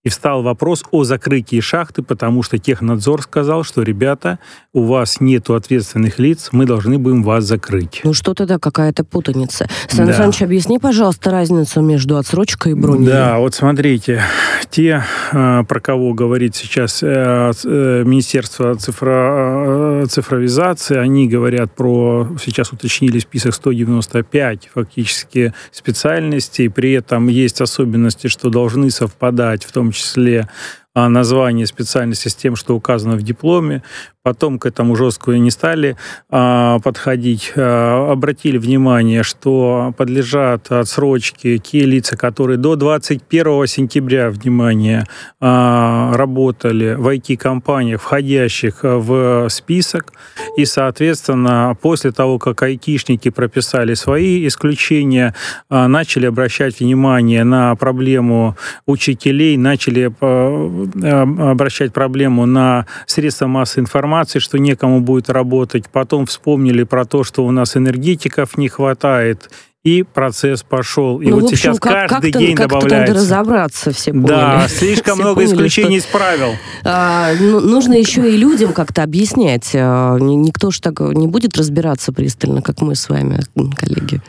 И 0.06 0.10
встал 0.10 0.44
вопрос 0.44 0.84
о 0.92 1.04
закрытии 1.04 1.60
шахты, 1.60 2.04
потому 2.04 2.44
что 2.44 2.60
технадзор 2.60 3.24
сказал, 3.24 3.64
что, 3.64 3.82
ребята, 3.82 4.38
у 4.72 4.84
вас 4.84 5.20
нет 5.20 5.50
ответственных 5.50 6.20
лиц, 6.20 6.50
мы 6.52 6.68
должны 6.68 7.00
будем 7.00 7.24
вас 7.24 7.44
закрыть. 7.46 8.02
Ну 8.04 8.14
что 8.14 8.36
тогда 8.36 8.60
какая-то 8.60 9.04
путаница. 9.04 9.68
Сан 9.88 10.06
да. 10.06 10.32
Объясни, 10.42 10.78
пожалуйста, 10.78 11.32
разницу 11.32 11.82
между 11.82 12.18
отсрочкой 12.18 12.74
и 12.74 12.76
броней. 12.76 13.08
Да, 13.08 13.40
вот 13.40 13.56
смотрите, 13.56 14.22
те, 14.70 15.04
а, 15.32 15.64
про 15.64 15.80
кого 15.80 16.14
говорит 16.14 16.56
сейчас 16.56 17.02
э, 17.02 17.52
э, 17.64 18.04
Министерство 18.06 18.76
цифро, 18.76 20.04
э, 20.04 20.06
цифровизации, 20.08 20.98
они 20.98 21.28
говорят 21.28 21.74
про, 21.74 22.28
сейчас 22.44 22.72
уточнили 22.72 23.18
список 23.18 23.56
195 23.56 24.70
фактически 24.72 25.54
специальностей, 25.72 26.70
при 26.70 26.94
этом 26.94 27.28
есть 27.28 27.60
особенности, 27.60 28.28
что 28.28 28.50
должны 28.50 28.92
совпадать 28.92 29.64
в 29.64 29.72
том 29.72 29.92
числе 29.96 30.48
а, 30.94 31.10
название 31.10 31.66
специальности 31.68 32.28
с 32.28 32.36
тем, 32.36 32.56
что 32.56 32.76
указано 32.76 33.16
в 33.16 33.24
дипломе. 33.24 33.84
Потом 34.26 34.58
к 34.58 34.66
этому 34.66 34.96
жестко 34.96 35.34
не 35.34 35.52
стали 35.52 35.98
а, 36.32 36.80
подходить. 36.80 37.54
А, 37.56 38.12
обратили 38.12 38.58
внимание, 38.58 39.22
что 39.22 39.94
подлежат 39.96 40.72
отсрочке 40.72 41.60
те 41.60 41.86
лица, 41.86 42.18
которые 42.18 42.58
до 42.58 42.76
21 42.76 43.68
сентября, 43.68 44.32
внимание, 44.32 45.06
а, 45.40 46.12
работали 46.16 46.96
в 46.96 47.08
IT-компаниях, 47.08 48.02
входящих 48.02 48.80
в 48.82 49.48
список. 49.50 50.12
И, 50.58 50.66
соответственно, 50.66 51.78
после 51.80 52.12
того, 52.12 52.40
как 52.40 52.64
айтишники 52.64 53.30
прописали 53.30 53.94
свои 53.94 54.48
исключения, 54.48 55.36
а, 55.70 55.88
начали 55.88 56.26
обращать 56.26 56.80
внимание 56.80 57.44
на 57.44 57.76
проблему 57.76 58.58
учителей, 58.88 59.56
начали 59.56 60.12
а, 60.20 60.88
а, 61.04 61.52
обращать 61.52 61.94
проблему 61.94 62.48
на 62.48 62.88
средства 63.06 63.46
массовой 63.46 63.84
информации, 63.84 64.15
информации, 64.16 64.40
что 64.40 64.58
некому 64.58 65.02
будет 65.02 65.30
работать. 65.30 65.86
Потом 65.92 66.26
вспомнили 66.26 66.84
про 66.84 67.06
то, 67.06 67.24
что 67.24 67.46
у 67.46 67.52
нас 67.52 67.76
энергетиков 67.76 68.58
не 68.58 68.70
хватает, 68.70 69.50
и 69.84 70.04
процесс 70.04 70.64
пошел. 70.64 71.22
И 71.22 71.28
ну, 71.28 71.36
вот 71.36 71.44
общем, 71.44 71.58
сейчас 71.58 71.80
как, 71.80 72.10
каждый 72.10 72.32
как 72.32 72.42
день 72.42 72.56
как 72.56 72.70
добавляется. 72.70 73.14
надо 73.14 73.14
разобраться, 73.14 73.92
все 73.92 74.12
поняли. 74.12 74.28
Да, 74.28 74.68
слишком 74.70 75.20
много 75.20 75.36
поняли, 75.36 75.54
исключений 75.54 76.00
что, 76.00 76.10
из 76.10 76.12
правил. 76.12 76.56
А, 76.84 77.34
ну, 77.40 77.60
нужно 77.60 77.94
еще 77.94 78.34
и 78.34 78.38
людям 78.38 78.74
как-то 78.74 79.04
объяснять. 79.04 79.72
А, 79.76 80.18
никто 80.18 80.72
же 80.72 80.82
так 80.82 81.00
не 81.00 81.28
будет 81.28 81.58
разбираться 81.58 82.12
пристально, 82.14 82.62
как 82.62 82.82
мы 82.82 82.96
с 82.96 83.10
вами, 83.10 83.42
коллеги. 83.76 84.22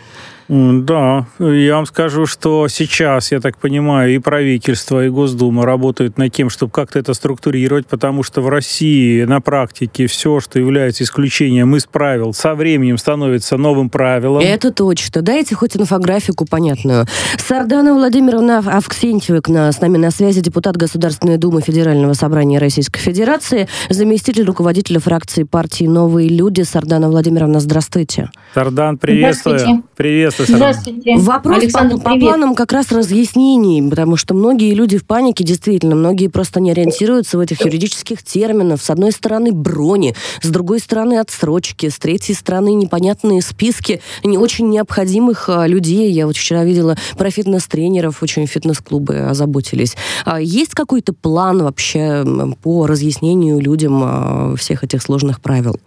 Да, 0.49 1.27
я 1.39 1.77
вам 1.77 1.87
скажу, 1.87 2.27
что 2.27 2.69
сейчас, 2.69 3.33
я 3.33 3.41
так 3.41 3.59
понимаю, 3.59 4.15
и 4.15 4.19
правительство, 4.19 5.05
и 5.05 5.09
Госдума 5.09 5.65
работают 5.65 6.19
над 6.19 6.33
тем, 6.33 6.51
чтобы 6.51 6.71
как-то 6.71 6.99
это 6.99 7.15
структурировать, 7.15 7.87
потому 7.87 8.23
что 8.23 8.41
в 8.41 8.49
России 8.49 9.25
на 9.25 9.41
практике 9.41 10.07
все, 10.07 10.39
что 10.41 10.59
является 10.59 11.03
исключением 11.03 11.75
из 11.75 11.87
правил, 11.87 12.33
со 12.33 12.55
временем 12.55 12.97
становится 12.99 13.57
новым 13.57 13.91
правилом. 13.91 14.43
Это 14.43 14.71
точно. 14.71 15.23
Дайте 15.23 15.55
хоть 15.55 15.77
инфографику 15.77 16.47
понятную. 16.49 17.07
Сардана 17.39 17.95
Владимировна 17.95 18.59
Авксентьева 18.59 19.41
с 19.73 19.81
нами 19.81 19.99
на 19.99 20.11
связи, 20.11 20.41
депутат 20.41 20.77
Государственной 20.77 21.39
Думы 21.39 21.61
Федерального 21.61 22.13
собрания 22.13 22.59
Российской 22.59 23.01
Федерации, 23.01 23.69
заместитель 23.91 24.45
руководителя 24.45 25.01
фракции 25.01 25.43
партии 25.43 25.85
«Новые 25.85 26.29
люди». 26.29 26.63
Сардана 26.63 27.09
Владимировна, 27.09 27.61
здравствуйте. 27.61 28.31
Сардан, 28.55 28.99
приветствую. 28.99 29.83
Приветствую 29.97 30.36
Здравствуйте, 30.39 30.57
Здравствуйте. 30.57 31.17
Вопрос 31.19 31.57
Александр, 31.63 31.97
по, 31.97 32.11
по 32.11 32.19
планам 32.19 32.55
как 32.55 32.73
раз 32.73 32.93
разъяснений, 32.93 33.89
потому 33.89 34.17
что 34.17 34.35
многие 34.35 34.75
люди 34.75 34.99
в 34.99 35.07
панике, 35.07 35.45
действительно, 35.45 35.95
многие 35.95 36.29
просто 36.29 36.61
не 36.61 36.73
ориентируются 36.73 37.39
в 37.39 37.41
этих 37.41 37.65
юридических 37.65 38.23
терминах. 38.23 38.83
С 38.83 38.91
одной 38.91 39.13
стороны 39.13 39.53
брони, 39.53 40.15
с 40.43 40.49
другой 40.49 40.81
стороны 40.81 41.19
отсрочки, 41.19 41.89
с 41.89 41.99
третьей 41.99 42.35
стороны 42.35 42.75
непонятные 42.75 43.43
списки 43.43 44.01
не 44.25 44.39
очень 44.39 44.69
необходимых 44.69 45.49
а, 45.49 45.67
людей. 45.67 46.11
Я 46.11 46.27
вот 46.27 46.37
вчера 46.37 46.65
видела 46.65 46.97
про 47.17 47.31
фитнес-тренеров, 47.31 48.23
очень 48.23 48.47
фитнес-клубы 48.47 49.21
озаботились. 49.21 49.97
А 50.25 50.41
есть 50.41 50.75
какой-то 50.75 51.13
план 51.13 51.63
вообще 51.63 52.25
по 52.63 52.87
разъяснению 52.87 53.59
людям 53.61 54.01
а, 54.05 54.55
всех 54.57 54.85
этих 54.85 55.03
сложных 55.03 55.41
правил? 55.41 55.79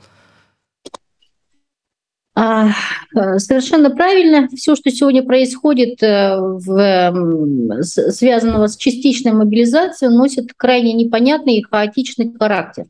А, 2.41 2.69
э, 3.15 3.37
совершенно 3.39 3.89
правильно. 3.89 4.47
Все, 4.55 4.75
что 4.75 4.89
сегодня 4.91 5.23
происходит, 5.23 6.01
э, 6.01 6.37
в, 6.39 7.83
связанного 7.83 8.67
с 8.67 8.77
частичной 8.77 9.33
мобилизацией, 9.33 10.15
носит 10.15 10.53
крайне 10.55 10.93
непонятный 10.93 11.57
и 11.57 11.63
хаотичный 11.63 12.33
характер. 12.39 12.85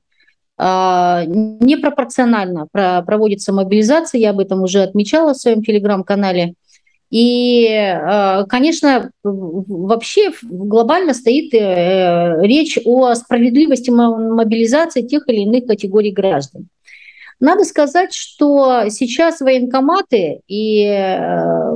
А, 0.60 1.24
непропорционально 1.26 2.68
проводится 2.72 3.52
мобилизация, 3.52 4.20
я 4.20 4.32
об 4.32 4.40
этом 4.40 4.62
уже 4.62 4.84
отмечала 4.84 5.34
в 5.34 5.38
своем 5.38 5.64
телеграм-канале. 5.64 6.54
И, 7.10 7.68
а, 7.72 8.44
конечно, 8.44 9.10
вообще 9.24 10.32
глобально 10.44 11.16
стоит 11.16 11.56
э, 11.56 12.38
речь 12.44 12.78
о 12.86 13.16
справедливости 13.16 13.90
мобилизации 13.90 15.02
тех 15.02 15.28
или 15.28 15.38
иных 15.38 15.66
категорий 15.66 16.12
граждан. 16.12 16.68
Надо 17.40 17.64
сказать, 17.64 18.14
что 18.14 18.90
сейчас 18.90 19.40
военкоматы 19.40 20.42
и 20.50 20.84
э, 20.84 21.72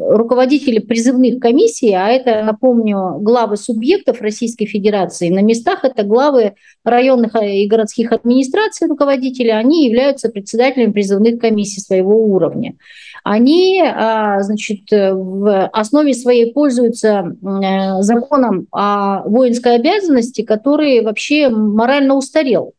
руководители 0.00 0.80
призывных 0.80 1.38
комиссий, 1.38 1.92
а 1.92 2.08
это, 2.08 2.42
напомню, 2.42 3.18
главы 3.20 3.56
субъектов 3.56 4.20
Российской 4.20 4.66
Федерации, 4.66 5.28
на 5.28 5.40
местах 5.40 5.84
это 5.84 6.02
главы 6.02 6.54
районных 6.82 7.36
и 7.40 7.66
городских 7.68 8.10
администраций 8.10 8.88
руководители, 8.88 9.50
они 9.50 9.86
являются 9.86 10.30
председателями 10.30 10.90
призывных 10.90 11.40
комиссий 11.40 11.80
своего 11.80 12.26
уровня. 12.26 12.74
Они, 13.22 13.80
а, 13.82 14.42
значит, 14.42 14.90
в 14.90 15.66
основе 15.68 16.12
своей 16.14 16.52
пользуются 16.52 17.24
э, 17.40 18.02
законом 18.02 18.66
о 18.72 19.22
воинской 19.28 19.76
обязанности, 19.76 20.42
который 20.42 21.02
вообще 21.02 21.48
морально 21.48 22.16
устарел 22.16 22.74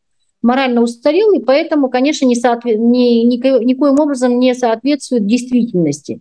морально 0.46 0.82
устарел, 0.82 1.32
и 1.32 1.40
поэтому, 1.40 1.88
конечно, 1.90 2.24
не 2.24 2.36
соотве... 2.36 2.76
ни, 2.76 3.24
ни, 3.24 3.36
никоим 3.64 3.98
образом 4.00 4.38
не 4.38 4.54
соответствует 4.54 5.26
действительности. 5.26 6.20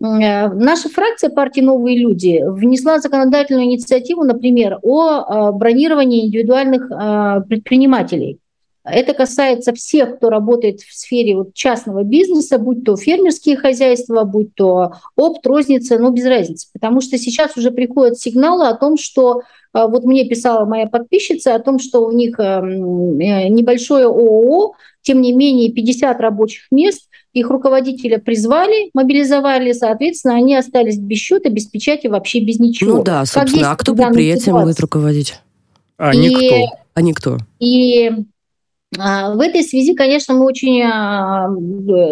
Э, 0.00 0.48
наша 0.48 0.88
фракция 0.88 1.30
партии 1.30 1.60
«Новые 1.60 1.98
люди» 1.98 2.40
внесла 2.46 3.00
законодательную 3.00 3.66
инициативу, 3.66 4.22
например, 4.22 4.78
о 4.82 5.18
э, 5.18 5.52
бронировании 5.52 6.26
индивидуальных 6.26 6.90
э, 6.90 7.40
предпринимателей. 7.48 8.38
Это 8.84 9.14
касается 9.14 9.72
всех, 9.72 10.16
кто 10.16 10.28
работает 10.28 10.80
в 10.80 10.94
сфере 10.94 11.36
вот 11.36 11.54
частного 11.54 12.02
бизнеса, 12.02 12.58
будь 12.58 12.84
то 12.84 12.96
фермерские 12.96 13.56
хозяйства, 13.56 14.24
будь 14.24 14.54
то 14.54 14.92
опт, 15.16 15.46
розница, 15.46 15.98
ну 15.98 16.10
без 16.10 16.26
разницы. 16.26 16.68
Потому 16.72 17.00
что 17.00 17.16
сейчас 17.16 17.56
уже 17.56 17.70
приходят 17.70 18.18
сигналы 18.18 18.68
о 18.68 18.74
том, 18.74 18.98
что 18.98 19.40
а, 19.72 19.88
вот 19.88 20.04
мне 20.04 20.26
писала 20.26 20.66
моя 20.66 20.86
подписчица 20.86 21.54
о 21.54 21.60
том, 21.60 21.78
что 21.78 22.04
у 22.04 22.12
них 22.12 22.38
эм, 22.38 23.18
э, 23.18 23.48
небольшое 23.48 24.04
ООО, 24.04 24.74
тем 25.00 25.22
не 25.22 25.32
менее 25.32 25.72
50 25.72 26.20
рабочих 26.20 26.66
мест, 26.70 27.08
их 27.32 27.48
руководителя 27.48 28.18
призвали, 28.18 28.90
мобилизовали, 28.92 29.72
соответственно, 29.72 30.34
они 30.34 30.54
остались 30.56 30.98
без 30.98 31.18
счета, 31.18 31.48
без 31.48 31.66
печати, 31.66 32.06
вообще 32.06 32.40
без 32.40 32.60
ничего. 32.60 32.98
Ну 32.98 33.02
да, 33.02 33.24
собственно, 33.24 33.72
а 33.72 33.76
кто 33.76 33.94
предприятием 33.94 34.60
будет 34.60 34.78
руководить? 34.78 35.40
А 35.96 36.14
и, 36.14 36.18
никто. 36.18 36.78
А 36.94 37.02
никто. 37.02 37.38
И 37.58 38.10
в 38.96 39.40
этой 39.40 39.62
связи, 39.62 39.94
конечно, 39.94 40.34
мы 40.34 40.46
очень 40.46 40.82
а, 40.82 41.48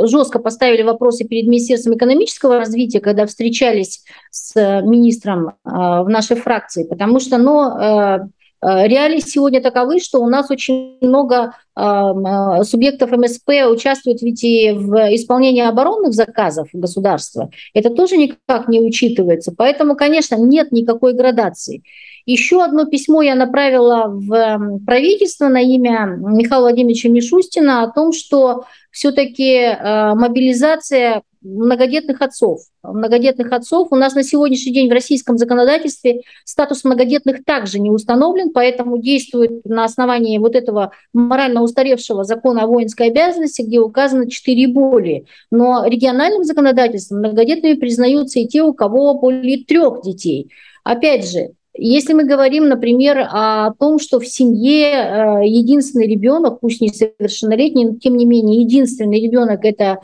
жестко 0.06 0.38
поставили 0.38 0.82
вопросы 0.82 1.24
перед 1.24 1.46
Министерством 1.46 1.96
экономического 1.96 2.58
развития, 2.58 3.00
когда 3.00 3.26
встречались 3.26 4.02
с 4.30 4.54
министром 4.82 5.52
а, 5.64 6.02
в 6.02 6.08
нашей 6.08 6.36
фракции, 6.36 6.84
потому 6.84 7.20
что 7.20 7.38
ну, 7.38 8.30
реалии 8.62 9.18
сегодня 9.18 9.60
таковы, 9.60 9.98
что 9.98 10.20
у 10.22 10.28
нас 10.28 10.50
очень 10.50 10.98
много 11.00 11.54
субъектов 11.74 13.10
МСП 13.10 13.48
участвуют 13.68 14.22
ведь 14.22 14.44
и 14.44 14.70
в 14.70 14.94
исполнении 15.14 15.62
оборонных 15.62 16.12
заказов 16.12 16.68
государства. 16.72 17.50
Это 17.74 17.90
тоже 17.90 18.16
никак 18.16 18.68
не 18.68 18.80
учитывается. 18.80 19.52
Поэтому, 19.56 19.96
конечно, 19.96 20.36
нет 20.36 20.70
никакой 20.70 21.14
градации. 21.14 21.82
Еще 22.26 22.62
одно 22.62 22.86
письмо 22.86 23.22
я 23.22 23.34
направила 23.34 24.06
в 24.08 24.80
правительство 24.86 25.48
на 25.48 25.60
имя 25.60 26.16
Михаила 26.18 26.62
Владимировича 26.62 27.08
Мишустина 27.08 27.82
о 27.82 27.90
том, 27.90 28.12
что 28.12 28.64
все-таки 28.90 29.54
э, 29.54 30.14
мобилизация 30.14 31.22
многодетных 31.42 32.20
отцов. 32.20 32.60
Многодетных 32.82 33.52
отцов 33.52 33.88
у 33.90 33.96
нас 33.96 34.14
на 34.14 34.22
сегодняшний 34.22 34.72
день 34.72 34.88
в 34.88 34.92
российском 34.92 35.38
законодательстве 35.38 36.22
статус 36.44 36.84
многодетных 36.84 37.44
также 37.44 37.80
не 37.80 37.90
установлен, 37.90 38.50
поэтому 38.52 38.98
действует 38.98 39.64
на 39.64 39.84
основании 39.84 40.38
вот 40.38 40.54
этого 40.54 40.92
морально 41.12 41.62
устаревшего 41.62 42.24
закона 42.24 42.62
о 42.62 42.66
воинской 42.66 43.08
обязанности, 43.08 43.62
где 43.62 43.80
указано 43.80 44.30
4 44.30 44.62
и 44.62 44.66
более. 44.66 45.24
Но 45.50 45.84
региональным 45.86 46.44
законодательством 46.44 47.18
многодетными 47.18 47.74
признаются 47.74 48.38
и 48.38 48.46
те, 48.46 48.62
у 48.62 48.72
кого 48.72 49.18
более 49.18 49.64
трех 49.64 50.02
детей. 50.02 50.50
Опять 50.84 51.28
же, 51.30 51.52
если 51.74 52.12
мы 52.12 52.24
говорим, 52.24 52.68
например, 52.68 53.26
о 53.30 53.72
том, 53.78 53.98
что 53.98 54.20
в 54.20 54.26
семье 54.26 54.88
э, 54.88 55.46
единственный 55.46 56.06
ребенок, 56.06 56.60
пусть 56.60 56.82
несовершеннолетний, 56.82 57.86
но 57.86 57.96
тем 57.96 58.16
не 58.16 58.26
менее 58.26 58.60
единственный 58.60 59.20
ребенок 59.20 59.64
это 59.64 60.00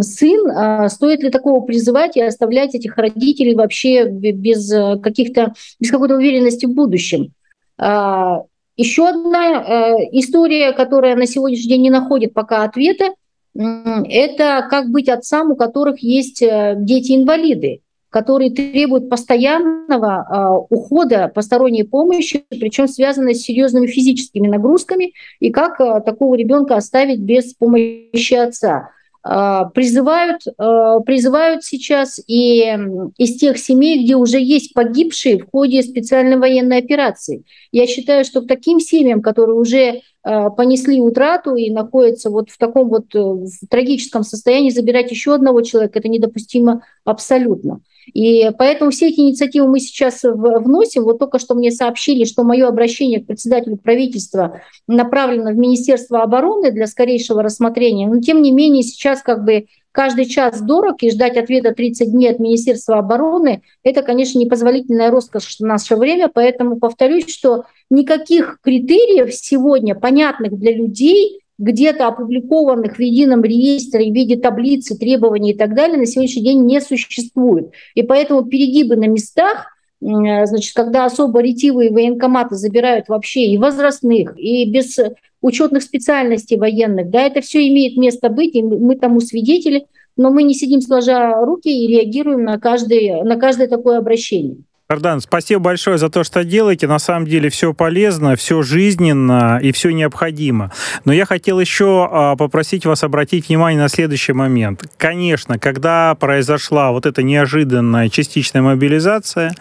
сын, 0.00 0.50
а 0.50 0.88
стоит 0.88 1.22
ли 1.22 1.30
такого 1.30 1.60
призывать 1.60 2.16
и 2.16 2.22
оставлять 2.22 2.74
этих 2.74 2.96
родителей 2.96 3.54
вообще 3.54 4.06
без 4.06 4.72
э, 4.72 4.98
каких-то 5.00 5.52
без 5.78 5.90
какой-то 5.90 6.16
уверенности 6.16 6.64
в 6.64 6.74
будущем? 6.74 7.32
Еще 7.78 9.06
одна 9.06 9.62
э, 9.62 9.96
история, 10.12 10.72
которая 10.72 11.14
на 11.14 11.26
сегодняшний 11.26 11.68
день 11.68 11.82
не 11.82 11.90
находит 11.90 12.32
пока 12.32 12.64
ответа, 12.64 13.10
это 13.54 14.66
как 14.70 14.88
быть 14.88 15.10
отцам, 15.10 15.50
у 15.50 15.56
которых 15.56 15.98
есть 16.02 16.40
дети-инвалиды 16.40 17.82
которые 18.12 18.50
требуют 18.50 19.08
постоянного 19.08 20.66
э, 20.70 20.74
ухода, 20.74 21.32
посторонней 21.34 21.82
помощи, 21.82 22.44
причем 22.50 22.86
связанной 22.86 23.34
с 23.34 23.40
серьезными 23.40 23.86
физическими 23.86 24.48
нагрузками, 24.48 25.14
и 25.40 25.50
как 25.50 25.80
э, 25.80 26.02
такого 26.04 26.34
ребенка 26.34 26.76
оставить 26.76 27.20
без 27.20 27.54
помощи 27.54 28.34
отца. 28.34 28.90
Э, 29.26 29.62
призывают, 29.74 30.42
э, 30.46 30.96
призывают 31.06 31.64
сейчас 31.64 32.20
и 32.26 32.76
из 33.16 33.38
тех 33.38 33.56
семей, 33.56 34.04
где 34.04 34.16
уже 34.16 34.38
есть 34.38 34.74
погибшие 34.74 35.38
в 35.38 35.50
ходе 35.50 35.82
специальной 35.82 36.36
военной 36.36 36.76
операции. 36.76 37.44
Я 37.72 37.86
считаю, 37.86 38.26
что 38.26 38.42
к 38.42 38.46
таким 38.46 38.78
семьям, 38.78 39.22
которые 39.22 39.56
уже 39.56 40.02
понесли 40.22 41.00
утрату 41.00 41.56
и 41.56 41.68
находятся 41.68 42.30
вот 42.30 42.48
в 42.48 42.56
таком 42.56 42.88
вот 42.88 43.12
в 43.12 43.66
трагическом 43.68 44.22
состоянии, 44.22 44.70
забирать 44.70 45.10
еще 45.10 45.34
одного 45.34 45.62
человека, 45.62 45.98
это 45.98 46.08
недопустимо 46.08 46.82
абсолютно. 47.04 47.80
И 48.12 48.50
поэтому 48.58 48.90
все 48.90 49.08
эти 49.08 49.20
инициативы 49.20 49.68
мы 49.68 49.80
сейчас 49.80 50.20
вносим. 50.22 51.04
Вот 51.04 51.18
только 51.18 51.38
что 51.38 51.54
мне 51.54 51.70
сообщили, 51.70 52.24
что 52.24 52.42
мое 52.44 52.68
обращение 52.68 53.20
к 53.20 53.26
председателю 53.26 53.76
правительства 53.76 54.60
направлено 54.86 55.50
в 55.50 55.56
Министерство 55.56 56.22
обороны 56.22 56.70
для 56.70 56.86
скорейшего 56.86 57.42
рассмотрения. 57.42 58.06
Но 58.06 58.20
тем 58.20 58.42
не 58.42 58.52
менее 58.52 58.82
сейчас 58.82 59.22
как 59.22 59.44
бы 59.44 59.66
каждый 59.92 60.24
час 60.24 60.60
дорог, 60.62 61.02
и 61.02 61.10
ждать 61.10 61.36
ответа 61.36 61.72
30 61.72 62.10
дней 62.10 62.30
от 62.30 62.38
Министерства 62.38 62.98
обороны– 62.98 63.62
это, 63.84 64.02
конечно, 64.02 64.38
непозволительная 64.38 65.10
роскошь 65.10 65.58
в 65.58 65.60
наше 65.60 65.96
время. 65.96 66.28
Поэтому 66.32 66.78
повторюсь, 66.78 67.28
что 67.28 67.64
никаких 67.90 68.58
критериев 68.62 69.32
сегодня, 69.34 69.94
понятных 69.94 70.58
для 70.58 70.74
людей, 70.74 71.41
где-то 71.62 72.08
опубликованных 72.08 72.96
в 72.96 73.00
едином 73.00 73.42
реестре 73.42 74.10
в 74.10 74.14
виде 74.14 74.36
таблицы, 74.36 74.98
требований 74.98 75.52
и 75.52 75.56
так 75.56 75.74
далее 75.74 75.96
на 75.96 76.06
сегодняшний 76.06 76.42
день 76.42 76.64
не 76.64 76.80
существует. 76.80 77.70
И 77.94 78.02
поэтому 78.02 78.44
перегибы 78.44 78.96
на 78.96 79.06
местах 79.06 79.68
значит, 80.00 80.74
когда 80.74 81.04
особо 81.04 81.40
ретивые 81.40 81.92
военкоматы 81.92 82.56
забирают 82.56 83.08
вообще 83.08 83.46
и 83.46 83.56
возрастных, 83.56 84.36
и 84.36 84.68
без 84.68 84.98
учетных 85.40 85.84
специальностей 85.84 86.56
военных, 86.56 87.08
да, 87.10 87.22
это 87.22 87.40
все 87.40 87.68
имеет 87.68 87.96
место 87.96 88.28
быть, 88.28 88.54
и 88.56 88.62
мы 88.62 88.96
тому 88.96 89.20
свидетели, 89.20 89.86
но 90.16 90.30
мы 90.30 90.42
не 90.42 90.54
сидим 90.54 90.80
сложа 90.80 91.34
руки 91.44 91.68
и 91.68 91.86
реагируем 91.86 92.42
на 92.42 92.58
каждое, 92.58 93.22
на 93.22 93.36
каждое 93.36 93.68
такое 93.68 93.98
обращение. 93.98 94.56
Ардан, 94.92 95.20
спасибо 95.20 95.60
большое 95.60 95.98
за 95.98 96.08
то, 96.08 96.22
что 96.22 96.44
делаете. 96.44 96.86
На 96.86 96.98
самом 96.98 97.26
деле 97.26 97.48
все 97.48 97.72
полезно, 97.72 98.36
все 98.36 98.62
жизненно 98.62 99.58
и 99.62 99.72
все 99.72 99.90
необходимо. 99.90 100.70
Но 101.04 101.12
я 101.12 101.24
хотел 101.24 101.58
еще 101.58 102.08
а, 102.10 102.36
попросить 102.36 102.86
вас 102.86 103.02
обратить 103.02 103.48
внимание 103.48 103.80
на 103.80 103.88
следующий 103.88 104.32
момент. 104.32 104.84
Конечно, 104.98 105.58
когда 105.58 106.14
произошла 106.14 106.92
вот 106.92 107.06
эта 107.06 107.22
неожиданная 107.22 108.08
частичная 108.08 108.62
мобилизация, 108.62 109.54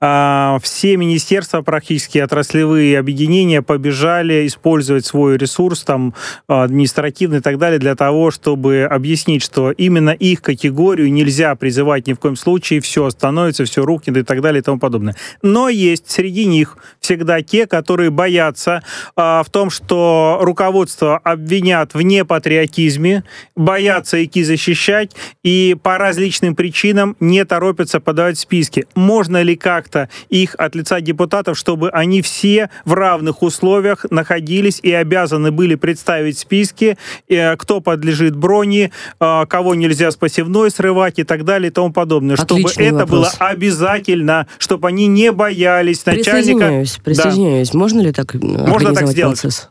все 0.00 0.96
министерства 0.96 1.62
практически, 1.62 2.18
отраслевые 2.18 2.98
объединения 3.00 3.62
побежали 3.62 4.46
использовать 4.46 5.04
свой 5.04 5.36
ресурс 5.36 5.82
там 5.82 6.14
административный 6.46 7.38
и 7.38 7.40
так 7.40 7.58
далее 7.58 7.80
для 7.80 7.96
того, 7.96 8.30
чтобы 8.30 8.84
объяснить, 8.88 9.42
что 9.42 9.72
именно 9.72 10.10
их 10.10 10.40
категорию 10.40 11.12
нельзя 11.12 11.54
призывать 11.56 12.06
ни 12.06 12.12
в 12.12 12.20
коем 12.20 12.36
случае, 12.36 12.80
все 12.80 13.06
остановится, 13.06 13.64
все 13.64 13.84
рухнет 13.84 14.16
и 14.16 14.22
так 14.22 14.40
далее 14.40 14.60
и 14.60 14.62
тому 14.62 14.78
подобное. 14.78 15.16
Но 15.42 15.68
есть 15.68 16.08
среди 16.08 16.44
них 16.44 16.76
всегда 17.00 17.42
те, 17.42 17.66
которые 17.66 18.10
боятся 18.10 18.84
а, 19.16 19.42
в 19.42 19.50
том, 19.50 19.68
что 19.70 20.38
руководство 20.40 21.18
обвинят 21.18 21.94
в 21.94 22.02
непатриотизме, 22.02 23.24
боятся 23.56 24.22
ИКИ 24.22 24.44
защищать 24.44 25.16
и 25.42 25.76
по 25.82 25.98
различным 25.98 26.54
причинам 26.54 27.16
не 27.18 27.44
торопятся 27.44 27.98
подавать 27.98 28.38
списки. 28.38 28.86
Можно 28.94 29.42
ли 29.42 29.56
как 29.56 29.87
как-то 29.88 30.08
их 30.28 30.54
от 30.58 30.74
лица 30.74 31.00
депутатов, 31.00 31.58
чтобы 31.58 31.90
они 31.90 32.22
все 32.22 32.70
в 32.84 32.92
равных 32.92 33.42
условиях 33.42 34.06
находились 34.10 34.80
и 34.82 34.92
обязаны 34.92 35.50
были 35.50 35.74
представить 35.74 36.38
списки, 36.38 36.98
э, 37.28 37.56
кто 37.56 37.80
подлежит 37.80 38.36
броне, 38.36 38.90
э, 39.20 39.46
кого 39.48 39.74
нельзя 39.74 40.10
с 40.10 40.16
пассивной 40.16 40.70
срывать 40.70 41.18
и 41.18 41.24
так 41.24 41.44
далее 41.44 41.70
и 41.70 41.72
тому 41.72 41.92
подобное. 41.92 42.36
Отличный 42.36 42.70
чтобы 42.70 42.84
это 42.84 43.06
было 43.06 43.30
обязательно, 43.38 44.46
чтобы 44.58 44.88
они 44.88 45.06
не 45.06 45.32
боялись 45.32 46.04
начальника. 46.04 46.32
Присоединяюсь, 46.32 46.98
присоединяюсь. 47.02 47.70
Да. 47.70 47.78
Можно 47.78 48.00
ли 48.00 48.12
так 48.12 48.34
Можно 48.34 48.94
так 48.94 49.08
сделать? 49.08 49.40
Процесс? 49.40 49.70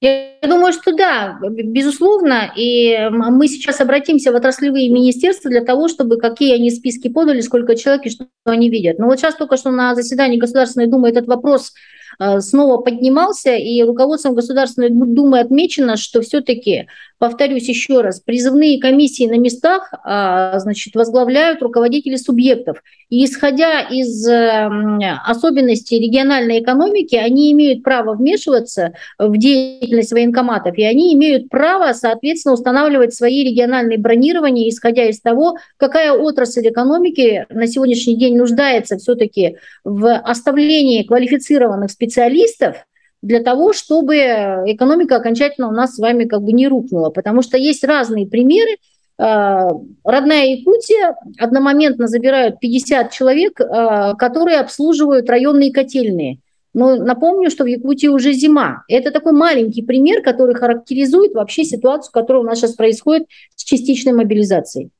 Я 0.00 0.30
думаю, 0.42 0.72
что 0.72 0.92
да, 0.92 1.38
безусловно. 1.42 2.50
И 2.56 2.96
мы 3.10 3.48
сейчас 3.48 3.80
обратимся 3.80 4.32
в 4.32 4.34
отраслевые 4.34 4.88
министерства 4.88 5.50
для 5.50 5.62
того, 5.62 5.88
чтобы 5.88 6.16
какие 6.18 6.54
они 6.54 6.70
списки 6.70 7.08
подали, 7.08 7.42
сколько 7.42 7.76
человек 7.76 8.06
и 8.06 8.10
что 8.10 8.26
они 8.44 8.70
видят. 8.70 8.98
Но 8.98 9.06
вот 9.06 9.18
сейчас 9.18 9.34
только 9.34 9.58
что 9.58 9.70
на 9.70 9.94
заседании 9.94 10.38
Государственной 10.38 10.86
Думы 10.86 11.10
этот 11.10 11.26
вопрос 11.26 11.72
Э, 11.72 11.99
снова 12.40 12.78
поднимался, 12.78 13.54
и 13.54 13.82
руководством 13.82 14.34
Государственной 14.34 14.90
Думы 14.90 15.40
отмечено, 15.40 15.96
что 15.96 16.20
все-таки, 16.20 16.86
повторюсь 17.18 17.68
еще 17.68 18.02
раз, 18.02 18.20
призывные 18.20 18.80
комиссии 18.80 19.26
на 19.26 19.38
местах 19.38 19.92
а, 20.04 20.58
значит, 20.58 20.94
возглавляют 20.94 21.62
руководители 21.62 22.16
субъектов. 22.16 22.82
И 23.08 23.24
исходя 23.24 23.80
из 23.80 24.26
эм, 24.28 25.00
особенностей 25.26 25.98
региональной 25.98 26.60
экономики, 26.60 27.16
они 27.16 27.52
имеют 27.52 27.82
право 27.82 28.14
вмешиваться 28.14 28.92
в 29.18 29.36
деятельность 29.36 30.12
военкоматов, 30.12 30.78
и 30.78 30.84
они 30.84 31.12
имеют 31.14 31.48
право, 31.48 31.92
соответственно, 31.92 32.54
устанавливать 32.54 33.12
свои 33.14 33.42
региональные 33.44 33.98
бронирования, 33.98 34.68
исходя 34.68 35.08
из 35.08 35.20
того, 35.20 35.56
какая 35.76 36.12
отрасль 36.12 36.68
экономики 36.68 37.46
на 37.48 37.66
сегодняшний 37.66 38.16
день 38.16 38.36
нуждается 38.36 38.96
все-таки 38.98 39.56
в 39.84 40.14
оставлении 40.16 41.02
квалифицированных 41.02 41.90
специалистов 41.90 42.09
специалистов 42.10 42.76
для 43.22 43.42
того, 43.42 43.72
чтобы 43.72 44.16
экономика 44.16 45.16
окончательно 45.16 45.68
у 45.68 45.72
нас 45.72 45.94
с 45.94 45.98
вами 45.98 46.24
как 46.24 46.42
бы 46.42 46.52
не 46.52 46.68
рухнула. 46.68 47.10
Потому 47.10 47.42
что 47.42 47.56
есть 47.56 47.84
разные 47.84 48.26
примеры. 48.26 48.78
А, 49.18 49.70
родная 50.04 50.46
Якутия 50.46 51.14
одномоментно 51.38 52.06
забирают 52.06 52.58
50 52.60 53.12
человек, 53.12 53.60
а, 53.60 54.14
которые 54.14 54.58
обслуживают 54.58 55.28
районные 55.28 55.72
котельные. 55.72 56.38
Но 56.72 56.96
напомню, 56.96 57.50
что 57.50 57.64
в 57.64 57.66
Якутии 57.66 58.06
уже 58.06 58.32
зима. 58.32 58.84
Это 58.88 59.10
такой 59.10 59.32
маленький 59.32 59.82
пример, 59.82 60.22
который 60.22 60.54
характеризует 60.54 61.34
вообще 61.34 61.64
ситуацию, 61.64 62.12
которая 62.12 62.42
у 62.42 62.46
нас 62.46 62.58
сейчас 62.58 62.74
происходит 62.74 63.26
с 63.54 63.64
частичной 63.64 64.12
мобилизацией. 64.12 64.90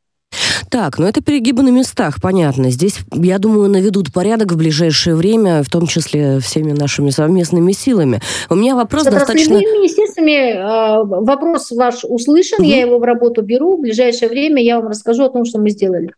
Так, 0.71 0.99
ну 0.99 1.07
это 1.07 1.21
перегибы 1.21 1.65
на 1.65 1.71
местах, 1.71 2.21
понятно. 2.23 2.71
Здесь, 2.71 3.01
я 3.13 3.39
думаю, 3.39 3.69
наведут 3.69 4.13
порядок 4.13 4.53
в 4.53 4.57
ближайшее 4.57 5.17
время, 5.17 5.65
в 5.65 5.69
том 5.69 5.89
числе 5.89 6.39
всеми 6.39 6.71
нашими 6.71 7.11
совместными 7.11 7.73
силами. 7.73 8.21
У 8.49 8.55
меня 8.55 8.77
вопрос 8.77 9.03
С 9.03 9.07
достаточно... 9.07 9.55
министерствами 9.55 10.53
э, 10.53 11.05
вопрос 11.05 11.73
ваш 11.73 12.05
услышан, 12.05 12.61
угу. 12.61 12.69
я 12.69 12.83
его 12.83 12.99
в 12.99 13.03
работу 13.03 13.43
беру. 13.43 13.79
В 13.79 13.81
ближайшее 13.81 14.29
время 14.29 14.63
я 14.63 14.79
вам 14.79 14.89
расскажу 14.89 15.25
о 15.25 15.29
том, 15.29 15.45
что 15.45 15.59
мы 15.59 15.71
сделали. 15.71 16.15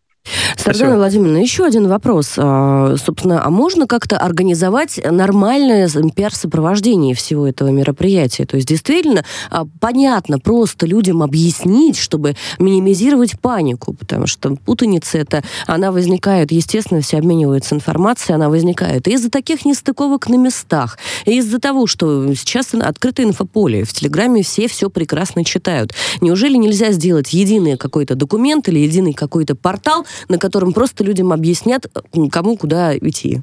Сардана 0.57 0.97
Владимировна, 0.97 1.39
еще 1.39 1.65
один 1.65 1.89
вопрос. 1.89 2.35
А, 2.37 2.97
собственно, 2.97 3.45
а 3.45 3.51
можно 3.51 3.87
как-то 3.87 4.19
организовать 4.19 5.01
нормальное 5.05 5.89
пиар-сопровождение 6.15 7.15
всего 7.15 7.47
этого 7.47 7.69
мероприятия? 7.69 8.47
То 8.47 8.57
есть 8.57 8.69
действительно 8.69 9.25
а, 9.51 9.67
понятно 9.81 10.39
просто 10.39 10.87
людям 10.87 11.23
объяснить, 11.23 11.99
чтобы 11.99 12.37
минимизировать 12.59 13.39
панику, 13.41 13.95
потому 13.95 14.27
что 14.27 14.57
путаница 14.57 15.19
это, 15.19 15.43
она 15.67 15.93
возникает, 15.93 16.53
естественно, 16.53 17.01
все 17.01 17.19
обмениваются 17.19 17.75
информацией, 17.75 18.35
она 18.35 18.49
возникает 18.49 19.09
из-за 19.09 19.31
таких 19.31 19.65
нестыковок 19.65 20.29
на 20.29 20.37
местах, 20.37 20.99
из-за 21.25 21.59
того, 21.59 21.87
что 21.87 22.35
сейчас 22.35 22.75
открытое 22.75 23.27
инфополе, 23.27 23.85
в 23.85 23.93
Телеграме 23.93 24.43
все 24.43 24.69
все 24.69 24.91
прекрасно 24.91 25.45
читают. 25.45 25.93
Неужели 26.21 26.57
нельзя 26.57 26.93
сделать 26.93 27.33
единый 27.33 27.77
какой-то 27.77 28.15
документ 28.15 28.69
или 28.69 28.79
единый 28.79 29.13
какой-то 29.13 29.55
портал, 29.55 30.07
на 30.33 30.39
котором 30.39 30.73
просто 30.73 31.05
людям 31.05 31.31
объяснят, 31.31 31.87
кому 32.33 32.57
куда 32.57 32.97
идти 32.97 33.43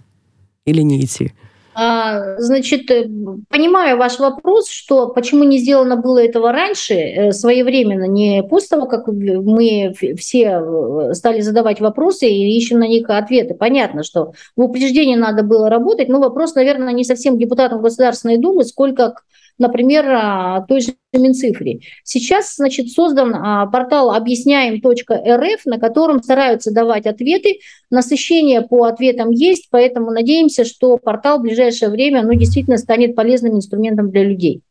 или 0.66 0.82
не 0.82 1.06
идти. 1.06 1.32
А, 1.76 2.40
значит, 2.40 2.90
э, 2.90 3.08
понимаю 3.48 3.98
ваш 3.98 4.20
вопрос, 4.20 4.68
что 4.70 5.08
почему 5.08 5.44
не 5.44 5.60
сделано 5.60 5.96
было 5.96 6.18
этого 6.18 6.52
раньше, 6.52 6.96
э, 6.96 7.32
своевременно, 7.32 8.06
не 8.06 8.44
после 8.44 8.70
того, 8.70 8.88
как 8.88 9.08
мы 9.08 9.94
все 10.18 10.62
э, 10.62 11.14
стали 11.14 11.42
задавать 11.42 11.80
вопросы 11.80 12.28
и 12.28 12.58
ищем 12.58 12.80
на 12.80 12.88
них 12.88 13.10
ответы. 13.10 13.54
Понятно, 13.54 14.04
что 14.04 14.34
в 14.58 14.62
упреждении 14.64 15.16
надо 15.16 15.44
было 15.44 15.70
работать, 15.70 16.10
но 16.10 16.20
вопрос, 16.20 16.56
наверное, 16.56 16.92
не 16.92 17.06
совсем 17.06 17.38
депутатам 17.38 17.82
Государственной 17.82 18.38
Думы, 18.38 18.66
сколько 18.66 19.14
например, 19.60 20.06
а, 20.10 20.66
той 20.68 20.82
же 20.82 20.94
Минцифре. 21.14 21.80
Сейчас, 22.04 22.56
значит, 22.56 22.90
создан 22.90 23.34
а, 23.36 23.66
портал 23.68 24.12
объясняем.рф, 24.12 25.66
на 25.66 25.80
котором 25.80 26.24
стараются 26.24 26.74
давать 26.74 27.06
ответы. 27.06 27.60
Насыщение 27.90 28.62
по 28.62 28.86
ответам 28.86 29.32
есть, 29.32 29.68
поэтому 29.70 30.12
надеемся, 30.12 30.66
что 30.66 30.98
портал 30.98 31.40
в 31.40 31.44
ближайшее 31.44 31.90
время 31.90 32.24
ну, 32.24 32.34
действительно 32.34 32.78
станет 32.78 33.16
полезным 33.16 33.56
инструментом 33.56 34.10
для 34.12 34.24
людей. 34.24 34.62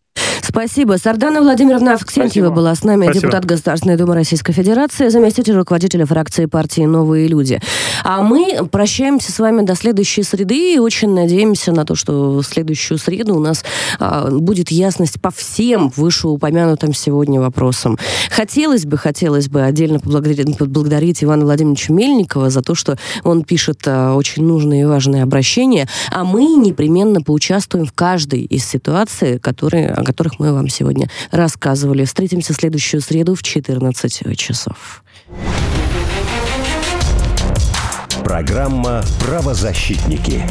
Спасибо. 0.49 0.97
Сардана 0.97 1.43
Владимировна 1.43 1.93
Авксентьева 1.93 2.49
была 2.49 2.75
с 2.75 2.83
нами, 2.83 3.05
Спасибо. 3.05 3.23
депутат 3.23 3.45
Государственной 3.45 3.97
Думы 3.97 4.15
Российской 4.15 4.55
Федерации, 4.55 5.11
заместитель 5.11 5.53
руководителя 5.53 6.07
фракции 6.07 6.47
партии 6.47 6.81
«Новые 6.81 7.29
люди». 7.29 7.61
А 8.03 8.23
мы 8.23 8.67
прощаемся 8.73 9.31
с 9.31 9.39
вами 9.39 9.61
до 9.67 9.75
следующей 9.75 10.23
среды 10.23 10.75
и 10.75 10.79
очень 10.79 11.11
надеемся 11.11 11.73
на 11.73 11.85
то, 11.85 11.95
что 11.95 12.39
в 12.39 12.43
следующую 12.45 12.97
среду 12.97 13.37
у 13.37 13.41
нас 13.41 13.63
а, 13.99 14.31
будет 14.31 14.71
ясность 14.71 15.21
по 15.21 15.31
всем 15.31 15.93
вышеупомянутым 15.95 16.95
сегодня 16.95 17.41
вопросам. 17.41 17.99
Хотелось 18.31 18.87
бы, 18.87 18.97
хотелось 18.97 19.49
бы 19.49 19.63
отдельно 19.63 20.01
поблагодарить, 20.01 20.57
поблагодарить 20.57 21.23
Ивана 21.23 21.45
Владимировича 21.45 21.93
Мельникова 21.93 22.49
за 22.49 22.63
то, 22.63 22.75
что 22.75 22.97
он 23.23 23.45
пишет 23.45 23.83
а, 23.87 24.15
очень 24.15 24.47
нужные 24.47 24.83
и 24.83 24.87
важные 24.87 25.25
обращения, 25.25 25.89
а 26.11 26.25
мы 26.25 26.45
непременно 26.45 27.21
поучаствуем 27.21 27.85
в 27.85 27.93
каждой 27.93 28.45
из 28.45 28.65
ситуаций, 28.65 29.39
которые, 29.39 29.91
о 29.91 30.05
мы 30.39 30.53
вам 30.53 30.69
сегодня 30.69 31.09
рассказывали. 31.31 32.05
Встретимся 32.05 32.53
в 32.53 32.57
следующую 32.57 33.01
среду 33.01 33.35
в 33.35 33.43
14 33.43 34.37
часов. 34.37 35.03
Программа 38.25 39.03
«Правозащитники». 39.21 40.43